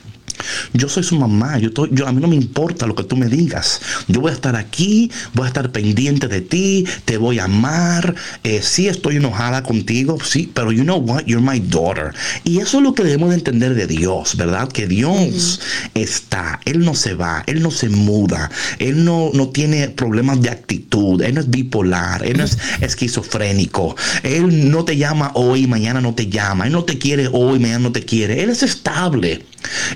Yo 0.73 0.89
soy 0.89 1.03
su 1.03 1.17
mamá, 1.17 1.59
yo, 1.59 1.71
yo, 1.91 2.07
a 2.07 2.13
mí 2.13 2.21
no 2.21 2.29
me 2.29 2.37
importa 2.37 2.87
lo 2.87 2.95
que 2.95 3.05
tú 3.05 3.17
me 3.17 3.27
digas. 3.27 3.81
Yo 4.09 4.21
voy 4.21 4.31
a 4.31 4.35
estar 4.35 4.57
aquí, 4.57 5.11
voy 5.35 5.45
a 5.45 5.49
estar 5.49 5.71
pendiente 5.73 6.29
de 6.29 6.41
ti, 6.41 6.87
te 7.05 7.17
voy 7.17 7.39
a 7.39 7.45
amar. 7.45 8.15
Eh, 8.45 8.61
sí 8.63 8.89
estoy 8.89 9.17
enojada 9.17 9.63
contigo, 9.63 10.19
sí, 10.23 10.51
pero 10.53 10.73
you 10.73 10.83
know 10.83 10.99
what, 10.99 11.25
you're 11.25 11.45
my 11.45 11.61
daughter. 11.61 12.13
Y 12.45 12.59
eso 12.59 12.79
es 12.79 12.85
lo 12.85 12.95
que 12.95 13.03
debemos 13.03 13.31
de 13.31 13.37
entender 13.37 13.75
de 13.75 13.87
Dios, 13.87 14.37
¿verdad? 14.37 14.69
Que 14.69 14.87
Dios 14.87 15.61
está, 15.95 16.61
Él 16.65 16.81
no 16.81 16.95
se 16.95 17.15
va, 17.15 17.43
Él 17.47 17.63
no 17.63 17.71
se 17.71 17.89
muda, 17.89 18.51
Él 18.79 19.05
no, 19.05 19.31
no 19.35 19.49
tiene 19.49 19.89
problemas 19.89 20.41
de 20.41 20.51
actitud, 20.51 21.21
Él 21.23 21.35
no 21.35 21.41
es 21.41 21.51
bipolar, 21.51 22.25
Él 22.25 22.39
no 22.39 22.45
es 22.45 22.59
esquizofrénico, 22.81 23.97
Él 24.23 24.71
no 24.71 24.85
te 24.85 24.97
llama 24.97 25.33
hoy, 25.35 25.67
mañana 25.67 26.01
no 26.01 26.15
te 26.15 26.29
llama, 26.29 26.67
Él 26.67 26.73
no 26.73 26.85
te 26.85 26.99
quiere 26.99 27.29
hoy, 27.33 27.59
mañana 27.59 27.81
no 27.81 27.93
te 27.93 28.05
quiere, 28.05 28.43
Él 28.43 28.51
es 28.51 28.63
estable. 28.63 29.45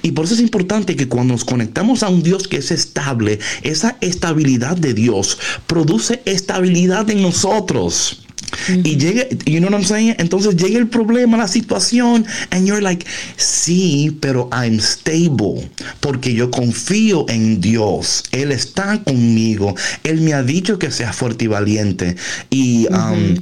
Y 0.03 0.13
por 0.13 0.27
eso 0.27 0.34
es 0.35 0.40
importante 0.40 0.97
que 0.97 1.09
cuando 1.09 1.35
nos 1.35 1.44
conectamos 1.44 2.03
a 2.03 2.09
un 2.09 2.23
Dios 2.23 2.49
que 2.49 2.59
es 2.59 2.70
estable, 2.70 3.38
esa 3.62 3.97
estabilidad 4.01 4.77
de 4.77 4.94
Dios 4.94 5.38
produce 5.66 6.23
estabilidad 6.25 7.09
en 7.11 7.23
nosotros. 7.23 8.20
Y 8.68 8.97
llega, 8.97 9.29
you 9.47 9.59
know 9.59 9.68
what 9.68 9.79
I'm 9.79 9.85
saying? 9.85 10.16
Entonces 10.18 10.57
llega 10.57 10.79
el 10.79 10.88
problema, 10.88 11.37
la 11.37 11.49
situación, 11.49 12.25
and 12.51 12.66
you're 12.66 12.83
like, 12.83 13.05
sí, 13.37 14.16
pero 14.20 14.49
I'm 14.53 14.81
stable, 14.81 15.68
porque 16.01 16.35
yo 16.35 16.51
confío 16.51 17.27
en 17.29 17.61
Dios. 17.61 18.25
Él 18.31 18.53
está 18.53 19.03
conmigo. 19.03 19.75
Él 20.05 20.20
me 20.20 20.35
ha 20.35 20.42
dicho 20.42 20.79
que 20.79 20.90
sea 20.90 21.12
fuerte 21.12 21.47
y 21.47 21.49
valiente. 21.49 22.16
Y, 22.51 22.87
um, 22.88 23.37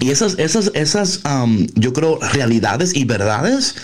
y 0.00 0.10
esas, 0.10 0.38
esas, 0.38 0.70
esas, 0.74 1.20
yo 1.74 1.92
creo, 1.92 2.18
realidades 2.20 2.94
y 2.94 3.04
verdades 3.04 3.74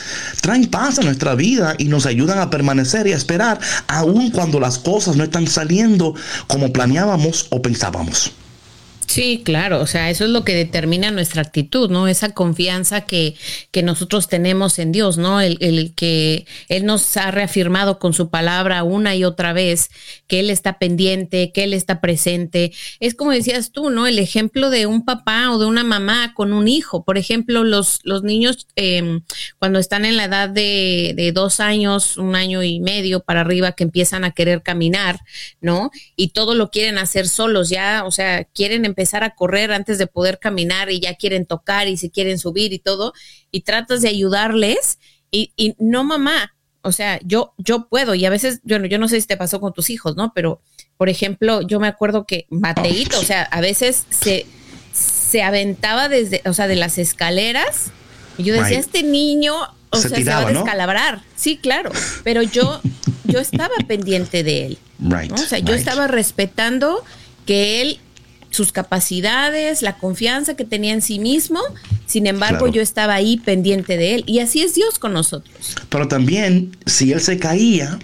traen 0.40 0.66
paz 0.66 0.98
a 0.98 1.02
nuestra 1.02 1.34
vida 1.34 1.74
y 1.78 1.84
nos 1.84 2.04
ayudan 2.06 2.38
a 2.38 2.50
permanecer 2.50 3.06
y 3.06 3.12
a 3.12 3.16
esperar, 3.16 3.60
aun 3.86 4.30
cuando 4.30 4.60
las 4.60 4.78
cosas 4.78 5.16
no 5.16 5.24
están 5.24 5.46
saliendo 5.46 6.14
como 6.46 6.72
planeábamos 6.72 7.46
o 7.50 7.62
pensábamos. 7.62 8.32
Sí, 9.10 9.42
claro, 9.44 9.80
o 9.80 9.88
sea, 9.88 10.08
eso 10.08 10.24
es 10.24 10.30
lo 10.30 10.44
que 10.44 10.54
determina 10.54 11.10
nuestra 11.10 11.42
actitud, 11.42 11.90
¿no? 11.90 12.06
Esa 12.06 12.32
confianza 12.32 13.06
que, 13.06 13.34
que 13.72 13.82
nosotros 13.82 14.28
tenemos 14.28 14.78
en 14.78 14.92
Dios, 14.92 15.18
¿no? 15.18 15.40
El, 15.40 15.58
el, 15.60 15.96
que 15.96 16.46
Él 16.68 16.86
nos 16.86 17.16
ha 17.16 17.32
reafirmado 17.32 17.98
con 17.98 18.12
su 18.12 18.30
palabra 18.30 18.84
una 18.84 19.16
y 19.16 19.24
otra 19.24 19.52
vez, 19.52 19.90
que 20.28 20.38
Él 20.38 20.48
está 20.48 20.78
pendiente, 20.78 21.50
que 21.50 21.64
Él 21.64 21.74
está 21.74 22.00
presente. 22.00 22.72
Es 23.00 23.16
como 23.16 23.32
decías 23.32 23.72
tú, 23.72 23.90
¿no? 23.90 24.06
El 24.06 24.20
ejemplo 24.20 24.70
de 24.70 24.86
un 24.86 25.04
papá 25.04 25.50
o 25.50 25.58
de 25.58 25.66
una 25.66 25.82
mamá 25.82 26.32
con 26.32 26.52
un 26.52 26.68
hijo. 26.68 27.04
Por 27.04 27.18
ejemplo, 27.18 27.64
los, 27.64 27.98
los 28.04 28.22
niños 28.22 28.68
eh, 28.76 29.22
cuando 29.58 29.80
están 29.80 30.04
en 30.04 30.18
la 30.18 30.26
edad 30.26 30.48
de, 30.48 31.14
de 31.16 31.32
dos 31.32 31.58
años, 31.58 32.16
un 32.16 32.36
año 32.36 32.62
y 32.62 32.78
medio 32.78 33.18
para 33.18 33.40
arriba, 33.40 33.72
que 33.72 33.82
empiezan 33.82 34.22
a 34.22 34.30
querer 34.30 34.62
caminar, 34.62 35.18
¿no? 35.60 35.90
Y 36.14 36.28
todo 36.28 36.54
lo 36.54 36.70
quieren 36.70 36.96
hacer 36.96 37.26
solos, 37.26 37.70
ya, 37.70 38.04
o 38.06 38.12
sea, 38.12 38.44
quieren 38.44 38.84
empezar 38.84 38.99
empezar 39.00 39.24
a 39.24 39.30
correr 39.30 39.72
antes 39.72 39.96
de 39.96 40.06
poder 40.06 40.38
caminar 40.38 40.90
y 40.90 41.00
ya 41.00 41.14
quieren 41.14 41.46
tocar 41.46 41.88
y 41.88 41.96
se 41.96 42.10
quieren 42.10 42.38
subir 42.38 42.74
y 42.74 42.78
todo, 42.78 43.14
y 43.50 43.62
tratas 43.62 44.02
de 44.02 44.10
ayudarles 44.10 44.98
y, 45.30 45.52
y 45.56 45.74
no 45.78 46.04
mamá, 46.04 46.54
o 46.82 46.92
sea, 46.92 47.18
yo, 47.24 47.54
yo 47.56 47.88
puedo 47.88 48.14
y 48.14 48.26
a 48.26 48.30
veces, 48.30 48.60
yo, 48.62 48.76
yo 48.84 48.98
no 48.98 49.08
sé 49.08 49.18
si 49.18 49.26
te 49.26 49.38
pasó 49.38 49.58
con 49.58 49.72
tus 49.72 49.88
hijos, 49.88 50.16
¿no? 50.16 50.32
Pero, 50.34 50.60
por 50.98 51.08
ejemplo, 51.08 51.62
yo 51.62 51.80
me 51.80 51.88
acuerdo 51.88 52.26
que 52.26 52.46
Mateito, 52.50 53.18
o 53.18 53.24
sea, 53.24 53.42
a 53.44 53.62
veces 53.62 54.04
se, 54.10 54.44
se 54.92 55.42
aventaba 55.42 56.10
desde, 56.10 56.42
o 56.44 56.52
sea, 56.52 56.68
de 56.68 56.76
las 56.76 56.98
escaleras 56.98 57.90
y 58.36 58.44
yo 58.44 58.54
decía, 58.54 58.78
este 58.78 59.02
niño, 59.02 59.54
o 59.88 59.96
sea, 59.96 60.10
se 60.10 60.24
va 60.24 60.40
a 60.40 60.52
descalabrar. 60.52 61.22
Sí, 61.36 61.56
claro, 61.56 61.90
pero 62.22 62.42
yo, 62.42 62.82
yo 63.24 63.40
estaba 63.40 63.74
pendiente 63.86 64.42
de 64.42 64.66
él. 64.66 64.78
O 65.32 65.38
sea, 65.38 65.58
yo 65.58 65.72
estaba 65.72 66.06
respetando 66.06 67.02
que 67.46 67.80
él 67.80 68.00
sus 68.50 68.72
capacidades, 68.72 69.82
la 69.82 69.96
confianza 69.96 70.54
que 70.54 70.64
tenía 70.64 70.92
en 70.92 71.02
sí 71.02 71.18
mismo. 71.18 71.60
Sin 72.06 72.26
embargo, 72.26 72.68
yo 72.68 72.82
estaba 72.82 73.14
ahí 73.14 73.38
pendiente 73.38 73.96
de 73.96 74.16
él. 74.16 74.24
Y 74.26 74.40
así 74.40 74.62
es 74.62 74.74
Dios 74.74 74.98
con 74.98 75.12
nosotros. 75.12 75.76
Pero 75.88 76.08
también, 76.08 76.76
si 76.86 77.12
él 77.12 77.20
se 77.20 77.38
caía 77.38 77.98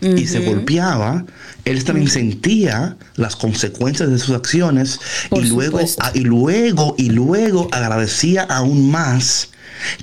y 0.00 0.26
se 0.26 0.40
golpeaba, 0.40 1.24
él 1.64 1.82
también 1.84 2.08
sentía 2.08 2.96
las 3.16 3.36
consecuencias 3.36 4.10
de 4.10 4.18
sus 4.18 4.34
acciones 4.34 5.00
y 5.30 5.40
luego, 5.40 5.80
y 6.12 6.20
luego, 6.20 6.94
y 6.98 7.10
luego 7.10 7.68
agradecía 7.72 8.42
aún 8.42 8.90
más 8.90 9.48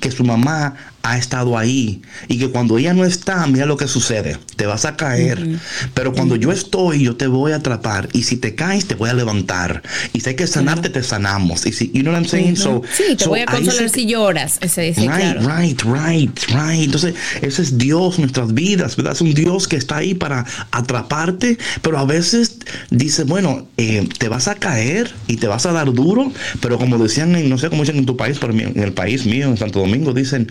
que 0.00 0.10
su 0.10 0.24
mamá 0.24 0.74
ha 1.02 1.18
estado 1.18 1.58
ahí 1.58 2.02
y 2.28 2.38
que 2.38 2.50
cuando 2.50 2.78
ella 2.78 2.94
no 2.94 3.04
está, 3.04 3.46
mira 3.46 3.66
lo 3.66 3.76
que 3.76 3.88
sucede, 3.88 4.38
te 4.56 4.66
vas 4.66 4.84
a 4.84 4.96
caer, 4.96 5.58
pero 5.94 6.12
cuando 6.12 6.36
yo 6.36 6.52
estoy, 6.52 7.02
yo 7.02 7.16
te 7.16 7.26
voy 7.26 7.52
a 7.52 7.56
atrapar 7.56 8.08
y 8.12 8.22
si 8.22 8.36
te 8.36 8.54
caes, 8.54 8.86
te 8.86 8.94
voy 8.94 9.10
a 9.10 9.14
levantar 9.14 9.82
y 10.12 10.20
si 10.20 10.30
hay 10.30 10.36
que 10.36 10.46
sanarte, 10.46 10.88
te 10.90 11.02
sanamos. 11.02 11.66
Y 11.66 11.72
si, 11.72 11.90
you 11.92 12.02
know 12.02 12.12
what 12.12 12.20
I'm 12.20 12.28
saying? 12.28 12.56
so, 12.56 12.82
sí, 12.92 13.16
te 13.16 13.26
voy 13.26 13.40
a 13.40 13.46
consolar 13.46 13.88
si 13.88 14.06
lloras. 14.06 14.58
Ese, 14.60 14.92
right, 14.96 15.38
right, 15.40 15.82
right, 15.82 16.40
right. 16.50 16.84
Entonces, 16.84 17.14
ese 17.40 17.62
es 17.62 17.78
Dios, 17.78 18.18
nuestras 18.18 18.54
vidas, 18.54 18.96
¿verdad? 18.96 19.12
Es 19.14 19.20
un 19.20 19.34
Dios 19.34 19.68
que 19.68 19.76
está 19.76 19.98
ahí 19.98 20.14
para 20.14 20.46
atraparte, 20.70 21.58
pero 21.82 21.98
a 21.98 22.04
veces 22.04 22.58
dice, 22.90 23.24
bueno, 23.24 23.66
eh, 23.76 24.08
te 24.18 24.28
vas 24.28 24.48
a 24.48 24.54
caer 24.54 25.12
y 25.26 25.36
te 25.36 25.46
vas 25.46 25.66
a 25.66 25.72
dar 25.72 25.92
duro, 25.92 26.32
pero 26.60 26.78
como 26.78 26.98
decían, 26.98 27.34
en, 27.36 27.48
no 27.48 27.58
sé 27.58 27.70
cómo 27.70 27.82
dicen 27.82 27.98
en 27.98 28.06
tu 28.06 28.16
país, 28.16 28.38
pero 28.40 28.52
en 28.52 28.80
el 28.80 28.92
país 28.92 29.26
mío, 29.26 29.48
en 29.48 29.56
Santo 29.56 29.80
Domingo, 29.80 30.12
dicen, 30.12 30.50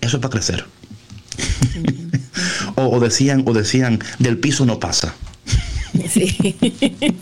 eso 0.00 0.16
es 0.16 0.20
para 0.22 0.30
crecer. 0.32 0.64
o, 2.76 3.00
decían, 3.00 3.44
o 3.46 3.52
decían, 3.52 4.00
del 4.18 4.38
piso 4.38 4.66
no 4.66 4.78
pasa. 4.78 5.14
Sí, 6.08 6.28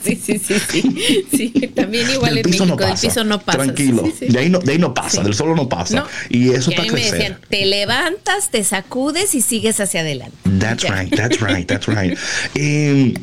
sí, 0.04 0.16
sí, 0.16 0.38
sí, 0.38 1.26
sí. 1.30 1.50
También 1.74 2.10
igual 2.10 2.34
del 2.34 2.38
en 2.38 2.50
piso 2.50 2.64
México, 2.64 2.66
no 2.66 2.76
pasa. 2.76 2.88
del 2.88 3.00
piso 3.00 3.24
no 3.24 3.40
pasa. 3.40 3.58
Tranquilo, 3.58 4.02
De, 4.20 4.38
ahí 4.38 4.50
no, 4.50 4.58
de 4.58 4.72
ahí 4.72 4.78
no 4.78 4.94
pasa, 4.94 5.22
del 5.22 5.34
suelo 5.34 5.54
no 5.54 5.68
pasa. 5.68 6.06
Y 6.28 6.50
eso 6.50 6.70
es 6.70 6.76
para 6.76 6.88
crecer. 6.88 7.12
Me 7.12 7.18
decían, 7.18 7.40
te 7.48 7.66
levantas, 7.66 8.50
te 8.50 8.62
sacudes 8.64 9.34
y 9.34 9.40
sigues 9.40 9.80
hacia 9.80 10.00
adelante. 10.00 10.36
That's 10.58 10.84
right, 10.84 11.14
that's 11.14 11.40
right, 11.40 11.66
that's 11.66 11.86
right. 11.86 12.16
Eh, 12.54 13.14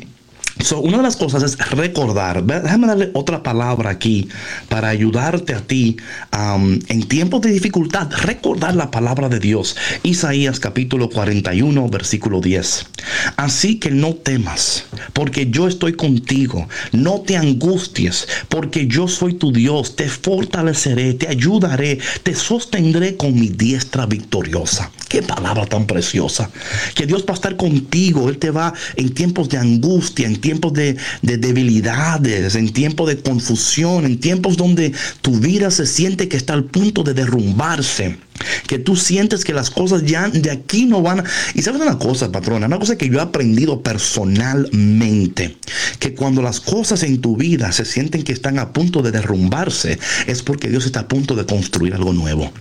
So, 0.60 0.80
una 0.80 0.96
de 0.96 1.02
las 1.02 1.16
cosas 1.16 1.42
es 1.42 1.58
recordar. 1.70 2.42
Déjame 2.42 2.86
darle 2.86 3.10
otra 3.12 3.42
palabra 3.42 3.90
aquí 3.90 4.28
para 4.68 4.88
ayudarte 4.88 5.54
a 5.54 5.60
ti 5.60 5.98
um, 6.32 6.78
en 6.88 7.02
tiempos 7.06 7.42
de 7.42 7.50
dificultad. 7.50 8.10
Recordar 8.22 8.74
la 8.74 8.90
palabra 8.90 9.28
de 9.28 9.38
Dios. 9.38 9.76
Isaías 10.02 10.58
capítulo 10.58 11.10
41, 11.10 11.88
versículo 11.90 12.40
10. 12.40 12.86
Así 13.36 13.78
que 13.78 13.90
no 13.90 14.14
temas, 14.14 14.86
porque 15.12 15.50
yo 15.50 15.68
estoy 15.68 15.92
contigo. 15.92 16.66
No 16.90 17.20
te 17.20 17.36
angusties, 17.36 18.26
porque 18.48 18.86
yo 18.86 19.08
soy 19.08 19.34
tu 19.34 19.52
Dios. 19.52 19.94
Te 19.94 20.08
fortaleceré, 20.08 21.14
te 21.14 21.28
ayudaré, 21.28 21.98
te 22.22 22.34
sostendré 22.34 23.16
con 23.16 23.34
mi 23.38 23.48
diestra 23.48 24.06
victoriosa. 24.06 24.90
Qué 25.08 25.22
palabra 25.22 25.66
tan 25.66 25.86
preciosa. 25.86 26.50
Que 26.94 27.06
Dios 27.06 27.24
va 27.28 27.32
a 27.32 27.34
estar 27.34 27.56
contigo. 27.56 28.28
Él 28.28 28.38
te 28.38 28.50
va 28.50 28.72
en 28.96 29.14
tiempos 29.14 29.48
de 29.48 29.58
angustia, 29.58 30.26
en 30.26 30.40
tiempos 30.46 30.74
de, 30.74 30.96
debilidades, 31.22 32.54
en 32.54 32.72
tiempos 32.72 33.08
de 33.08 33.18
confusión, 33.18 34.04
en 34.04 34.20
tiempos 34.20 34.56
donde 34.56 34.92
tu 35.20 35.40
vida 35.40 35.72
se 35.72 35.86
siente 35.86 36.28
que 36.28 36.36
está 36.36 36.52
al 36.52 36.66
punto 36.66 37.02
de 37.02 37.14
derrumbarse. 37.14 38.16
Que 38.68 38.78
tú 38.78 38.94
sientes 38.94 39.44
que 39.44 39.52
las 39.52 39.70
cosas 39.70 40.04
ya 40.04 40.28
de 40.28 40.52
aquí 40.52 40.86
no 40.86 41.02
van. 41.02 41.24
Y 41.54 41.62
sabes 41.62 41.80
una 41.80 41.98
cosa, 41.98 42.30
patrona, 42.30 42.66
una 42.66 42.78
cosa 42.78 42.96
que 42.96 43.08
yo 43.08 43.18
he 43.18 43.22
aprendido 43.22 43.82
personalmente, 43.82 45.56
que 45.98 46.14
cuando 46.14 46.42
las 46.42 46.60
cosas 46.60 47.02
en 47.02 47.20
tu 47.20 47.36
vida 47.36 47.72
se 47.72 47.84
sienten 47.84 48.22
que 48.22 48.32
están 48.32 48.60
a 48.60 48.72
punto 48.72 49.02
de 49.02 49.10
derrumbarse, 49.10 49.98
es 50.28 50.42
porque 50.44 50.68
Dios 50.68 50.86
está 50.86 51.00
a 51.00 51.08
punto 51.08 51.34
de 51.34 51.44
construir 51.44 51.92
algo 51.92 52.12
nuevo. 52.12 52.52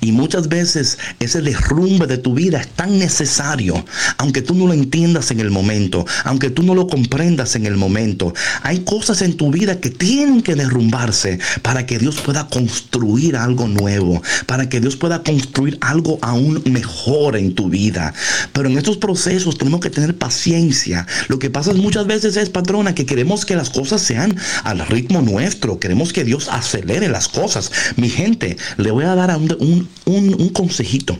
Y 0.00 0.12
muchas 0.12 0.48
veces 0.48 0.98
ese 1.18 1.42
derrumbe 1.42 2.06
de 2.06 2.18
tu 2.18 2.34
vida 2.34 2.60
es 2.60 2.68
tan 2.68 2.98
necesario, 2.98 3.84
aunque 4.18 4.42
tú 4.42 4.54
no 4.54 4.66
lo 4.66 4.72
entiendas 4.72 5.30
en 5.30 5.40
el 5.40 5.50
momento, 5.50 6.06
aunque 6.24 6.50
tú 6.50 6.62
no 6.62 6.74
lo 6.74 6.86
comprendas 6.86 7.56
en 7.56 7.66
el 7.66 7.76
momento. 7.76 8.34
Hay 8.62 8.80
cosas 8.80 9.22
en 9.22 9.36
tu 9.36 9.50
vida 9.50 9.80
que 9.80 9.90
tienen 9.90 10.42
que 10.42 10.54
derrumbarse 10.54 11.38
para 11.62 11.86
que 11.86 11.98
Dios 11.98 12.20
pueda 12.20 12.48
construir 12.48 13.36
algo 13.36 13.68
nuevo, 13.68 14.22
para 14.46 14.68
que 14.68 14.80
Dios 14.80 14.96
pueda 14.96 15.22
construir 15.22 15.78
algo 15.80 16.18
aún 16.22 16.62
mejor 16.66 17.36
en 17.36 17.54
tu 17.54 17.68
vida. 17.68 18.14
Pero 18.52 18.68
en 18.68 18.78
estos 18.78 18.96
procesos 18.96 19.58
tenemos 19.58 19.80
que 19.80 19.90
tener 19.90 20.16
paciencia. 20.16 21.06
Lo 21.28 21.38
que 21.38 21.50
pasa 21.50 21.72
muchas 21.74 22.06
veces 22.06 22.36
es, 22.36 22.50
patrona, 22.50 22.94
que 22.94 23.06
queremos 23.06 23.44
que 23.44 23.56
las 23.56 23.70
cosas 23.70 24.02
sean 24.02 24.36
al 24.64 24.86
ritmo 24.86 25.22
nuestro, 25.22 25.78
queremos 25.78 26.12
que 26.12 26.24
Dios 26.24 26.48
acelere 26.50 27.08
las 27.08 27.28
cosas. 27.28 27.70
Mi 27.96 28.08
gente, 28.08 28.56
le 28.76 28.90
voy 28.90 29.04
a 29.04 29.14
dar 29.14 29.29
un, 29.36 29.88
un, 30.06 30.48
consejito. 30.50 31.18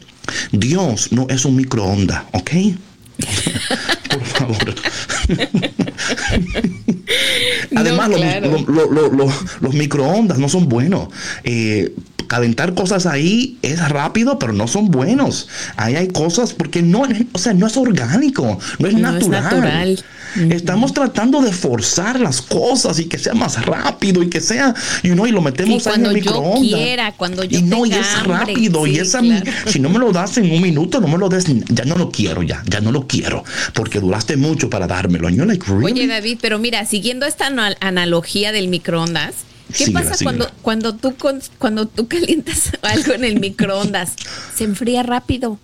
Dios 0.52 1.12
no 1.12 1.26
es 1.28 1.44
un 1.44 1.56
microondas, 1.56 2.24
¿ok? 2.32 2.50
Por 4.10 4.24
favor. 4.24 4.74
Además, 7.76 8.11
los, 9.61 9.74
microondas 9.74 10.38
no 10.38 10.48
son 10.48 10.68
buenos. 10.68 11.09
Eh, 11.44 11.94
calentar 12.30 12.74
cosas 12.74 13.06
ahí 13.06 13.59
es 13.61 13.88
rápido, 13.88 14.38
pero 14.38 14.52
no 14.52 14.68
son 14.68 14.88
buenos. 14.88 15.48
Ahí 15.76 15.96
hay 15.96 16.06
cosas 16.06 16.52
porque 16.52 16.80
no, 16.80 17.02
o 17.33 17.38
sea, 17.38 17.54
no 17.54 17.66
es 17.66 17.76
orgánico, 17.76 18.56
no 18.78 18.87
es 18.87 18.94
natural. 18.94 19.98
Estamos 20.37 20.92
tratando 20.92 21.42
de 21.42 21.52
forzar 21.52 22.20
las 22.20 22.40
cosas 22.40 23.00
y 23.00 23.06
que 23.06 23.18
sea 23.18 23.35
más 23.35 23.64
rápido 23.66 24.22
y 24.22 24.30
que 24.30 24.40
sea, 24.40 24.72
you 25.02 25.14
know, 25.14 25.26
y 25.26 25.33
lo 25.33 25.40
metemos 25.40 25.85
en 25.88 26.06
el 26.06 26.14
microondas. 26.14 26.61
Quiera, 26.61 27.12
cuando 27.16 27.42
yo 27.42 27.59
y 27.59 27.62
no, 27.62 27.85
y 27.85 27.92
es 27.94 28.22
rápido, 28.22 28.87
y 28.87 28.98
esa, 28.98 29.20
si 29.66 29.80
no 29.80 29.88
me 29.88 29.98
lo 29.98 30.12
das 30.12 30.38
en 30.38 30.52
un 30.52 30.62
minuto, 30.62 31.00
no 31.00 31.09
me 31.09 31.18
lo 31.18 31.28
des, 31.28 31.46
ya 31.68 31.85
no 31.85 31.96
lo 31.96 32.12
quiero, 32.12 32.44
ya, 32.44 32.62
ya 32.66 32.80
no 32.80 32.92
lo 32.92 33.09
quiero, 33.09 33.42
porque 33.74 33.98
duraste 33.98 34.37
mucho 34.37 34.70
para 34.70 34.87
dármelo. 34.87 35.26
Oye, 35.26 36.06
David, 36.06 36.38
pero 36.40 36.61
mira, 36.61 36.87
siguiendo 36.87 37.26
esta 37.26 37.50
analogía 37.80 38.52
del 38.52 38.68
microondas, 38.68 39.34
¿Qué 39.76 39.90
pasa 39.92 40.16
cuando, 40.22 40.50
cuando, 40.62 40.94
tú, 40.94 41.14
cuando 41.58 41.86
tú 41.86 42.08
calientas 42.08 42.72
algo 42.82 43.12
en 43.12 43.24
el 43.24 43.40
microondas? 43.40 44.14
Se 44.54 44.64
enfría 44.64 45.02
rápido. 45.02 45.58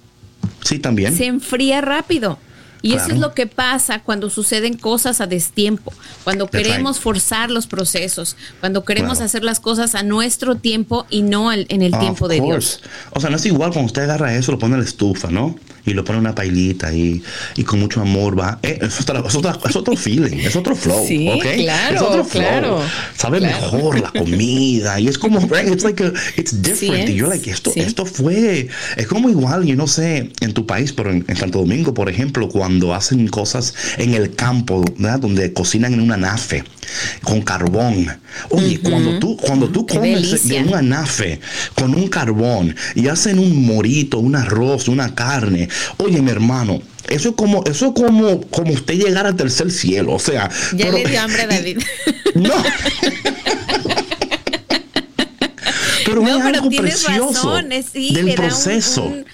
Sí, 0.64 0.78
también. 0.78 1.16
Se 1.16 1.26
enfría 1.26 1.80
rápido. 1.80 2.38
Y 2.82 2.94
eso 2.94 3.08
es 3.08 3.18
lo 3.18 3.34
que 3.34 3.48
pasa 3.48 4.00
cuando 4.00 4.30
suceden 4.30 4.76
cosas 4.76 5.20
a 5.20 5.26
destiempo, 5.26 5.92
cuando 6.22 6.46
queremos 6.46 7.00
forzar 7.00 7.50
los 7.50 7.66
procesos, 7.66 8.36
cuando 8.60 8.84
queremos 8.84 9.20
hacer 9.20 9.42
las 9.42 9.58
cosas 9.58 9.96
a 9.96 10.04
nuestro 10.04 10.54
tiempo 10.56 11.04
y 11.10 11.22
no 11.22 11.52
en 11.52 11.82
el 11.82 11.98
tiempo 11.98 12.28
de 12.28 12.40
Dios. 12.40 12.82
O 13.10 13.20
sea, 13.20 13.30
no 13.30 13.36
es 13.36 13.46
igual 13.46 13.72
cuando 13.72 13.86
usted 13.86 14.02
agarra 14.02 14.36
eso, 14.36 14.52
lo 14.52 14.58
pone 14.60 14.74
en 14.74 14.80
la 14.80 14.86
estufa, 14.86 15.30
¿no? 15.30 15.58
Y 15.86 15.94
lo 15.94 16.04
pone 16.04 16.18
una 16.18 16.34
pailita 16.34 16.92
y, 16.92 17.22
y 17.56 17.62
con 17.62 17.80
mucho 17.80 18.00
amor 18.00 18.38
va. 18.38 18.58
Eh, 18.62 18.78
es, 18.82 19.00
otro 19.76 19.96
feeling, 19.96 20.38
es 20.38 20.56
otro 20.56 20.74
flow. 20.74 21.06
Sí, 21.06 21.30
claro, 21.40 21.96
es 21.96 22.02
otro 22.02 22.24
flow. 22.24 22.42
Claro, 22.42 22.80
Sabe 23.16 23.40
mejor 23.40 24.00
la 24.00 24.10
comida 24.10 24.98
y 25.00 25.08
es 25.08 25.18
como, 25.18 25.40
it's 25.40 25.84
like 25.84 26.02
it's 26.36 26.60
different. 26.60 27.08
y 27.08 27.14
yo, 27.14 27.28
like, 27.28 27.48
esto, 27.48 27.72
esto 27.76 28.04
fue, 28.04 28.68
es 28.96 29.06
como 29.06 29.28
igual, 29.30 29.64
yo 29.64 29.76
no 29.76 29.86
sé, 29.86 30.30
en 30.40 30.52
tu 30.52 30.66
país, 30.66 30.92
pero 30.92 31.10
en, 31.10 31.24
Santo 31.36 31.60
Domingo, 31.60 31.94
por 31.94 32.08
ejemplo, 32.08 32.48
cuando 32.48 32.94
hacen 32.94 33.28
cosas 33.28 33.74
en 33.98 34.14
el 34.14 34.34
campo, 34.34 34.84
¿verdad? 34.98 35.20
Donde 35.20 35.52
cocinan 35.52 35.94
en 35.94 36.00
una 36.00 36.16
nafe 36.16 36.64
con 37.22 37.42
carbón. 37.42 38.06
Oye, 38.50 38.80
cuando 38.80 39.18
tú, 39.18 39.36
cuando 39.36 39.68
tú 39.68 39.86
comes 39.86 40.48
de 40.48 40.62
una 40.62 40.82
nafe 40.82 41.40
con 41.74 41.94
un 41.94 42.08
carbón 42.08 42.74
y 42.94 43.08
hacen 43.08 43.38
un 43.38 43.64
morito, 43.66 44.18
un 44.18 44.36
arroz, 44.36 44.88
una 44.88 45.14
carne, 45.14 45.68
Oye, 45.98 46.20
mi 46.22 46.30
hermano, 46.30 46.80
eso 47.08 47.30
es 47.30 47.34
como, 47.34 47.64
eso 47.64 47.94
como, 47.94 48.40
como 48.48 48.72
usted 48.72 48.94
llegar 48.94 49.26
al 49.26 49.36
tercer 49.36 49.70
cielo. 49.70 50.12
O 50.14 50.18
sea. 50.18 50.50
Ya 50.74 50.90
le 50.90 51.04
dio 51.04 51.20
hambre 51.20 51.42
a 51.42 51.46
David. 51.46 51.78
no. 52.34 52.50
pero 56.04 56.22
no, 56.22 56.38
es 56.38 56.44
algo 56.44 56.70
precioso 56.70 57.56
del 57.56 58.34
proceso 58.34 59.04
un 59.06 59.26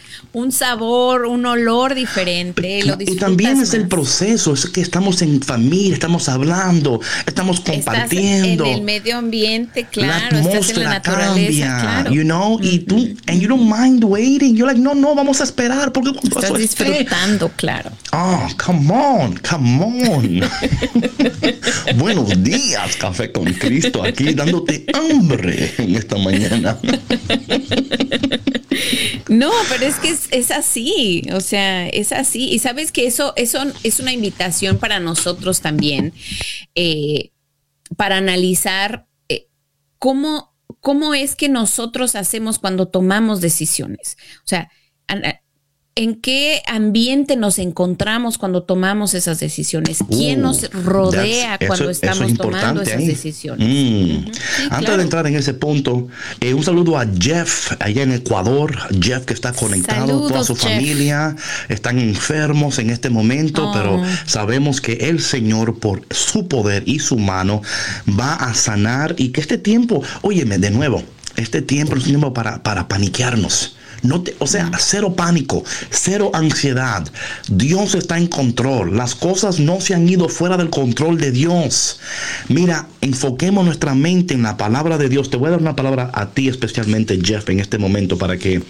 sabor, 0.53 1.27
un 1.27 1.45
olor 1.47 1.95
diferente. 1.95 2.81
y 2.99 3.17
también 3.17 3.61
es 3.61 3.75
el 3.75 3.89
proceso, 3.89 4.55
es 4.55 4.67
que 4.67 4.81
estamos 4.81 5.23
en 5.23 5.43
familia, 5.43 5.95
estamos 5.95 6.29
hablando, 6.29 7.01
estamos 7.27 7.61
compartiendo. 7.61 8.65
en 8.67 8.73
el 8.73 8.83
medio 8.83 9.19
ambiente, 9.19 9.87
claro. 9.91 10.29
La 10.31 10.39
atmósfera 10.39 11.03
cambia, 11.03 11.79
claro. 11.81 12.13
you 12.13 12.23
know, 12.23 12.59
y 12.63 12.81
tú, 12.81 13.15
and 13.27 13.41
you 13.41 13.49
don't 13.49 13.71
mind 13.71 14.05
waiting. 14.05 14.57
You're 14.57 14.73
like, 14.73 14.81
no, 14.81 14.95
no, 14.95 15.15
vamos 15.15 15.41
a 15.41 15.45
esperar 15.45 15.93
porque 15.93 16.13
estás 16.23 16.57
disfrutando, 16.57 17.51
claro. 17.57 17.91
Oh, 18.13 18.49
come 18.65 18.91
on, 18.93 19.39
come 19.39 19.85
on. 19.85 20.41
Buenos 21.97 22.43
días, 22.43 22.97
Café 22.97 23.33
con 23.33 23.53
Cristo, 23.53 24.03
aquí 24.03 24.35
dándote 24.35 24.87
hambre 24.95 25.75
en 25.79 25.97
esta 25.97 26.17
mañana. 26.17 26.79
no, 29.29 29.51
pero 29.69 29.87
es 29.87 29.97
que 29.97 30.11
es 30.31 30.51
así, 30.51 31.23
o 31.33 31.41
sea, 31.41 31.89
es 31.89 32.13
así. 32.13 32.51
Y 32.51 32.59
sabes 32.59 32.93
que 32.93 33.07
eso, 33.07 33.33
eso 33.37 33.63
es 33.83 34.01
una 34.01 34.13
invitación 34.13 34.79
para 34.79 35.01
nosotros 35.01 35.61
también, 35.61 36.13
eh, 36.75 37.31
para 37.97 38.17
analizar 38.17 39.07
eh, 39.29 39.49
cómo, 39.99 40.55
cómo 40.81 41.15
es 41.15 41.37
que 41.37 41.49
nosotros 41.49 42.15
hacemos 42.17 42.59
cuando 42.59 42.89
tomamos 42.89 43.41
decisiones. 43.41 44.17
O 44.39 44.49
sea, 44.49 44.71
¿En 45.95 46.15
qué 46.15 46.63
ambiente 46.67 47.37
nos 47.37 47.59
encontramos 47.59 48.39
cuando 48.39 48.63
tomamos 48.63 49.13
esas 49.13 49.41
decisiones? 49.41 49.99
¿Quién 50.09 50.39
uh, 50.39 50.43
nos 50.45 50.71
rodea 50.73 51.59
cuando 51.67 51.91
estamos 51.91 52.33
tomando 52.33 52.81
esas 52.81 53.07
decisiones? 53.07 53.69
Mm. 53.69 54.71
Antes 54.71 54.97
de 54.97 55.03
entrar 55.03 55.27
en 55.27 55.37
ese 55.37 55.53
punto, 55.53 56.09
eh, 56.41 56.55
un 56.55 56.65
saludo 56.65 56.97
a 56.97 57.07
Jeff 57.19 57.73
allá 57.79 58.05
en 58.05 58.13
Ecuador. 58.13 58.75
Jeff 59.03 59.27
que 59.27 59.35
está 59.35 59.53
conectado, 59.53 60.29
toda 60.29 60.45
su 60.45 60.57
familia 60.57 61.37
están 61.69 61.99
enfermos 61.99 62.79
en 62.79 62.89
este 62.89 63.11
momento, 63.11 63.71
pero 63.75 63.97
oh. 63.97 64.07
sabemos 64.25 64.81
que 64.81 64.95
el 64.95 65.21
Señor 65.21 65.79
por 65.79 66.07
su 66.11 66.49
poder 66.49 66.85
y 66.87 67.01
su 67.01 67.19
mano 67.19 67.61
va 68.19 68.33
a 68.37 68.55
sanar 68.55 69.15
y 69.19 69.29
que 69.29 69.43
este 69.43 69.59
tiempo, 69.59 70.03
óyeme 70.23 70.57
de 70.57 70.71
nuevo, 70.71 71.03
este 71.37 71.61
tiempo 71.61 71.97
es 71.97 72.05
un 72.05 72.09
tiempo 72.09 72.33
para, 72.33 72.63
para 72.63 72.89
paniquearnos 72.89 73.77
no 74.03 74.23
te, 74.23 74.35
o 74.39 74.47
sea, 74.47 74.71
cero 74.79 75.15
pánico, 75.15 75.65
cero 75.91 76.31
ansiedad. 76.35 77.07
Dios 77.49 77.95
está 77.95 78.19
en 78.19 78.27
control. 78.27 78.97
Las 78.97 79.15
cosas 79.15 79.61
no 79.61 79.81
se 79.81 79.95
han 79.95 80.09
ido 80.09 80.29
fuera 80.29 80.57
del 80.57 80.71
control 80.71 81.19
de 81.19 81.31
Dios. 81.31 82.01
Mira, 82.49 82.89
enfoquemos 83.01 83.65
nuestra 83.65 83.95
mente 83.95 84.35
en 84.35 84.43
la 84.43 84.57
palabra 84.57 84.99
de 84.99 85.09
Dios. 85.09 85.31
Te 85.31 85.37
voy 85.37 85.49
a 85.49 85.53
dar 85.53 85.61
una 85.61 85.77
palabra 85.77 86.11
a 86.13 86.31
ti 86.31 86.49
especialmente, 86.49 87.19
Jeff, 87.23 87.49
en 87.51 87.61
este 87.61 87.79
momento 87.79 88.19
para 88.19 88.37
que 88.37 88.63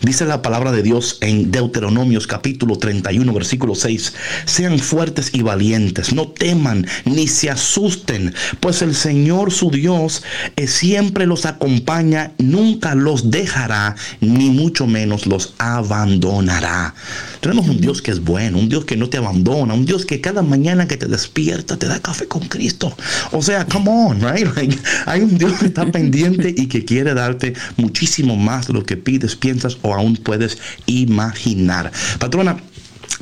dice 0.00 0.24
la 0.24 0.42
palabra 0.42 0.72
de 0.72 0.82
Dios 0.82 1.18
en 1.20 1.50
Deuteronomios 1.50 2.26
capítulo 2.26 2.76
31, 2.76 3.32
versículo 3.32 3.74
6. 3.74 4.14
Sean 4.44 4.78
fuertes 4.78 5.30
y 5.32 5.42
valientes, 5.42 6.12
no 6.12 6.28
teman 6.28 6.86
ni 7.04 7.28
se 7.28 7.50
asusten, 7.50 8.34
pues 8.60 8.82
el 8.82 8.94
Señor 8.94 9.52
su 9.52 9.70
Dios 9.70 10.22
siempre 10.66 11.26
los 11.26 11.46
acompaña, 11.46 12.32
nunca 12.38 12.94
los 12.94 13.30
dejará, 13.30 13.96
ni 14.20 14.50
mucho 14.50 14.71
mucho 14.72 14.86
menos 14.86 15.26
los 15.26 15.52
abandonará. 15.58 16.94
Tenemos 17.42 17.68
un 17.68 17.78
Dios 17.78 18.00
que 18.00 18.10
es 18.10 18.24
bueno, 18.24 18.56
un 18.56 18.70
Dios 18.70 18.86
que 18.86 18.96
no 18.96 19.10
te 19.10 19.18
abandona, 19.18 19.74
un 19.74 19.84
Dios 19.84 20.06
que 20.06 20.22
cada 20.22 20.40
mañana 20.40 20.88
que 20.88 20.96
te 20.96 21.04
despierta 21.04 21.76
te 21.76 21.88
da 21.88 22.00
café 22.00 22.26
con 22.26 22.48
Cristo. 22.48 22.96
O 23.32 23.42
sea, 23.42 23.66
come 23.66 23.90
on, 23.90 24.22
right? 24.22 24.48
hay 25.04 25.20
un 25.20 25.36
Dios 25.36 25.58
que 25.58 25.66
está 25.66 25.84
pendiente 25.84 26.54
y 26.56 26.68
que 26.68 26.86
quiere 26.86 27.12
darte 27.12 27.52
muchísimo 27.76 28.34
más 28.34 28.68
de 28.68 28.72
lo 28.72 28.82
que 28.82 28.96
pides, 28.96 29.36
piensas 29.36 29.76
o 29.82 29.92
aún 29.92 30.16
puedes 30.16 30.56
imaginar. 30.86 31.92
Patrona, 32.18 32.56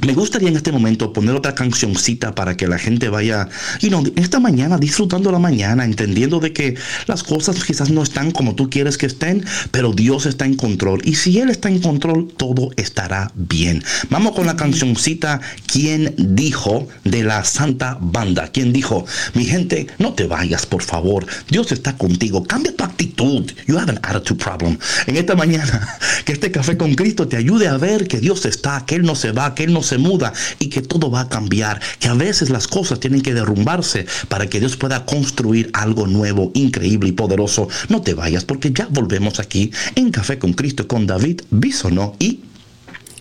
me 0.07 0.15
gustaría 0.15 0.49
en 0.49 0.57
este 0.57 0.73
momento 0.73 1.13
poner 1.13 1.35
otra 1.35 1.55
cancioncita 1.55 2.35
para 2.35 2.57
que 2.57 2.67
la 2.67 2.79
gente 2.79 3.09
vaya, 3.09 3.49
y 3.81 3.89
know, 3.89 4.03
esta 4.17 4.41
mañana 4.41 4.79
disfrutando 4.79 5.31
la 5.31 5.39
mañana, 5.39 5.85
entendiendo 5.85 6.41
de 6.41 6.53
que 6.53 6.75
las 7.07 7.23
cosas 7.23 7.63
quizás 7.65 7.91
no 7.91 8.03
están 8.03 8.31
como 8.31 8.55
tú 8.55 8.71
quieres 8.71 8.97
que 8.99 9.07
estén, 9.07 9.45
pero 9.71 9.93
Dios 9.93 10.27
está 10.27 10.47
en 10.47 10.57
control. 10.57 11.01
Y 11.05 11.17
si 11.17 11.39
Él 11.39 11.51
está 11.51 11.69
en 11.69 11.81
control, 11.81 12.33
todo 12.37 12.71
estará 12.77 13.31
bien. 13.35 13.85
Vamos 14.09 14.35
con 14.35 14.47
la 14.47 14.57
cancioncita 14.57 15.41
¿Quién 15.67 16.15
dijo? 16.17 16.89
de 17.05 17.23
la 17.23 17.45
Santa 17.45 17.97
Banda. 18.01 18.49
¿Quién 18.53 18.73
dijo? 18.73 19.05
Mi 19.35 19.45
gente, 19.45 19.87
no 19.99 20.15
te 20.15 20.27
vayas, 20.27 20.67
por 20.67 20.83
favor. 20.83 21.27
Dios 21.49 21.73
está 21.73 21.97
contigo. 21.97 22.45
Cambia 22.45 22.75
tu 22.75 22.85
actitud. 22.85 23.51
You 23.67 23.79
have 23.79 23.91
an 23.91 24.01
attitude 24.03 24.43
problem. 24.43 24.79
En 25.07 25.17
esta 25.17 25.35
mañana, 25.35 25.99
que 26.25 26.33
este 26.33 26.51
café 26.51 26.77
con 26.77 26.95
Cristo 26.95 27.29
te 27.29 27.37
ayude 27.37 27.69
a 27.69 27.77
ver 27.77 28.07
que 28.07 28.21
Dios 28.21 28.45
está, 28.47 28.85
que 28.87 28.97
Él 28.97 29.03
no 29.03 29.15
se 29.15 29.33
va, 29.33 29.55
que 29.55 29.65
Él 29.65 29.73
no 29.73 29.83
se 29.83 29.90
se 29.91 29.99
muda 29.99 30.33
y 30.59 30.69
que 30.69 30.83
todo 30.83 31.11
va 31.11 31.23
a 31.23 31.29
cambiar, 31.29 31.81
que 31.99 32.09
a 32.09 32.15
veces 32.15 32.49
las 32.49 32.69
cosas 32.69 33.01
tienen 33.01 33.23
que 33.23 33.35
derrumbarse 33.35 34.07
para 34.29 34.47
que 34.49 34.61
Dios 34.61 34.77
pueda 34.77 35.05
construir 35.05 35.71
algo 35.75 36.07
nuevo, 36.07 36.53
increíble 36.55 37.09
y 37.09 37.13
poderoso. 37.13 37.69
No 37.89 38.01
te 38.01 38.15
vayas 38.15 38.45
porque 38.45 38.73
ya 38.73 38.87
volvemos 38.91 39.41
aquí 39.41 39.73
en 39.97 40.11
Café 40.11 40.39
con 40.39 40.53
Cristo 40.53 40.87
con 40.87 41.07
David 41.07 41.43
Bisono 41.51 42.15
y 42.19 42.41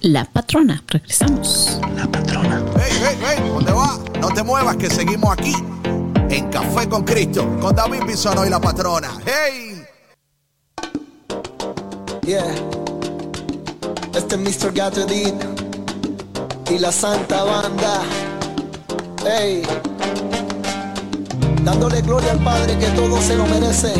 la 0.01 0.25
patrona. 0.25 0.81
Regresamos. 0.87 1.79
La 1.95 2.09
patrona. 2.09 2.63
Hey, 2.77 2.93
hey, 3.01 3.17
hey, 3.21 3.43
¿dónde 3.47 3.71
va? 3.71 3.99
No 4.21 4.29
te 4.29 4.43
muevas 4.43 4.77
que 4.77 4.89
seguimos 4.89 5.31
aquí 5.31 5.53
en 6.29 6.49
Café 6.49 6.87
con 6.87 7.03
Cristo 7.03 7.57
con 7.59 7.75
David 7.75 8.03
Bisono 8.07 8.45
y 8.45 8.49
la 8.49 8.61
patrona. 8.61 9.09
Hey. 9.25 9.81
Yeah. 12.23 12.45
Este 14.13 14.35
es 14.35 14.63
Mr. 14.63 14.71
Gatudin 14.71 15.58
y 16.69 16.77
la 16.77 16.91
Santa 16.91 17.43
Banda. 17.43 18.01
Hey, 19.25 19.63
dándole 21.63 22.01
gloria 22.01 22.31
al 22.31 22.39
Padre 22.39 22.77
que 22.77 22.87
todo 22.87 23.19
se 23.21 23.35
lo 23.35 23.45
merece, 23.47 23.93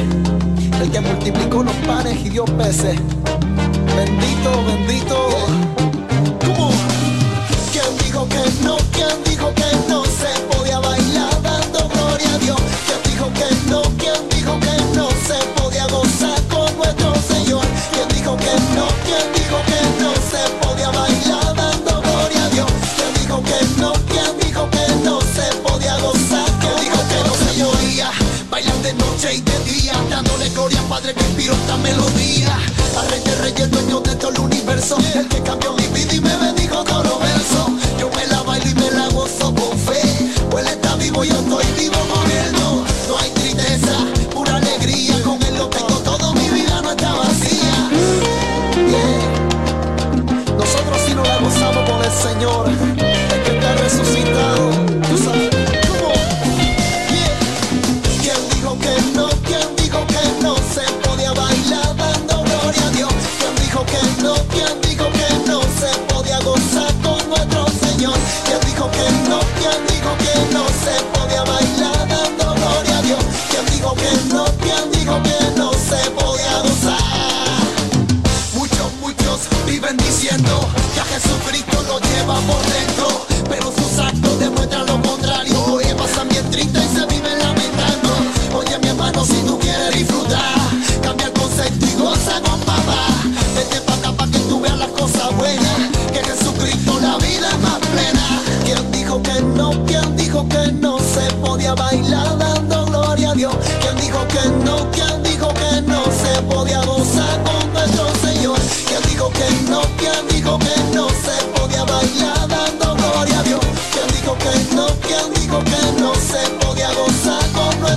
el 0.82 0.92
que 0.92 1.00
multiplicó 1.00 1.64
los 1.64 1.74
panes 1.88 2.18
y 2.26 2.30
dio 2.30 2.46
peces. 2.46 3.00
Bendito, 3.96 4.64
bendito. 4.66 5.30
¿Quién 7.72 7.98
dijo 8.04 8.28
que 8.28 8.64
no? 8.64 8.78
¿Quién 8.92 9.29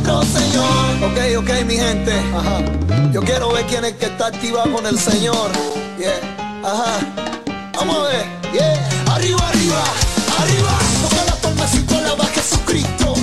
nuestro 0.03 0.23
Señor? 0.41 1.05
Ok, 1.05 1.19
ok, 1.39 1.65
mi 1.67 1.77
gente. 1.77 2.13
Ajá. 2.35 2.61
Yo 3.13 3.23
quiero 3.23 3.53
ver 3.53 3.65
quién 3.67 3.85
es 3.85 3.93
que 3.95 4.07
está 4.07 4.27
activado 4.27 4.73
con 4.73 4.87
el 4.87 4.99
Señor. 4.99 5.51
Yeah. 5.99 6.19
Ajá. 6.65 6.99
Vamos 7.75 7.97
a 7.97 8.03
ver. 8.09 8.27
Yeah. 8.53 9.15
Arriba, 9.15 9.49
arriba, 9.49 9.85
arriba. 10.39 10.79
Toca 11.03 11.25
la 11.27 11.35
palma 11.37 11.67
si 11.67 11.79
tú 11.81 11.95
alabas 11.97 12.29
a 12.29 12.31
Jesucristo. 12.33 13.15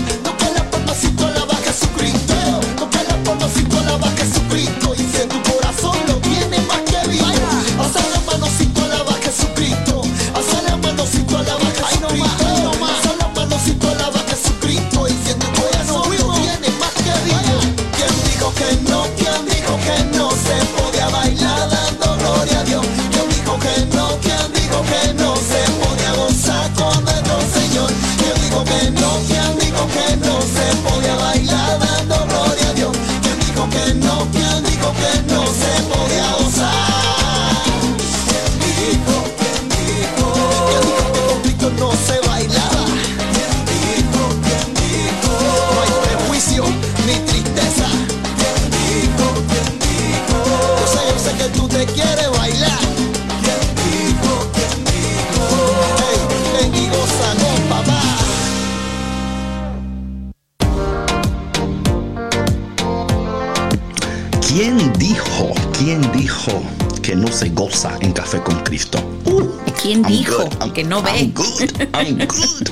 Café 68.29 68.43
con 68.43 68.59
Cristo? 68.63 68.99
Uh, 69.25 69.41
¿Quién 69.81 70.03
I'm 70.03 70.07
dijo 70.07 70.47
good, 70.59 70.73
que 70.73 70.83
no 70.83 71.01
ve? 71.01 71.09
I'm 71.17 71.33
good, 71.33 71.71
I'm 71.95 72.27
good. 72.27 72.69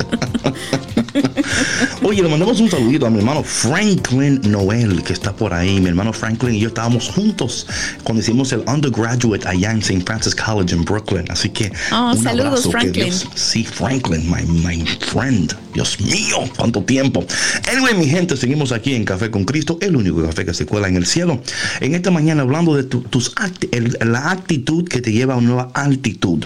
Oye, 2.03 2.21
le 2.21 2.29
mandamos 2.29 2.59
un 2.59 2.69
saludito 2.69 3.07
a 3.07 3.09
mi 3.09 3.17
hermano 3.19 3.41
Franklin 3.43 4.39
Noel, 4.43 5.03
que 5.03 5.13
está 5.13 5.35
por 5.35 5.53
ahí. 5.53 5.79
Mi 5.79 5.87
hermano 5.87 6.13
Franklin 6.13 6.53
y 6.55 6.59
yo 6.59 6.67
estábamos 6.67 7.09
juntos 7.09 7.65
cuando 8.07 8.21
hicimos 8.23 8.53
el 8.53 8.63
undergraduate 8.67 9.45
allá 9.45 9.69
en 9.71 9.79
St. 9.79 10.01
Francis 10.05 10.33
College 10.33 10.73
en 10.73 10.85
Brooklyn. 10.85 11.25
Así 11.29 11.49
que. 11.49 11.69
Oh, 11.91 12.13
un 12.15 12.23
saludos, 12.23 12.45
abrazo, 12.47 12.69
que 12.69 12.77
Franklin. 12.79 13.03
Dios- 13.05 13.27
sí, 13.35 13.65
Franklin, 13.65 14.31
my, 14.31 14.43
my 14.65 14.85
friend. 15.11 15.53
Dios 15.73 15.99
mío, 15.99 16.37
cuánto 16.55 16.81
tiempo. 16.83 17.25
Anyway, 17.69 17.95
mi 17.95 18.05
gente, 18.07 18.37
seguimos 18.37 18.71
aquí 18.71 18.95
en 18.95 19.03
Café 19.03 19.29
con 19.29 19.43
Cristo, 19.43 19.77
el 19.81 19.97
único 19.97 20.23
café 20.23 20.45
que 20.45 20.53
se 20.53 20.65
cuela 20.65 20.87
en 20.87 20.95
el 20.95 21.05
cielo. 21.05 21.41
En 21.81 21.95
esta 21.95 22.09
mañana 22.09 22.43
hablando 22.43 22.75
de 22.75 22.83
tu- 22.83 23.01
tus 23.01 23.35
acti- 23.35 23.67
el- 23.73 23.97
la 24.09 24.31
actitud 24.31 24.87
que 24.87 25.01
te 25.01 25.11
lleva 25.11 25.33
a 25.33 25.37
una 25.37 25.47
nueva 25.49 25.71
altitud. 25.73 26.45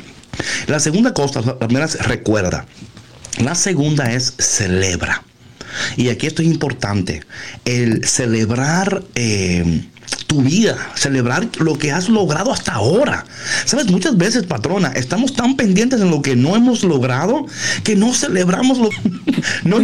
La 0.66 0.80
segunda 0.80 1.14
cosa, 1.14 1.42
la 1.42 1.60
primera 1.60 1.86
es 1.86 2.00
recuerda. 2.08 2.66
La 3.44 3.54
segunda 3.54 4.12
es 4.12 4.34
celebra. 4.40 5.24
Y 5.96 6.10
aquí 6.10 6.26
esto 6.28 6.42
es 6.42 6.48
importante. 6.48 7.22
El 7.66 8.04
celebrar 8.06 9.04
eh, 9.16 9.84
tu 10.32 10.42
vida, 10.42 10.94
celebrar 10.96 11.50
lo 11.60 11.78
que 11.78 11.92
has 11.92 12.08
logrado 12.08 12.54
hasta 12.54 12.72
ahora. 12.72 13.26
Sabes, 13.66 13.92
muchas 13.92 14.16
veces, 14.16 14.46
patrona, 14.46 14.94
estamos 14.94 15.34
tan 15.34 15.58
pendientes 15.58 16.00
en 16.00 16.10
lo 16.10 16.22
que 16.22 16.38
no 16.38 16.56
hemos 16.56 16.86
logrado 16.86 17.46
que 17.84 17.98
no 17.98 18.14
celebramos 18.14 18.78
lo 18.78 18.90
no, 19.66 19.80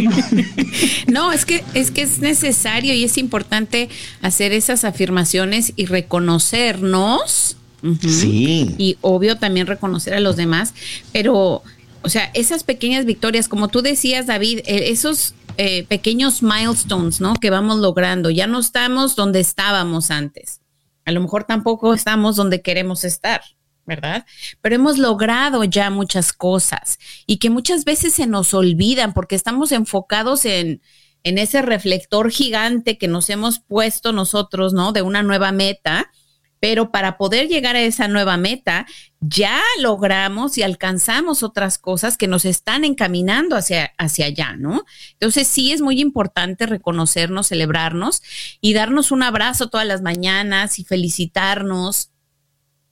No, 1.06 1.32
es 1.32 1.44
que 1.44 1.62
es 1.74 1.90
que 1.90 2.00
es 2.00 2.20
necesario 2.20 2.94
y 2.94 3.04
es 3.04 3.18
importante 3.18 3.90
hacer 4.22 4.52
esas 4.52 4.84
afirmaciones 4.84 5.74
y 5.76 5.84
reconocernos. 5.84 7.58
Sí. 8.00 8.74
Y 8.78 8.96
obvio 9.02 9.36
también 9.36 9.66
reconocer 9.66 10.14
a 10.14 10.20
los 10.20 10.36
demás, 10.36 10.72
pero, 11.12 11.62
o 12.00 12.08
sea, 12.08 12.30
esas 12.32 12.64
pequeñas 12.64 13.04
victorias, 13.04 13.48
como 13.48 13.68
tú 13.68 13.82
decías, 13.82 14.26
David, 14.26 14.60
eh, 14.60 14.88
esos 14.88 15.34
eh, 15.60 15.82
pequeños 15.88 16.40
milestones, 16.40 17.20
¿no? 17.20 17.34
Que 17.34 17.50
vamos 17.50 17.80
logrando, 17.80 18.30
ya 18.30 18.46
no 18.46 18.60
estamos 18.60 19.16
donde 19.16 19.40
estábamos 19.40 20.12
antes. 20.12 20.60
A 21.04 21.10
lo 21.10 21.20
mejor 21.20 21.44
tampoco 21.44 21.94
estamos 21.94 22.36
donde 22.36 22.62
queremos 22.62 23.02
estar. 23.04 23.42
¿Verdad? 23.84 24.26
Pero 24.60 24.74
hemos 24.74 24.98
logrado 24.98 25.64
ya 25.64 25.88
muchas 25.88 26.34
cosas 26.34 26.98
y 27.26 27.38
que 27.38 27.48
muchas 27.48 27.86
veces 27.86 28.12
se 28.12 28.26
nos 28.26 28.52
olvidan 28.52 29.14
porque 29.14 29.34
estamos 29.34 29.72
enfocados 29.72 30.44
en, 30.44 30.82
en 31.24 31.38
ese 31.38 31.62
reflector 31.62 32.30
gigante 32.30 32.98
que 32.98 33.08
nos 33.08 33.30
hemos 33.30 33.60
puesto 33.60 34.12
nosotros, 34.12 34.74
¿no? 34.74 34.92
De 34.92 35.00
una 35.00 35.22
nueva 35.22 35.52
meta, 35.52 36.12
pero 36.60 36.90
para 36.90 37.16
poder 37.18 37.48
llegar 37.48 37.76
a 37.76 37.80
esa 37.80 38.08
nueva 38.08 38.36
meta, 38.36 38.86
ya 39.20 39.60
logramos 39.80 40.58
y 40.58 40.62
alcanzamos 40.62 41.42
otras 41.42 41.78
cosas 41.78 42.16
que 42.16 42.28
nos 42.28 42.44
están 42.44 42.84
encaminando 42.84 43.56
hacia, 43.56 43.92
hacia 43.98 44.26
allá, 44.26 44.56
¿no? 44.56 44.84
Entonces 45.12 45.46
sí 45.46 45.72
es 45.72 45.80
muy 45.80 46.00
importante 46.00 46.66
reconocernos, 46.66 47.48
celebrarnos 47.48 48.22
y 48.60 48.74
darnos 48.74 49.10
un 49.10 49.22
abrazo 49.22 49.68
todas 49.68 49.86
las 49.86 50.02
mañanas 50.02 50.78
y 50.78 50.84
felicitarnos. 50.84 52.10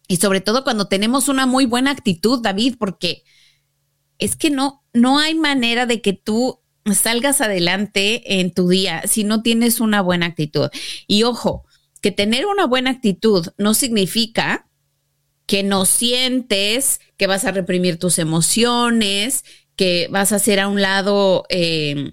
Y 0.09 0.17
sobre 0.17 0.41
todo 0.41 0.64
cuando 0.64 0.87
tenemos 0.87 1.29
una 1.29 1.47
muy 1.47 1.67
buena 1.67 1.91
actitud, 1.91 2.41
David, 2.41 2.77
porque 2.79 3.25
es 4.19 4.37
que 4.37 4.51
no, 4.51 4.85
no 4.93 5.19
hay 5.19 5.35
manera 5.35 5.87
de 5.87 6.01
que 6.01 6.12
tú 6.12 6.61
salgas 6.95 7.41
adelante 7.41 8.41
en 8.41 8.53
tu 8.53 8.69
día 8.69 9.03
si 9.07 9.25
no 9.25 9.43
tienes 9.43 9.81
una 9.81 10.01
buena 10.01 10.27
actitud. 10.27 10.69
Y 11.07 11.25
ojo, 11.25 11.66
que 12.01 12.12
tener 12.12 12.47
una 12.47 12.66
buena 12.66 12.90
actitud 12.90 13.49
no 13.59 13.74
significa 13.74 14.68
que 15.47 15.62
no 15.62 15.84
sientes, 15.84 17.01
que 17.16 17.26
vas 17.26 17.44
a 17.44 17.53
reprimir 17.53 17.99
tus 17.99 18.18
emociones, 18.18 19.44
que 19.76 20.09
vas 20.11 20.32
a 20.32 20.36
hacer 20.36 20.59
a 20.59 20.68
un 20.68 20.82
lado 20.82 21.44
eh, 21.49 22.12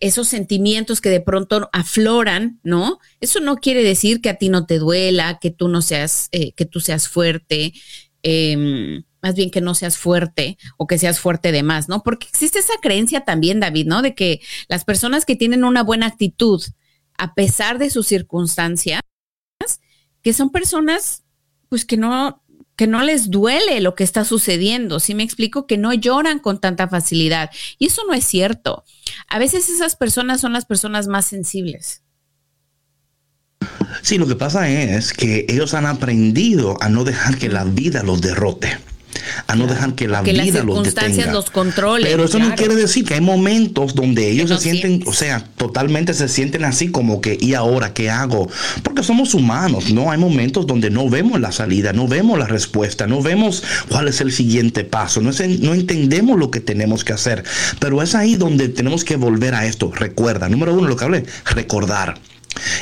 esos 0.00 0.28
sentimientos 0.28 1.00
que 1.00 1.10
de 1.10 1.20
pronto 1.20 1.68
afloran, 1.72 2.58
¿no? 2.62 2.98
Eso 3.20 3.40
no 3.40 3.56
quiere 3.56 3.82
decir 3.82 4.20
que 4.20 4.30
a 4.30 4.36
ti 4.36 4.48
no 4.48 4.66
te 4.66 4.78
duela, 4.78 5.38
que 5.40 5.50
tú 5.50 5.68
no 5.68 5.82
seas, 5.82 6.28
eh, 6.32 6.52
que 6.52 6.64
tú 6.64 6.80
seas 6.80 7.08
fuerte, 7.08 7.74
eh, 8.22 9.02
más 9.22 9.34
bien 9.34 9.50
que 9.50 9.60
no 9.60 9.74
seas 9.74 9.98
fuerte 9.98 10.58
o 10.76 10.86
que 10.86 10.98
seas 10.98 11.20
fuerte 11.20 11.52
de 11.52 11.62
más, 11.62 11.88
¿no? 11.88 12.02
Porque 12.02 12.26
existe 12.26 12.58
esa 12.58 12.74
creencia 12.82 13.20
también, 13.22 13.60
David, 13.60 13.86
¿no? 13.86 14.02
De 14.02 14.14
que 14.14 14.40
las 14.68 14.84
personas 14.84 15.24
que 15.24 15.36
tienen 15.36 15.64
una 15.64 15.82
buena 15.82 16.06
actitud, 16.06 16.62
a 17.16 17.34
pesar 17.34 17.78
de 17.78 17.90
sus 17.90 18.06
circunstancias, 18.06 19.00
que 20.24 20.32
son 20.32 20.50
personas, 20.50 21.22
pues 21.68 21.84
que 21.84 21.98
no, 21.98 22.42
que 22.76 22.86
no 22.86 23.02
les 23.02 23.30
duele 23.30 23.80
lo 23.80 23.94
que 23.94 24.02
está 24.02 24.24
sucediendo. 24.24 24.98
Si 24.98 25.14
me 25.14 25.22
explico, 25.22 25.66
que 25.66 25.76
no 25.76 25.92
lloran 25.92 26.38
con 26.38 26.60
tanta 26.60 26.88
facilidad. 26.88 27.50
Y 27.78 27.86
eso 27.86 28.02
no 28.08 28.14
es 28.14 28.24
cierto. 28.24 28.84
A 29.28 29.38
veces 29.38 29.68
esas 29.68 29.94
personas 29.94 30.40
son 30.40 30.54
las 30.54 30.64
personas 30.64 31.06
más 31.06 31.26
sensibles. 31.26 32.02
Sí, 34.02 34.18
lo 34.18 34.26
que 34.26 34.34
pasa 34.34 34.68
es 34.68 35.12
que 35.12 35.46
ellos 35.48 35.74
han 35.74 35.86
aprendido 35.86 36.76
a 36.80 36.88
no 36.88 37.04
dejar 37.04 37.38
que 37.38 37.48
la 37.48 37.64
vida 37.64 38.02
los 38.02 38.20
derrote 38.20 38.78
a 39.46 39.54
no 39.54 39.66
dejar 39.66 39.94
que 39.94 40.08
la 40.08 40.22
vida 40.22 40.62
los 40.62 40.84
detenga. 40.84 41.32
los 41.32 41.50
controlen. 41.50 42.06
Pero 42.08 42.24
eso 42.24 42.38
no 42.38 42.54
quiere 42.54 42.74
decir 42.74 43.04
que 43.04 43.14
hay 43.14 43.20
momentos 43.20 43.94
donde 43.94 44.30
ellos 44.30 44.50
se 44.50 44.58
sienten, 44.58 45.02
o 45.06 45.12
sea, 45.12 45.44
totalmente 45.56 46.14
se 46.14 46.28
sienten 46.28 46.64
así 46.64 46.90
como 46.90 47.20
que, 47.20 47.36
¿y 47.40 47.54
ahora 47.54 47.92
qué 47.92 48.10
hago? 48.10 48.48
Porque 48.82 49.02
somos 49.02 49.34
humanos, 49.34 49.92
¿no? 49.92 50.10
Hay 50.10 50.18
momentos 50.18 50.66
donde 50.66 50.90
no 50.90 51.08
vemos 51.08 51.40
la 51.40 51.52
salida, 51.52 51.92
no 51.92 52.08
vemos 52.08 52.38
la 52.38 52.46
respuesta, 52.46 53.06
no 53.06 53.22
vemos 53.22 53.62
cuál 53.88 54.08
es 54.08 54.20
el 54.20 54.32
siguiente 54.32 54.84
paso, 54.84 55.20
no, 55.20 55.30
no 55.30 55.74
entendemos 55.74 56.38
lo 56.38 56.50
que 56.50 56.60
tenemos 56.60 57.04
que 57.04 57.12
hacer. 57.12 57.44
Pero 57.78 58.02
es 58.02 58.14
ahí 58.14 58.36
donde 58.36 58.68
tenemos 58.68 59.04
que 59.04 59.16
volver 59.16 59.54
a 59.54 59.66
esto. 59.66 59.90
Recuerda, 59.94 60.48
número 60.48 60.74
uno, 60.74 60.88
lo 60.88 60.96
que 60.96 61.04
hablé, 61.04 61.24
recordar. 61.46 62.18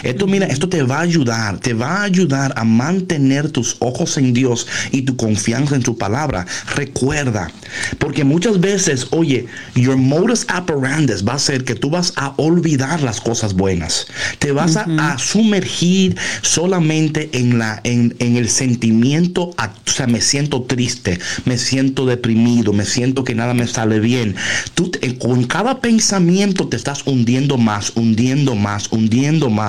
Esto, 0.03 0.27
mira, 0.27 0.47
esto 0.47 0.68
te 0.68 0.83
va 0.83 0.99
a 0.99 1.03
ayudar, 1.03 1.59
te 1.59 1.75
va 1.75 1.99
a 1.99 2.03
ayudar 2.05 2.53
a 2.57 2.64
mantener 2.64 3.51
tus 3.51 3.77
ojos 3.81 4.16
en 4.16 4.33
Dios 4.33 4.66
y 4.91 5.03
tu 5.03 5.16
confianza 5.16 5.77
en 5.77 5.85
su 5.85 5.97
palabra. 5.97 6.47
Recuerda, 6.75 7.51
porque 7.99 8.25
muchas 8.25 8.61
veces, 8.61 9.07
oye, 9.11 9.47
your 9.75 9.97
modus 9.97 10.47
operandi 10.57 11.12
va 11.27 11.35
a 11.35 11.39
ser 11.39 11.64
que 11.64 11.75
tú 11.75 11.91
vas 11.91 12.12
a 12.16 12.35
olvidar 12.37 13.03
las 13.03 13.20
cosas 13.20 13.55
buenas. 13.55 14.07
Te 14.39 14.53
vas 14.53 14.77
a, 14.77 15.18
sumergir 15.18 16.16
solamente 16.43 17.31
en, 17.33 17.59
la, 17.59 17.81
en, 17.85 18.14
el 18.18 18.49
sentimiento, 18.49 19.51
o 19.51 19.91
sea, 19.91 20.07
me 20.07 20.20
siento 20.20 20.62
triste, 20.62 21.18
me 21.45 21.59
siento 21.59 22.07
deprimido, 22.07 22.73
me 22.73 22.85
siento 22.85 23.25
que 23.25 23.35
nada 23.35 23.55
me 23.55 23.66
sale 23.66 24.01
bien. 24.01 24.37
Tú 24.75 24.91
con 25.18 25.45
cada 25.45 25.81
pensamiento 25.81 26.68
te 26.68 26.77
estás 26.77 27.03
hundiendo 27.07 27.59
más, 27.59 27.93
hundiendo 27.95 28.55
más, 28.55 28.91
hundiendo 28.91 29.51
más 29.51 29.62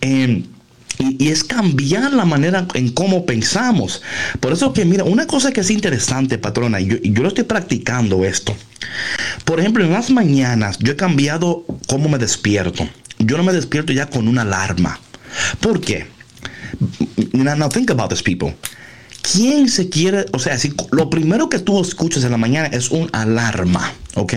Em, 0.00 0.44
y, 0.98 1.28
es 1.28 1.44
cambiar 1.44 2.12
la 2.12 2.24
manera 2.24 2.66
en 2.74 2.90
cómo 2.90 3.26
pensamos. 3.26 4.02
Por 4.40 4.52
eso 4.52 4.72
que, 4.72 4.84
mira, 4.84 5.04
una 5.04 5.26
cosa 5.26 5.52
que 5.52 5.60
es 5.60 5.70
interesante, 5.70 6.38
patrona, 6.38 6.80
y 6.80 6.86
yo, 6.86 6.96
yo 7.02 7.22
lo 7.22 7.28
estoy 7.28 7.44
practicando 7.44 8.24
esto. 8.24 8.54
Por 9.44 9.60
ejemplo, 9.60 9.84
en 9.84 9.92
las 9.92 10.10
mañanas 10.10 10.78
yo 10.78 10.92
he 10.92 10.96
cambiado 10.96 11.64
cómo 11.86 12.08
me 12.08 12.18
despierto. 12.18 12.88
Yo 13.18 13.36
no 13.36 13.44
me 13.44 13.52
despierto 13.52 13.92
ya 13.92 14.06
con 14.06 14.28
una 14.28 14.42
alarma. 14.42 15.00
¿Por 15.60 15.80
qué? 15.80 16.06
Now, 17.32 17.68
think 17.68 17.90
about 17.90 18.10
this, 18.10 18.22
people. 18.22 18.54
¿Quién 19.22 19.68
se 19.68 19.88
quiere, 19.88 20.26
o 20.32 20.38
sea, 20.38 20.58
si 20.58 20.74
lo 20.90 21.08
primero 21.08 21.48
que 21.48 21.60
tú 21.60 21.80
escuchas 21.80 22.24
en 22.24 22.32
la 22.32 22.38
mañana 22.38 22.66
es 22.68 22.90
un 22.90 23.08
alarma, 23.12 23.92
¿ok? 24.14 24.34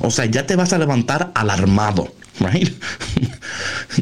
O 0.00 0.10
sea, 0.10 0.24
ya 0.24 0.46
te 0.46 0.56
vas 0.56 0.72
a 0.72 0.78
levantar 0.78 1.32
alarmado. 1.34 2.12
Right? 2.40 2.72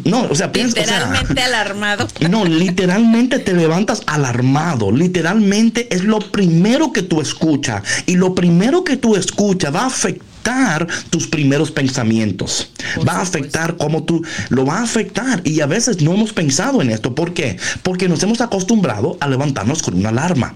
No, 0.04 0.24
o 0.24 0.34
sea, 0.34 0.50
piensa. 0.50 0.80
Literalmente 0.80 1.42
alarmado. 1.42 2.08
No, 2.28 2.44
literalmente 2.44 3.38
te 3.38 3.52
levantas 3.52 4.02
alarmado. 4.06 4.90
Literalmente 4.90 5.94
es 5.94 6.04
lo 6.04 6.18
primero 6.18 6.92
que 6.92 7.02
tú 7.02 7.20
escuchas. 7.20 7.82
Y 8.06 8.16
lo 8.16 8.34
primero 8.34 8.84
que 8.84 8.96
tú 8.96 9.16
escuchas 9.16 9.74
va 9.74 9.82
a 9.82 9.86
afectar 9.86 10.86
tus 11.10 11.26
primeros 11.26 11.70
pensamientos. 11.70 12.70
va 13.06 13.14
a 13.14 13.22
afectar 13.22 13.76
cómo 13.76 14.04
tú 14.04 14.22
lo 14.48 14.66
va 14.66 14.78
a 14.78 14.82
afectar. 14.82 15.40
Y 15.44 15.60
a 15.60 15.66
veces 15.66 16.02
no 16.02 16.14
hemos 16.14 16.32
pensado 16.32 16.82
en 16.82 16.90
esto. 16.90 17.14
¿Por 17.14 17.32
qué? 17.32 17.56
Porque 17.82 18.08
nos 18.08 18.22
hemos 18.22 18.40
acostumbrado 18.40 19.16
a 19.20 19.28
levantarnos 19.28 19.82
con 19.82 19.94
una 19.94 20.08
alarma. 20.08 20.54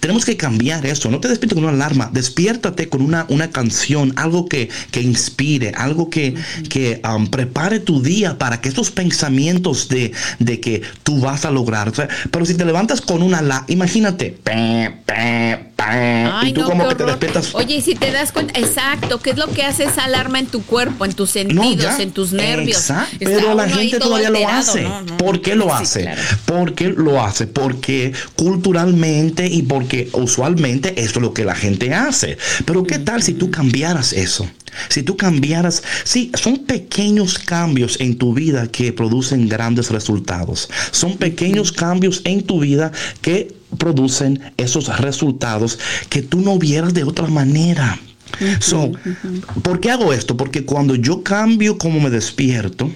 Tenemos 0.00 0.24
que 0.24 0.36
cambiar 0.36 0.84
eso. 0.86 1.10
No 1.10 1.20
te 1.20 1.28
despiertes 1.28 1.54
con 1.54 1.64
una 1.64 1.72
alarma. 1.72 2.10
Despiértate 2.12 2.88
con 2.88 3.02
una, 3.02 3.26
una 3.28 3.50
canción, 3.50 4.12
algo 4.16 4.46
que, 4.46 4.68
que 4.90 5.00
inspire, 5.00 5.72
algo 5.76 6.10
que, 6.10 6.34
que 6.68 7.00
um, 7.04 7.26
prepare 7.26 7.80
tu 7.80 8.02
día 8.02 8.36
para 8.38 8.60
que 8.60 8.68
estos 8.68 8.90
pensamientos 8.90 9.88
de, 9.88 10.12
de 10.38 10.60
que 10.60 10.82
tú 11.02 11.20
vas 11.20 11.44
a 11.44 11.50
lograr. 11.50 11.92
pero 12.30 12.44
si 12.44 12.54
te 12.54 12.64
levantas 12.64 13.00
con 13.00 13.22
una 13.22 13.38
alarma, 13.38 13.66
imagínate. 13.68 14.36
Y 16.44 16.52
tú 16.52 16.62
como 16.64 16.88
que 16.88 16.94
te 16.94 17.04
despiertas. 17.04 17.54
Oye, 17.54 17.76
y 17.76 17.80
si 17.82 17.94
te 17.94 18.10
das 18.10 18.32
cuenta, 18.32 18.58
exacto, 18.58 19.20
¿qué 19.20 19.30
es 19.30 19.36
lo 19.36 19.48
que 19.48 19.62
hace 19.62 19.84
esa 19.84 20.04
alarma 20.04 20.38
en 20.38 20.46
tu 20.46 20.62
cuerpo, 20.62 21.04
en 21.04 21.12
tus 21.12 21.30
sentidos, 21.30 21.98
en 21.98 22.12
tus 22.12 22.32
nervios? 22.32 22.78
Exacto, 22.78 23.16
pero 23.20 23.54
la 23.54 23.68
gente 23.68 23.98
todavía 23.98 24.30
lo 24.30 24.48
hace. 24.48 24.88
¿Por 25.18 25.40
qué 25.40 25.54
lo 25.54 25.74
hace? 25.74 26.08
¿Por 26.44 26.74
qué 26.74 26.88
lo 26.90 27.22
hace? 27.22 27.46
Porque 27.46 28.12
culturalmente 28.36 29.46
y 29.46 29.62
porque 29.62 30.08
usualmente 30.12 31.00
esto 31.00 31.18
es 31.18 31.22
lo 31.22 31.34
que 31.34 31.44
la 31.44 31.54
gente 31.54 31.92
hace. 31.92 32.38
Pero 32.64 32.84
¿qué 32.84 32.98
tal 32.98 33.22
si 33.22 33.34
tú 33.34 33.50
cambiaras 33.50 34.12
eso? 34.12 34.48
Si 34.88 35.02
tú 35.02 35.16
cambiaras, 35.16 35.82
sí, 36.04 36.32
son 36.34 36.58
pequeños 36.58 37.38
cambios 37.38 38.00
en 38.00 38.18
tu 38.18 38.34
vida 38.34 38.66
que 38.66 38.92
producen 38.92 39.48
grandes 39.48 39.90
resultados. 39.90 40.68
Son 40.90 41.16
pequeños 41.16 41.72
cambios 41.72 42.22
en 42.24 42.42
tu 42.42 42.60
vida 42.60 42.90
que 43.20 43.54
producen 43.76 44.40
esos 44.56 44.98
resultados 44.98 45.78
que 46.08 46.22
tú 46.22 46.40
no 46.40 46.58
vieras 46.58 46.94
de 46.94 47.04
otra 47.04 47.26
manera. 47.26 47.98
¿Por 49.62 49.80
qué 49.80 49.90
hago 49.90 50.12
esto? 50.12 50.36
Porque 50.36 50.64
cuando 50.64 50.94
yo 50.96 51.22
cambio 51.22 51.78
como 51.78 52.00
me 52.00 52.10
despierto, 52.10 52.90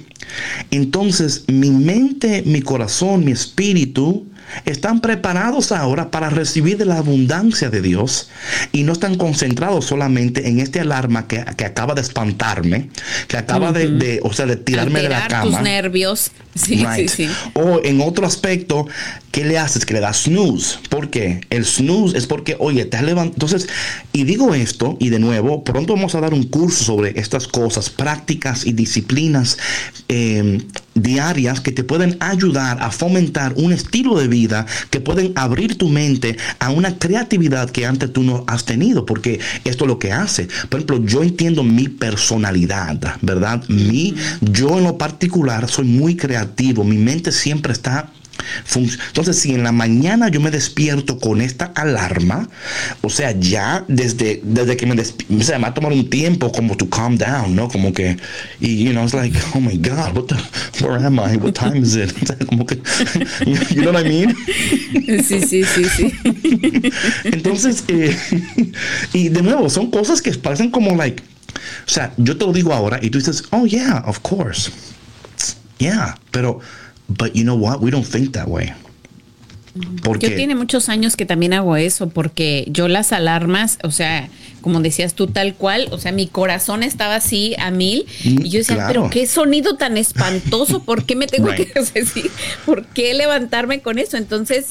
entonces 0.70 1.44
mi 1.46 1.70
mente, 1.70 2.42
mi 2.44 2.60
corazón, 2.62 3.24
mi 3.24 3.32
espíritu 3.32 4.26
están 4.64 5.00
preparados 5.00 5.72
ahora 5.72 6.10
para 6.10 6.30
recibir 6.30 6.76
de 6.76 6.84
la 6.84 6.98
abundancia 6.98 7.70
de 7.70 7.82
Dios 7.82 8.30
y 8.72 8.82
no 8.82 8.92
están 8.92 9.16
concentrados 9.16 9.86
solamente 9.86 10.48
en 10.48 10.60
este 10.60 10.80
alarma 10.80 11.26
que, 11.26 11.38
acaba 11.40 11.94
de 11.94 12.00
espantarme, 12.00 12.88
que 13.26 13.36
acaba 13.36 13.72
de, 13.72 14.20
o 14.22 14.32
sea, 14.32 14.46
de 14.46 14.56
tirarme 14.56 15.02
de 15.02 15.08
la 15.08 15.26
cama. 15.28 15.50
tus 15.50 15.60
nervios. 15.60 16.30
Sí, 16.58 16.84
sí, 16.96 17.06
sí. 17.06 17.30
O 17.54 17.80
en 17.84 18.00
otro 18.00 18.26
aspecto, 18.26 18.88
¿qué 19.30 19.44
le 19.44 19.58
haces? 19.58 19.86
Que 19.86 19.94
le 19.94 20.00
das 20.00 20.24
snooze. 20.24 20.78
¿Por 20.88 21.08
qué? 21.08 21.42
El 21.50 21.64
snooze 21.64 22.18
es 22.18 22.26
porque, 22.26 22.56
oye, 22.58 22.84
te 22.84 22.96
has 22.96 23.04
levantado. 23.04 23.34
Entonces, 23.34 23.68
y 24.12 24.24
digo 24.24 24.52
esto, 24.54 24.96
y 24.98 25.10
de 25.10 25.20
nuevo, 25.20 25.62
pronto 25.62 25.94
vamos 25.94 26.16
a 26.16 26.20
dar 26.20 26.34
un 26.34 26.42
curso 26.42 26.82
sobre 26.82 27.18
estas 27.20 27.46
cosas, 27.46 27.90
prácticas 27.90 28.66
y 28.66 28.72
disciplinas 28.72 29.56
eh, 30.08 30.60
diarias 31.02 31.60
que 31.60 31.72
te 31.72 31.84
pueden 31.84 32.16
ayudar 32.20 32.82
a 32.82 32.90
fomentar 32.90 33.54
un 33.56 33.72
estilo 33.72 34.18
de 34.18 34.28
vida 34.28 34.66
que 34.90 35.00
pueden 35.00 35.32
abrir 35.36 35.76
tu 35.76 35.88
mente 35.88 36.36
a 36.58 36.70
una 36.70 36.98
creatividad 36.98 37.70
que 37.70 37.86
antes 37.86 38.12
tú 38.12 38.22
no 38.22 38.44
has 38.46 38.64
tenido, 38.64 39.06
porque 39.06 39.40
esto 39.64 39.84
es 39.84 39.88
lo 39.88 39.98
que 39.98 40.12
hace. 40.12 40.48
Por 40.68 40.80
ejemplo, 40.80 41.04
yo 41.04 41.22
entiendo 41.22 41.62
mi 41.62 41.88
personalidad, 41.88 42.98
¿verdad? 43.22 43.62
Mi, 43.68 44.14
yo 44.40 44.78
en 44.78 44.84
lo 44.84 44.98
particular 44.98 45.68
soy 45.68 45.84
muy 45.84 46.16
creativo 46.16 46.84
mi 46.84 46.98
mente 46.98 47.32
siempre 47.32 47.72
está 47.72 48.10
entonces, 48.74 49.38
si 49.38 49.54
en 49.54 49.62
la 49.62 49.72
mañana 49.72 50.28
yo 50.28 50.40
me 50.40 50.50
despierto 50.50 51.18
con 51.18 51.40
esta 51.40 51.66
alarma, 51.74 52.48
o 53.02 53.10
sea, 53.10 53.32
ya 53.32 53.84
desde, 53.88 54.40
desde 54.44 54.76
que 54.76 54.86
me 54.86 54.94
despierto, 54.94 55.34
o 55.36 55.42
sea, 55.42 55.58
me 55.58 55.64
va 55.64 55.68
a 55.68 55.74
tomar 55.74 55.92
un 55.92 56.08
tiempo 56.08 56.52
como 56.52 56.76
to 56.76 56.88
calm 56.88 57.16
down, 57.16 57.54
¿no? 57.54 57.68
Como 57.68 57.92
que, 57.92 58.16
y, 58.60 58.84
you 58.84 58.92
know, 58.92 59.04
it's 59.04 59.14
like, 59.14 59.36
oh 59.54 59.60
my 59.60 59.76
God, 59.76 60.16
what 60.16 60.26
the, 60.26 60.36
where 60.84 61.04
am 61.04 61.18
I? 61.18 61.36
What 61.36 61.54
time 61.54 61.82
is 61.82 61.96
it? 61.96 62.12
como 62.48 62.64
que, 62.64 62.76
you 63.70 63.82
know 63.82 63.92
what 63.92 64.04
I 64.04 64.08
mean? 64.08 64.36
Sí, 65.24 65.40
sí, 65.40 65.64
sí, 65.64 65.84
sí. 65.84 66.12
Entonces, 67.24 67.84
eh, 67.88 68.16
y 69.12 69.28
de 69.28 69.42
nuevo, 69.42 69.68
son 69.68 69.90
cosas 69.90 70.22
que 70.22 70.32
parecen 70.32 70.70
como, 70.70 70.94
like, 70.94 71.22
o 71.86 71.90
sea, 71.90 72.12
yo 72.16 72.36
te 72.36 72.44
lo 72.44 72.52
digo 72.52 72.72
ahora 72.72 72.98
y 73.02 73.10
tú 73.10 73.18
dices, 73.18 73.44
oh 73.50 73.66
yeah, 73.66 74.02
of 74.06 74.20
course. 74.20 74.70
Yeah, 75.78 76.18
pero, 76.32 76.60
but 77.08 77.34
you 77.34 77.42
know 77.42 77.56
what? 77.56 77.80
We 77.80 77.90
don't 77.90 78.06
think 78.06 78.32
that 78.32 78.48
way. 78.48 78.72
Porque, 80.02 80.30
yo 80.30 80.36
tiene 80.36 80.54
muchos 80.54 80.88
años 80.88 81.16
que 81.16 81.24
también 81.24 81.52
hago 81.52 81.76
eso, 81.76 82.08
porque 82.08 82.66
yo 82.68 82.88
las 82.88 83.12
alarmas, 83.12 83.78
o 83.84 83.90
sea, 83.90 84.28
como 84.60 84.80
decías 84.80 85.14
tú 85.14 85.28
tal 85.28 85.54
cual, 85.54 85.88
o 85.92 85.98
sea, 85.98 86.10
mi 86.10 86.26
corazón 86.26 86.82
estaba 86.82 87.16
así 87.16 87.54
a 87.58 87.70
mil 87.70 88.06
mm, 88.24 88.46
y 88.46 88.48
yo 88.48 88.58
decía, 88.58 88.86
pero 88.88 89.08
qué 89.10 89.26
sonido 89.26 89.76
tan 89.76 89.96
espantoso, 89.96 90.82
¿por 90.84 91.04
qué 91.04 91.14
me 91.14 91.26
tengo 91.26 91.50
que 91.54 91.70
decir? 91.94 92.30
¿Por 92.66 92.86
qué 92.86 93.14
levantarme 93.14 93.80
con 93.80 93.98
eso? 93.98 94.16
Entonces, 94.16 94.68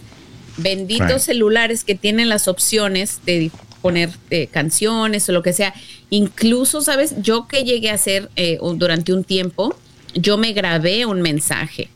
benditos 0.58 1.24
celulares 1.24 1.84
que 1.84 1.96
tienen 1.96 2.30
las 2.30 2.48
opciones 2.48 3.22
de 3.26 3.52
poner 3.82 4.10
eh, 4.32 4.48
canciones 4.48 5.30
o 5.30 5.32
lo 5.32 5.44
que 5.44 5.54
sea. 5.54 5.74
Incluso, 6.10 6.82
¿sabes? 6.82 7.16
Yo 7.22 7.48
que 7.48 7.64
llegué 7.64 7.92
a 7.92 7.94
hacer 7.94 8.30
eh, 8.36 8.58
durante 8.76 9.14
un 9.14 9.24
tiempo, 9.24 9.76
yo 10.16 10.38
me 10.38 10.54
grabé 10.54 11.06
un 11.06 11.22
mensaje. 11.22 11.90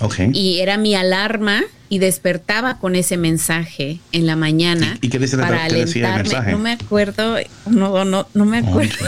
Okay. 0.00 0.30
Y 0.32 0.60
era 0.60 0.76
mi 0.76 0.94
alarma 0.94 1.62
y 1.88 1.98
despertaba 1.98 2.78
con 2.78 2.96
ese 2.96 3.16
mensaje 3.16 4.00
en 4.12 4.26
la 4.26 4.36
mañana. 4.36 4.98
¿Y, 5.00 5.08
qué 5.08 5.18
decía, 5.18 5.38
para 5.38 5.64
alentarme. 5.64 6.52
No 6.52 6.58
me 6.58 6.72
acuerdo, 6.72 7.36
no, 7.66 8.04
no, 8.04 8.26
no 8.34 8.44
me 8.44 8.58
acuerdo. 8.58 9.06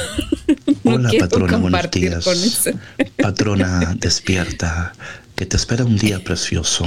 Hola, 0.85 1.11
patrona, 1.19 1.57
buenos 1.59 1.91
días. 1.91 2.25
Patrona, 3.17 3.97
despierta. 3.99 4.93
Que 5.39 5.47
te 5.47 5.57
espera 5.57 5.85
un 5.85 5.97
día 5.97 6.23
precioso. 6.23 6.87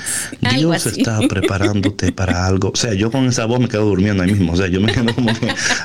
Dios 0.56 0.86
está 0.86 1.20
preparándote 1.28 2.10
para 2.12 2.44
algo. 2.48 2.70
O 2.70 2.76
sea, 2.76 2.92
yo 2.94 3.10
con 3.12 3.26
esa 3.26 3.44
voz 3.46 3.60
me 3.60 3.68
quedo 3.68 3.84
durmiendo 3.84 4.22
ahí 4.24 4.32
mismo. 4.32 4.52
O 4.52 4.56
sea, 4.56 4.66
yo 4.66 4.80
me 4.80 4.92
quedo 4.92 5.14
como 5.14 5.30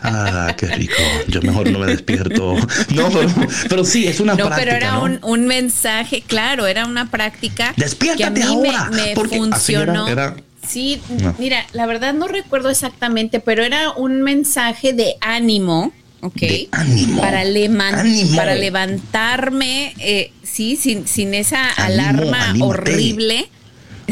ah, 0.02 0.56
qué 0.58 0.68
rico. 0.68 0.96
Yo 1.28 1.42
mejor 1.44 1.70
no 1.70 1.80
me 1.80 1.86
despierto. 1.88 2.56
No, 2.94 3.10
pero, 3.10 3.30
pero 3.70 3.84
sí, 3.86 4.08
es 4.08 4.20
una 4.20 4.34
No, 4.34 4.48
práctica. 4.48 4.64
pero 4.66 4.76
era 4.78 4.92
¿no? 4.94 5.04
un, 5.04 5.20
un 5.24 5.46
mensaje, 5.46 6.24
claro, 6.26 6.66
era 6.68 6.86
una 6.86 7.12
práctica 7.12 7.74
Despiértate 7.78 8.18
que 8.18 8.44
a 8.44 8.50
mí 8.50 8.68
ahora, 8.70 8.90
me, 8.90 8.96
me 9.08 9.14
porque 9.14 9.36
así 9.36 9.76
funcionó. 9.76 10.08
era- 10.08 10.24
era- 10.24 10.36
Sí, 10.68 11.00
No. 11.22 11.34
mira, 11.40 11.66
la 11.74 11.86
verdad 11.86 12.14
no 12.14 12.28
recuerdo 12.28 12.70
exactamente, 12.70 13.40
pero 13.40 13.64
era 13.64 13.92
un 13.92 14.22
mensaje 14.22 14.92
de 14.94 15.16
ánimo, 15.22 15.94
¿ok? 16.22 16.36
De 16.42 16.68
ánimo. 16.72 17.22
Para, 17.22 17.42
Ánimo. 17.42 18.36
para 18.36 18.56
levantarme, 18.56 19.94
eh, 20.00 20.32
sí, 20.58 20.76
sin, 20.76 21.08
sin 21.08 21.36
esa 21.36 21.70
alarma 21.70 22.50
anímate. 22.50 22.64
horrible. 22.64 23.50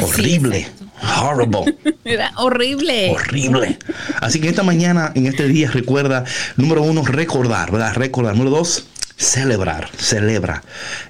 Horrible. 0.00 0.68
Horrible. 1.02 1.76
Era 2.04 2.30
horrible. 2.36 3.10
Horrible. 3.10 3.78
Así 4.20 4.40
que 4.40 4.48
esta 4.48 4.62
mañana, 4.62 5.10
en 5.16 5.26
este 5.26 5.48
día, 5.48 5.72
recuerda, 5.72 6.24
número 6.56 6.82
uno, 6.82 7.04
recordar, 7.04 7.72
¿verdad? 7.72 7.94
Recordar. 7.94 8.36
Número 8.36 8.58
dos, 8.58 8.86
celebrar. 9.16 9.90
Celebra. 9.98 10.62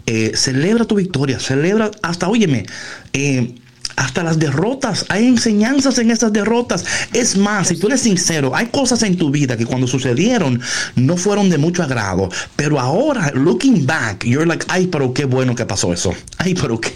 Eh, 0.07 0.33
celebra 0.35 0.87
tu 0.87 0.95
victoria. 0.95 1.39
Celebra 1.39 1.91
hasta, 2.03 2.29
óyeme, 2.29 2.65
eh, 3.13 3.57
hasta 3.97 4.23
las 4.23 4.39
derrotas. 4.39 5.07
Hay 5.09 5.27
enseñanzas 5.27 5.99
en 5.99 6.11
esas 6.11 6.33
derrotas. 6.33 6.85
Es 7.13 7.37
más, 7.37 7.69
si 7.69 7.77
tú 7.77 7.89
eres 7.89 8.03
sincero, 8.03 8.55
hay 8.55 8.67
cosas 8.67 9.03
en 9.03 9.17
tu 9.17 9.31
vida 9.31 9.57
que 9.57 9.67
cuando 9.67 9.87
sucedieron 9.87 10.61
no 10.95 11.17
fueron 11.17 11.51
de 11.51 11.59
mucho 11.59 11.83
agrado. 11.83 12.29
Pero 12.55 12.79
ahora, 12.79 13.33
looking 13.35 13.87
back, 13.87 14.25
you're 14.25 14.47
like, 14.47 14.65
ay, 14.69 14.87
pero 14.87 15.13
qué 15.13 15.25
bueno 15.25 15.55
que 15.55 15.65
pasó 15.65 15.93
eso. 15.93 16.15
Ay, 16.39 16.55
pero 16.55 16.81
qué, 16.81 16.93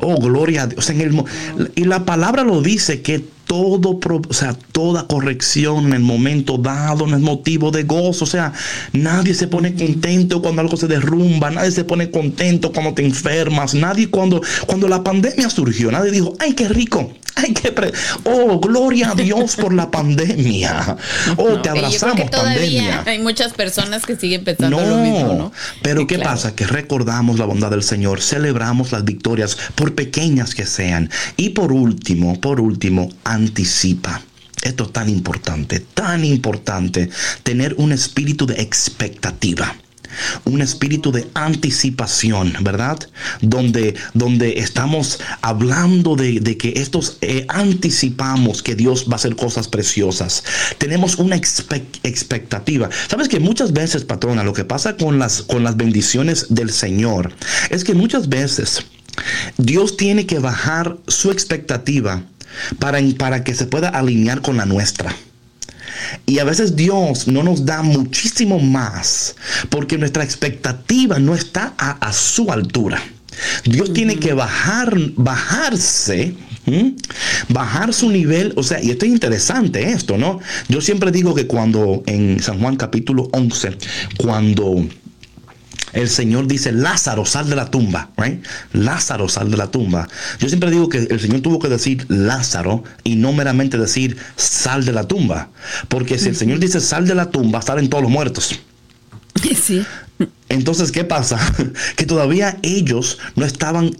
oh, 0.00 0.20
gloria 0.20 0.62
a 0.62 0.66
Dios. 0.66 0.90
En 0.90 1.00
el, 1.00 1.24
y 1.74 1.84
la 1.84 2.04
palabra 2.04 2.42
lo 2.42 2.60
dice 2.60 3.00
que 3.00 3.24
todo, 3.50 3.98
o 4.28 4.32
sea, 4.32 4.56
toda 4.70 5.08
corrección 5.08 5.86
en 5.86 5.94
el 5.94 6.02
momento 6.02 6.56
dado 6.56 7.08
no 7.08 7.16
es 7.16 7.22
motivo 7.22 7.72
de 7.72 7.82
gozo. 7.82 8.22
O 8.22 8.28
sea, 8.28 8.52
nadie 8.92 9.34
se 9.34 9.48
pone 9.48 9.74
contento 9.74 10.40
cuando 10.40 10.60
algo 10.60 10.76
se 10.76 10.86
derrumba, 10.86 11.50
nadie 11.50 11.72
se 11.72 11.82
pone 11.82 12.12
contento 12.12 12.70
cuando 12.70 12.94
te 12.94 13.04
enfermas, 13.04 13.74
nadie 13.74 14.08
cuando, 14.08 14.40
cuando 14.66 14.86
la 14.86 15.02
pandemia 15.02 15.50
surgió, 15.50 15.90
nadie 15.90 16.12
dijo, 16.12 16.36
ay, 16.38 16.52
qué 16.52 16.68
rico. 16.68 17.10
Ay, 17.36 17.54
qué 17.54 17.72
pre- 17.72 17.92
oh, 18.24 18.58
gloria 18.60 19.10
a 19.10 19.14
Dios 19.14 19.56
por 19.56 19.72
la 19.72 19.90
pandemia. 19.90 20.96
Oh, 21.36 21.50
No, 21.50 21.62
te 21.62 21.68
y 21.70 21.72
yo 21.72 21.72
creo 21.74 21.86
abrazamos, 21.86 22.16
que 22.16 22.24
todavía 22.28 22.54
pandemia. 22.56 23.02
hay 23.06 23.18
muchas 23.20 23.52
personas 23.52 24.04
que 24.04 24.16
siguen 24.16 24.44
pensando 24.44 24.80
No, 24.80 24.86
lo 24.86 24.96
mismo, 24.98 25.34
¿no? 25.34 25.52
pero 25.82 26.06
¿qué 26.06 26.16
claro. 26.16 26.30
pasa? 26.32 26.54
Que 26.54 26.66
recordamos 26.66 27.38
la 27.38 27.44
bondad 27.46 27.70
del 27.70 27.82
Señor, 27.82 28.20
celebramos 28.20 28.92
las 28.92 29.04
victorias, 29.04 29.56
por 29.74 29.94
pequeñas 29.94 30.54
que 30.54 30.66
sean. 30.66 31.10
Y 31.36 31.50
por 31.50 31.72
último, 31.72 32.40
por 32.40 32.60
último, 32.60 33.10
anticipa. 33.24 34.20
Esto 34.62 34.84
es 34.84 34.92
tan 34.92 35.08
importante, 35.08 35.80
tan 35.80 36.24
importante, 36.24 37.08
tener 37.42 37.74
un 37.78 37.92
espíritu 37.92 38.44
de 38.46 38.60
expectativa. 38.60 39.74
Un 40.44 40.62
espíritu 40.62 41.12
de 41.12 41.28
anticipación, 41.34 42.54
¿verdad? 42.60 42.98
Donde, 43.40 43.94
donde 44.14 44.58
estamos 44.58 45.20
hablando 45.42 46.16
de, 46.16 46.40
de 46.40 46.56
que 46.56 46.74
estos 46.76 47.18
eh, 47.20 47.44
anticipamos 47.48 48.62
que 48.62 48.74
Dios 48.74 49.06
va 49.08 49.12
a 49.12 49.16
hacer 49.16 49.36
cosas 49.36 49.68
preciosas. 49.68 50.44
Tenemos 50.78 51.16
una 51.16 51.36
expe- 51.36 51.82
expectativa. 52.02 52.88
Sabes 53.08 53.28
que 53.28 53.40
muchas 53.40 53.72
veces, 53.72 54.04
patrona, 54.04 54.44
lo 54.44 54.52
que 54.52 54.64
pasa 54.64 54.96
con 54.96 55.18
las, 55.18 55.42
con 55.42 55.64
las 55.64 55.76
bendiciones 55.76 56.46
del 56.48 56.70
Señor 56.70 57.32
es 57.70 57.84
que 57.84 57.94
muchas 57.94 58.28
veces 58.28 58.84
Dios 59.58 59.96
tiene 59.96 60.26
que 60.26 60.38
bajar 60.38 60.96
su 61.06 61.30
expectativa 61.30 62.22
para, 62.78 62.98
para 63.18 63.44
que 63.44 63.54
se 63.54 63.66
pueda 63.66 63.88
alinear 63.88 64.40
con 64.40 64.56
la 64.56 64.66
nuestra. 64.66 65.14
Y 66.26 66.38
a 66.38 66.44
veces 66.44 66.76
Dios 66.76 67.26
no 67.28 67.42
nos 67.42 67.64
da 67.64 67.82
muchísimo 67.82 68.58
más 68.58 69.34
porque 69.68 69.98
nuestra 69.98 70.24
expectativa 70.24 71.18
no 71.18 71.34
está 71.34 71.74
a, 71.78 71.92
a 71.92 72.12
su 72.12 72.50
altura. 72.52 73.00
Dios 73.64 73.92
tiene 73.92 74.16
que 74.16 74.32
bajar, 74.34 74.96
bajarse, 75.16 76.34
¿m? 76.66 76.94
bajar 77.48 77.92
su 77.92 78.10
nivel. 78.10 78.52
O 78.56 78.62
sea, 78.62 78.82
y 78.82 78.90
esto 78.90 79.06
es 79.06 79.12
interesante 79.12 79.90
esto, 79.92 80.18
¿no? 80.18 80.40
Yo 80.68 80.80
siempre 80.80 81.10
digo 81.10 81.34
que 81.34 81.46
cuando 81.46 82.02
en 82.06 82.42
San 82.42 82.60
Juan 82.60 82.76
capítulo 82.76 83.28
11, 83.32 83.76
cuando 84.18 84.84
el 85.92 86.08
Señor 86.08 86.46
dice, 86.46 86.72
Lázaro, 86.72 87.24
sal 87.24 87.48
de 87.48 87.56
la 87.56 87.70
tumba, 87.70 88.10
right? 88.16 88.44
Lázaro, 88.72 89.28
sal 89.28 89.50
de 89.50 89.56
la 89.56 89.70
tumba. 89.70 90.08
Yo 90.38 90.48
siempre 90.48 90.70
digo 90.70 90.88
que 90.88 90.98
el 90.98 91.20
Señor 91.20 91.40
tuvo 91.40 91.58
que 91.58 91.68
decir 91.68 92.06
Lázaro 92.08 92.84
y 93.04 93.16
no 93.16 93.32
meramente 93.32 93.78
decir 93.78 94.16
sal 94.36 94.84
de 94.84 94.92
la 94.92 95.06
tumba. 95.08 95.50
Porque 95.88 96.18
si 96.18 96.28
el 96.28 96.36
Señor 96.36 96.58
dice 96.58 96.80
sal 96.80 97.06
de 97.06 97.14
la 97.14 97.30
tumba, 97.30 97.62
salen 97.62 97.88
todos 97.88 98.02
los 98.02 98.12
muertos. 98.12 98.60
Sí. 99.62 99.84
Entonces, 100.48 100.92
¿qué 100.92 101.04
pasa? 101.04 101.38
Que 101.96 102.04
todavía 102.04 102.58
ellos 102.62 103.18
no 103.36 103.44
estaban 103.44 103.96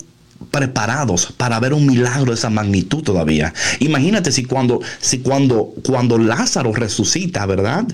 preparados 0.51 1.33
para 1.37 1.61
ver 1.61 1.75
un 1.75 1.87
milagro 1.87 2.33
de 2.33 2.39
esa 2.39 2.51
magnitud 2.51 3.03
todavía. 3.03 3.53
Imagínate 3.79 4.33
si 4.33 4.45
cuando 4.45 4.81
si 5.01 5.19
cuando 5.19 5.75
cuando 5.85 6.19
Lázaro 6.19 6.73
resucita, 6.73 7.47
¿verdad? 7.47 7.87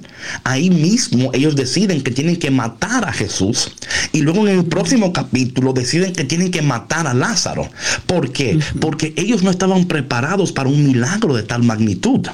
Ahí 0.44 0.70
mismo 0.70 1.30
ellos 1.34 1.56
deciden 1.56 2.02
que 2.02 2.10
tienen 2.10 2.36
que 2.36 2.50
matar 2.50 3.04
a 3.08 3.12
Jesús 3.12 3.72
y 4.12 4.22
luego 4.22 4.46
en 4.46 4.58
el 4.58 4.64
próximo 4.64 5.12
capítulo 5.12 5.72
deciden 5.72 6.12
que 6.12 6.24
tienen 6.24 6.50
que 6.50 6.62
matar 6.62 7.06
a 7.06 7.14
Lázaro. 7.14 7.68
¿Por 8.06 8.32
qué? 8.32 8.58
Porque 8.80 9.12
ellos 9.16 9.42
no 9.42 9.50
estaban 9.50 9.86
preparados 9.86 10.52
para 10.52 10.68
un 10.68 10.86
milagro 10.86 11.34
de 11.34 11.42
tal 11.42 11.62
magnitud. 11.62 12.26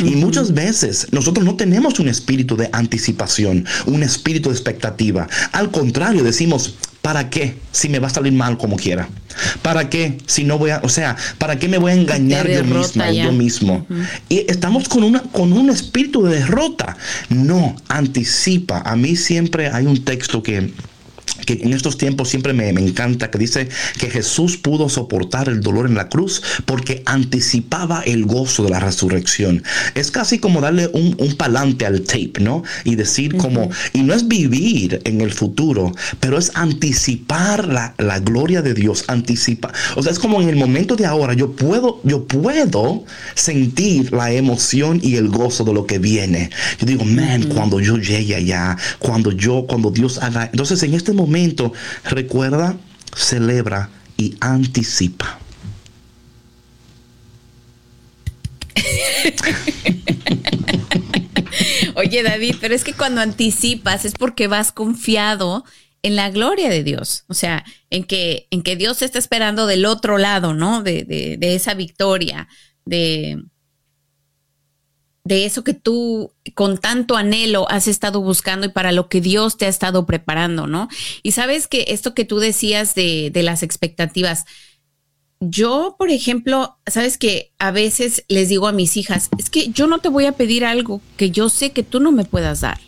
Y 0.00 0.16
muchas 0.16 0.52
veces 0.52 1.08
nosotros 1.10 1.44
no 1.44 1.56
tenemos 1.56 1.98
un 2.00 2.08
espíritu 2.08 2.56
de 2.56 2.68
anticipación, 2.72 3.64
un 3.86 4.02
espíritu 4.02 4.50
de 4.50 4.54
expectativa. 4.54 5.26
Al 5.52 5.70
contrario, 5.70 6.22
decimos, 6.22 6.74
¿para 7.02 7.30
qué 7.30 7.56
si 7.72 7.88
me 7.88 7.98
va 7.98 8.08
a 8.08 8.10
salir 8.10 8.32
mal 8.32 8.58
como 8.58 8.76
quiera? 8.76 9.08
¿Para 9.62 9.88
qué 9.88 10.18
si 10.26 10.44
no 10.44 10.58
voy 10.58 10.70
a, 10.70 10.80
o 10.82 10.88
sea, 10.88 11.16
¿para 11.38 11.58
qué 11.58 11.68
me 11.68 11.78
voy 11.78 11.92
a 11.92 11.94
engañar 11.94 12.46
yo 12.46 12.54
derrota 12.54 12.86
misma 12.86 13.08
o 13.08 13.12
ya. 13.12 13.24
yo 13.24 13.32
mismo? 13.32 13.86
Y 14.28 14.44
estamos 14.48 14.88
con, 14.88 15.02
una, 15.04 15.22
con 15.22 15.52
un 15.52 15.70
espíritu 15.70 16.22
de 16.24 16.40
derrota. 16.40 16.96
No, 17.28 17.76
anticipa. 17.88 18.82
A 18.84 18.96
mí 18.96 19.16
siempre 19.16 19.68
hay 19.68 19.86
un 19.86 20.04
texto 20.04 20.42
que 20.42 20.72
que 21.56 21.64
en 21.64 21.72
estos 21.72 21.98
tiempos 21.98 22.28
siempre 22.28 22.52
me, 22.52 22.72
me 22.72 22.80
encanta, 22.80 23.30
que 23.30 23.38
dice 23.38 23.68
que 23.98 24.10
Jesús 24.10 24.56
pudo 24.56 24.88
soportar 24.88 25.48
el 25.48 25.60
dolor 25.60 25.86
en 25.86 25.94
la 25.94 26.08
cruz 26.08 26.42
porque 26.64 27.02
anticipaba 27.06 28.02
el 28.02 28.24
gozo 28.24 28.62
de 28.64 28.70
la 28.70 28.80
resurrección. 28.80 29.62
Es 29.94 30.10
casi 30.10 30.38
como 30.38 30.60
darle 30.60 30.88
un, 30.92 31.16
un 31.18 31.36
palante 31.36 31.86
al 31.86 32.02
tape, 32.02 32.40
¿no? 32.40 32.62
Y 32.84 32.94
decir 32.94 33.36
como, 33.36 33.70
y 33.92 34.02
no 34.02 34.14
es 34.14 34.28
vivir 34.28 35.00
en 35.04 35.20
el 35.20 35.32
futuro, 35.32 35.92
pero 36.20 36.38
es 36.38 36.52
anticipar 36.54 37.66
la, 37.66 37.94
la 37.98 38.20
gloria 38.20 38.62
de 38.62 38.74
Dios, 38.74 39.04
anticipa. 39.08 39.72
O 39.96 40.02
sea, 40.02 40.12
es 40.12 40.18
como 40.18 40.40
en 40.40 40.48
el 40.48 40.56
momento 40.56 40.96
de 40.96 41.06
ahora, 41.06 41.34
yo 41.34 41.52
puedo, 41.52 42.00
yo 42.04 42.26
puedo 42.26 43.04
sentir 43.34 44.12
la 44.12 44.32
emoción 44.32 45.00
y 45.02 45.16
el 45.16 45.28
gozo 45.28 45.64
de 45.64 45.72
lo 45.72 45.86
que 45.86 45.98
viene. 45.98 46.50
Yo 46.78 46.86
digo, 46.86 47.04
man, 47.04 47.44
cuando 47.54 47.80
yo 47.80 47.96
llegue 47.96 48.34
allá, 48.36 48.76
cuando 48.98 49.32
yo, 49.32 49.66
cuando 49.66 49.90
Dios 49.90 50.18
haga. 50.18 50.44
Entonces, 50.44 50.82
en 50.82 50.94
este 50.94 51.12
momento, 51.12 51.39
recuerda, 52.04 52.76
celebra 53.14 53.90
y 54.16 54.36
anticipa. 54.40 55.38
Oye, 61.94 62.22
David, 62.22 62.56
pero 62.60 62.74
es 62.74 62.84
que 62.84 62.94
cuando 62.94 63.20
anticipas 63.20 64.04
es 64.04 64.14
porque 64.14 64.46
vas 64.46 64.72
confiado 64.72 65.64
en 66.02 66.16
la 66.16 66.30
gloria 66.30 66.70
de 66.70 66.82
Dios, 66.82 67.24
o 67.28 67.34
sea, 67.34 67.64
en 67.90 68.04
que, 68.04 68.46
en 68.50 68.62
que 68.62 68.76
Dios 68.76 69.02
está 69.02 69.18
esperando 69.18 69.66
del 69.66 69.84
otro 69.84 70.16
lado, 70.16 70.54
¿no? 70.54 70.82
De, 70.82 71.04
de, 71.04 71.36
de 71.36 71.54
esa 71.54 71.74
victoria, 71.74 72.48
de, 72.86 73.42
de 75.34 75.44
eso 75.44 75.62
que 75.62 75.74
tú 75.74 76.32
con 76.54 76.76
tanto 76.78 77.16
anhelo 77.16 77.70
has 77.70 77.86
estado 77.86 78.20
buscando 78.20 78.66
y 78.66 78.70
para 78.70 78.90
lo 78.90 79.08
que 79.08 79.20
Dios 79.20 79.56
te 79.56 79.66
ha 79.66 79.68
estado 79.68 80.04
preparando, 80.04 80.66
¿no? 80.66 80.88
Y 81.22 81.32
sabes 81.32 81.68
que 81.68 81.84
esto 81.88 82.14
que 82.14 82.24
tú 82.24 82.40
decías 82.40 82.96
de, 82.96 83.30
de 83.32 83.44
las 83.44 83.62
expectativas, 83.62 84.44
yo, 85.38 85.94
por 85.96 86.10
ejemplo, 86.10 86.76
sabes 86.84 87.16
que 87.16 87.52
a 87.60 87.70
veces 87.70 88.24
les 88.28 88.48
digo 88.48 88.66
a 88.66 88.72
mis 88.72 88.96
hijas, 88.96 89.30
es 89.38 89.50
que 89.50 89.68
yo 89.68 89.86
no 89.86 90.00
te 90.00 90.08
voy 90.08 90.26
a 90.26 90.32
pedir 90.32 90.64
algo 90.64 91.00
que 91.16 91.30
yo 91.30 91.48
sé 91.48 91.70
que 91.70 91.84
tú 91.84 92.00
no 92.00 92.10
me 92.10 92.24
puedas 92.24 92.62
dar. 92.62 92.80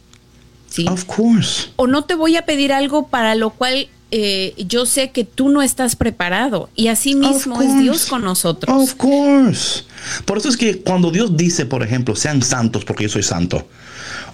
¿Sí? 0.69 0.87
Of 0.89 1.05
course. 1.05 1.71
O 1.77 1.87
no 1.87 2.05
te 2.05 2.17
voy 2.17 2.37
a 2.37 2.45
pedir 2.45 2.73
algo 2.73 3.07
para 3.07 3.37
lo 3.37 3.51
cual 3.51 3.89
eh, 4.15 4.55
yo 4.59 4.85
sé 4.85 5.11
que 5.11 5.25
tú 5.25 5.49
no 5.49 5.63
estás 5.63 5.97
preparado. 5.97 6.69
Y 6.77 6.89
así 6.89 7.15
mismo 7.15 7.61
es. 7.63 7.79
Dios 7.81 8.07
con 8.07 8.23
nosotros. 8.23 8.77
Of 8.77 8.95
course. 8.97 9.85
Por 10.27 10.37
eso 10.39 10.51
es 10.51 10.57
que 10.57 10.81
cuando 10.81 11.11
Dios 11.11 11.37
dice, 11.37 11.65
por 11.65 11.83
ejemplo, 11.83 12.15
sean 12.15 12.43
santos 12.43 12.85
porque 12.85 13.05
yo 13.05 13.09
soy 13.09 13.23
santo. 13.23 13.67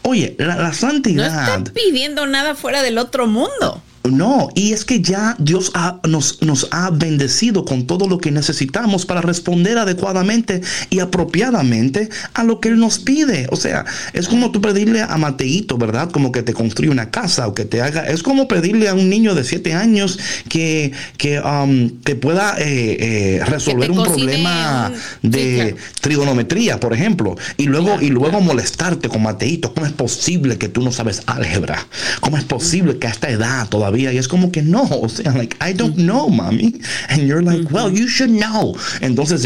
Oye, 0.02 0.34
la, 0.38 0.56
la 0.56 0.68
no 0.68 0.74
santidad. 0.74 1.26
están 1.26 1.64
pidiendo 1.72 2.26
nada 2.26 2.54
fuera 2.54 2.82
del 2.82 2.98
otro 2.98 3.26
mundo. 3.28 3.80
No, 4.10 4.48
y 4.54 4.72
es 4.72 4.84
que 4.84 5.00
ya 5.00 5.36
Dios 5.38 5.72
nos, 6.08 6.42
nos 6.42 6.68
ha 6.70 6.90
bendecido 6.90 7.64
con 7.64 7.86
todo 7.86 8.08
lo 8.08 8.18
que 8.18 8.30
necesitamos 8.30 9.06
para 9.06 9.20
responder 9.20 9.78
adecuadamente 9.78 10.60
y 10.90 11.00
apropiadamente 11.00 12.08
a 12.34 12.44
lo 12.44 12.60
que 12.60 12.68
Él 12.68 12.78
nos 12.78 12.98
pide. 12.98 13.46
O 13.50 13.56
sea, 13.56 13.84
es 14.12 14.28
como 14.28 14.50
tú 14.50 14.60
pedirle 14.60 15.02
a 15.02 15.16
Mateito, 15.16 15.78
¿verdad? 15.78 16.10
Como 16.10 16.32
que 16.32 16.42
te 16.42 16.54
construya 16.54 16.90
una 16.90 17.10
casa 17.10 17.46
o 17.46 17.54
que 17.54 17.64
te 17.64 17.80
haga... 17.82 18.06
Es 18.06 18.22
como 18.22 18.48
pedirle 18.48 18.88
a 18.88 18.94
un 18.94 19.08
niño 19.08 19.34
de 19.34 19.44
7 19.44 19.74
años 19.74 20.18
que, 20.48 20.92
que, 21.16 21.40
um, 21.40 21.90
pueda 22.20 22.56
eh, 22.58 23.38
eh, 23.38 23.44
resolver 23.44 23.90
un 23.90 24.02
problema 24.02 24.90
de 25.22 25.76
trigonometría, 26.00 26.80
por 26.80 26.92
ejemplo, 26.92 27.36
y 27.56 27.64
luego, 27.64 28.00
y 28.00 28.08
luego 28.08 28.40
molestarte 28.40 29.08
con 29.08 29.22
Mateito. 29.22 29.72
¿Cómo 29.74 29.86
es 29.86 29.92
posible 29.92 30.58
que 30.58 30.68
tú 30.68 30.82
no 30.82 30.92
sabes 30.92 31.22
álgebra? 31.26 31.86
¿Cómo 32.20 32.36
es 32.36 32.44
posible 32.44 32.98
que 32.98 33.06
a 33.06 33.10
esta 33.10 33.30
edad 33.30 33.68
todavía? 33.68 33.97
Y 33.98 34.06
es 34.06 34.28
como 34.28 34.52
que 34.52 34.62
no, 34.62 34.82
o 34.84 35.08
sea, 35.08 35.32
like, 35.32 35.56
I 35.60 35.72
don't 35.72 35.96
know, 35.96 36.28
mami. 36.28 36.80
And 37.08 37.26
you're 37.26 37.42
like, 37.42 37.68
well, 37.72 37.90
you 37.90 38.06
should 38.06 38.30
know. 38.30 38.76
Entonces, 39.00 39.42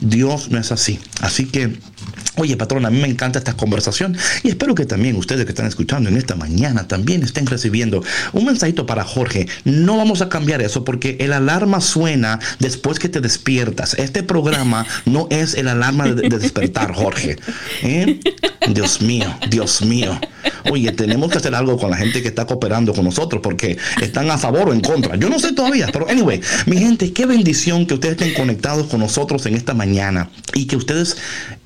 Dios 0.00 0.50
no 0.50 0.58
es 0.58 0.72
así. 0.72 0.98
Así 1.20 1.46
que 1.46 1.76
Oye, 2.36 2.56
patrón, 2.56 2.84
a 2.84 2.90
mí 2.90 3.00
me 3.00 3.08
encanta 3.08 3.38
esta 3.38 3.54
conversación 3.54 4.16
y 4.42 4.48
espero 4.48 4.74
que 4.74 4.84
también 4.84 5.16
ustedes 5.16 5.46
que 5.46 5.52
están 5.52 5.66
escuchando 5.66 6.10
en 6.10 6.18
esta 6.18 6.36
mañana 6.36 6.86
también 6.86 7.22
estén 7.22 7.46
recibiendo 7.46 8.02
un 8.32 8.44
mensajito 8.44 8.84
para 8.84 9.04
Jorge. 9.04 9.48
No 9.64 9.96
vamos 9.96 10.20
a 10.20 10.28
cambiar 10.28 10.60
eso 10.60 10.84
porque 10.84 11.16
el 11.20 11.32
alarma 11.32 11.80
suena 11.80 12.38
después 12.58 12.98
que 12.98 13.08
te 13.08 13.20
despiertas. 13.20 13.94
Este 13.94 14.22
programa 14.22 14.86
no 15.06 15.28
es 15.30 15.54
el 15.54 15.68
alarma 15.68 16.08
de, 16.08 16.28
despertar, 16.28 16.92
Jorge. 16.92 17.38
¿Eh? 17.82 18.20
Dios 18.68 19.00
mío, 19.00 19.34
Dios 19.48 19.82
mío. 19.82 20.20
Oye, 20.70 20.92
tenemos 20.92 21.30
que 21.30 21.38
hacer 21.38 21.54
algo 21.54 21.78
con 21.78 21.90
la 21.90 21.96
gente 21.96 22.22
que 22.22 22.28
está 22.28 22.44
cooperando 22.44 22.92
con 22.92 23.04
nosotros 23.04 23.40
porque 23.42 23.78
están 24.02 24.30
a 24.30 24.36
favor 24.36 24.68
o 24.68 24.72
en 24.72 24.80
contra. 24.80 25.16
Yo 25.16 25.30
no 25.30 25.38
sé 25.38 25.52
todavía, 25.52 25.88
pero 25.92 26.08
anyway, 26.08 26.40
mi 26.66 26.78
gente, 26.78 27.12
qué 27.12 27.24
bendición 27.24 27.86
que 27.86 27.94
ustedes 27.94 28.20
estén 28.20 28.34
conectados 28.34 28.88
con 28.88 29.00
nosotros 29.00 29.46
en 29.46 29.54
esta 29.54 29.74
mañana 29.74 30.28
y 30.54 30.66
que 30.66 30.76
ustedes 30.76 31.16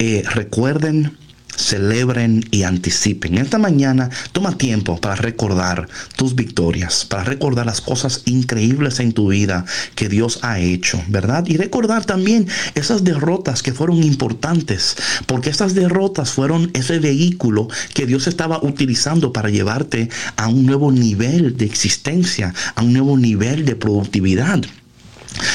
eh, 0.01 0.25
recuerden 0.35 1.19
celebren 1.57 2.45
y 2.51 2.63
anticipen. 2.63 3.37
Esta 3.39 3.59
mañana 3.59 4.09
toma 4.33 4.57
tiempo 4.57 4.99
para 4.99 5.15
recordar 5.15 5.89
tus 6.17 6.35
victorias, 6.35 7.05
para 7.05 7.25
recordar 7.25 7.67
las 7.67 7.81
cosas 7.81 8.23
increíbles 8.25 8.99
en 8.99 9.13
tu 9.13 9.29
vida 9.29 9.65
que 9.95 10.09
Dios 10.09 10.41
ha 10.43 10.59
hecho, 10.59 11.03
¿verdad? 11.09 11.45
Y 11.47 11.59
recordar 11.59 12.07
también 12.07 12.49
esas 12.75 13.05
derrotas 13.05 13.63
que 13.63 13.75
fueron 13.75 14.03
importantes, 14.03 14.97
porque 15.27 15.51
esas 15.51 15.75
derrotas 15.75 16.31
fueron 16.31 16.71
ese 16.73 16.99
vehículo 16.99 17.69
que 17.95 18.07
Dios 18.07 18.27
estaba 18.27 18.63
utilizando 18.63 19.33
para 19.33 19.51
llevarte 19.51 20.09
a 20.37 20.49
un 20.49 20.65
nuevo 20.65 20.91
nivel 20.91 21.57
de 21.57 21.67
existencia, 21.67 22.55
a 22.75 22.83
un 22.83 22.95
nuevo 22.95 23.19
nivel 23.19 23.67
de 23.67 23.77
productividad. 23.77 24.63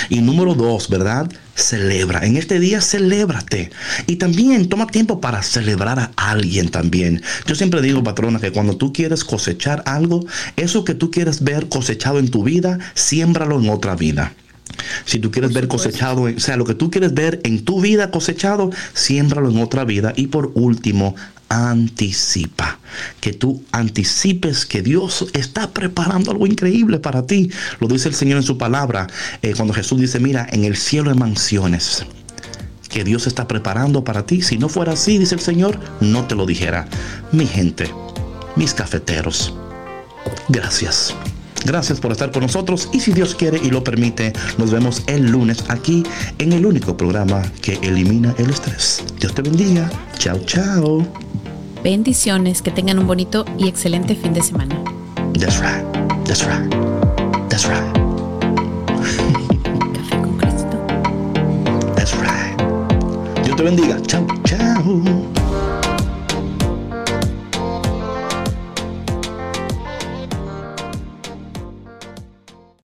Y 0.10 0.22
número 0.22 0.54
dos, 0.54 0.90
¿verdad? 0.90 1.30
Celebra. 1.56 2.26
En 2.26 2.38
este 2.38 2.60
día, 2.60 2.82
celébrate. 2.82 3.72
Y 4.08 4.18
también 4.18 4.68
toma 4.68 4.88
tiempo 4.88 5.22
para 5.22 5.44
celebrar 5.44 6.00
a 6.00 6.12
alguien 6.16 6.70
también. 6.70 7.22
Yo 7.46 7.56
siempre 7.56 7.82
digo, 7.82 8.04
patrona, 8.04 8.40
que 8.40 8.52
cuando 8.52 8.78
tú 8.78 8.94
quieres 8.94 9.24
cosechar 9.24 9.84
algo, 9.86 10.26
eso 10.56 10.84
que 10.84 10.94
tú 10.94 11.12
quieres 11.12 11.44
ver 11.44 11.70
cosechado 11.70 12.20
en 12.20 12.30
tu 12.30 12.44
vida, 12.44 12.80
siémbralo 12.94 13.60
en 13.60 13.70
otra 13.70 13.96
vida. 13.96 14.34
Si 15.06 15.20
tú 15.20 15.32
quieres 15.32 15.54
ver 15.54 15.68
cosechado, 15.68 16.24
o 16.24 16.40
sea, 16.40 16.58
lo 16.58 16.66
que 16.66 16.74
tú 16.74 16.90
quieres 16.92 17.14
ver 17.14 17.40
en 17.44 17.64
tu 17.64 17.82
vida 17.82 18.12
cosechado, 18.12 18.72
siémbralo 18.94 19.50
en 19.50 19.62
otra 19.62 19.86
vida. 19.86 20.14
Y 20.16 20.28
por 20.28 20.52
último, 20.56 21.16
anticipa. 21.50 22.80
Que 23.20 23.34
tú 23.34 23.64
anticipes 23.72 24.66
que 24.66 24.82
Dios 24.82 25.28
está 25.34 25.72
preparando 25.72 26.32
algo 26.32 26.48
increíble 26.48 27.00
para 27.00 27.26
ti. 27.26 27.52
Lo 27.80 27.88
dice 27.88 28.10
el 28.10 28.16
Señor 28.16 28.38
en 28.38 28.44
su 28.44 28.58
palabra. 28.58 29.08
Eh, 29.42 29.54
cuando 29.56 29.74
Jesús 29.74 30.00
dice, 30.00 30.20
mira, 30.20 30.48
en 30.52 30.64
el 30.64 30.76
cielo 30.76 31.12
hay 31.12 31.18
mansiones 31.18 32.06
que 32.90 33.04
Dios 33.04 33.28
está 33.28 33.48
preparando 33.48 34.04
para 34.04 34.26
ti. 34.26 34.42
Si 34.42 34.58
no 34.58 34.70
fuera 34.70 34.94
así, 34.94 35.18
dice 35.18 35.36
el 35.36 35.42
Señor, 35.42 35.80
no 36.00 36.26
te 36.26 36.36
lo 36.36 36.46
dijera. 36.46 36.88
Mi 37.32 37.46
gente, 37.46 37.92
mis 38.56 38.74
cafeteros, 38.74 39.54
gracias. 40.48 41.14
Gracias 41.66 42.00
por 42.00 42.12
estar 42.12 42.32
con 42.32 42.44
nosotros 42.44 42.90
y 42.94 43.00
si 43.00 43.12
Dios 43.12 43.34
quiere 43.34 43.60
y 43.62 43.72
lo 43.72 43.84
permite, 43.84 44.34
nos 44.58 44.72
vemos 44.72 45.04
el 45.08 45.32
lunes 45.32 45.66
aquí 45.68 46.04
en 46.38 46.54
el 46.54 46.66
único 46.66 46.96
programa 46.96 47.42
que 47.62 47.74
elimina 47.82 48.36
el 48.38 48.52
estrés. 48.52 49.04
Dios 49.20 49.34
te 49.34 49.42
bendiga. 49.42 49.90
Chao, 50.18 50.40
chao. 50.46 51.06
Bendiciones, 51.86 52.64
que 52.64 52.72
tengan 52.72 52.98
un 52.98 53.06
bonito 53.06 53.46
y 53.60 53.68
excelente 53.68 54.16
fin 54.16 54.34
de 54.34 54.42
semana. 54.42 54.84
That's 55.38 55.60
right. 55.60 55.86
That's 56.26 56.44
right. 56.44 56.68
That's 57.48 57.68
right. 57.68 57.94
Café 59.94 60.20
con 60.20 60.36
Cristo. 60.36 60.80
That's 61.96 62.16
right. 62.16 62.60
Dios 63.44 63.56
te 63.56 63.62
bendiga. 63.62 64.02
Chao, 64.02 64.26
chao. 64.46 65.35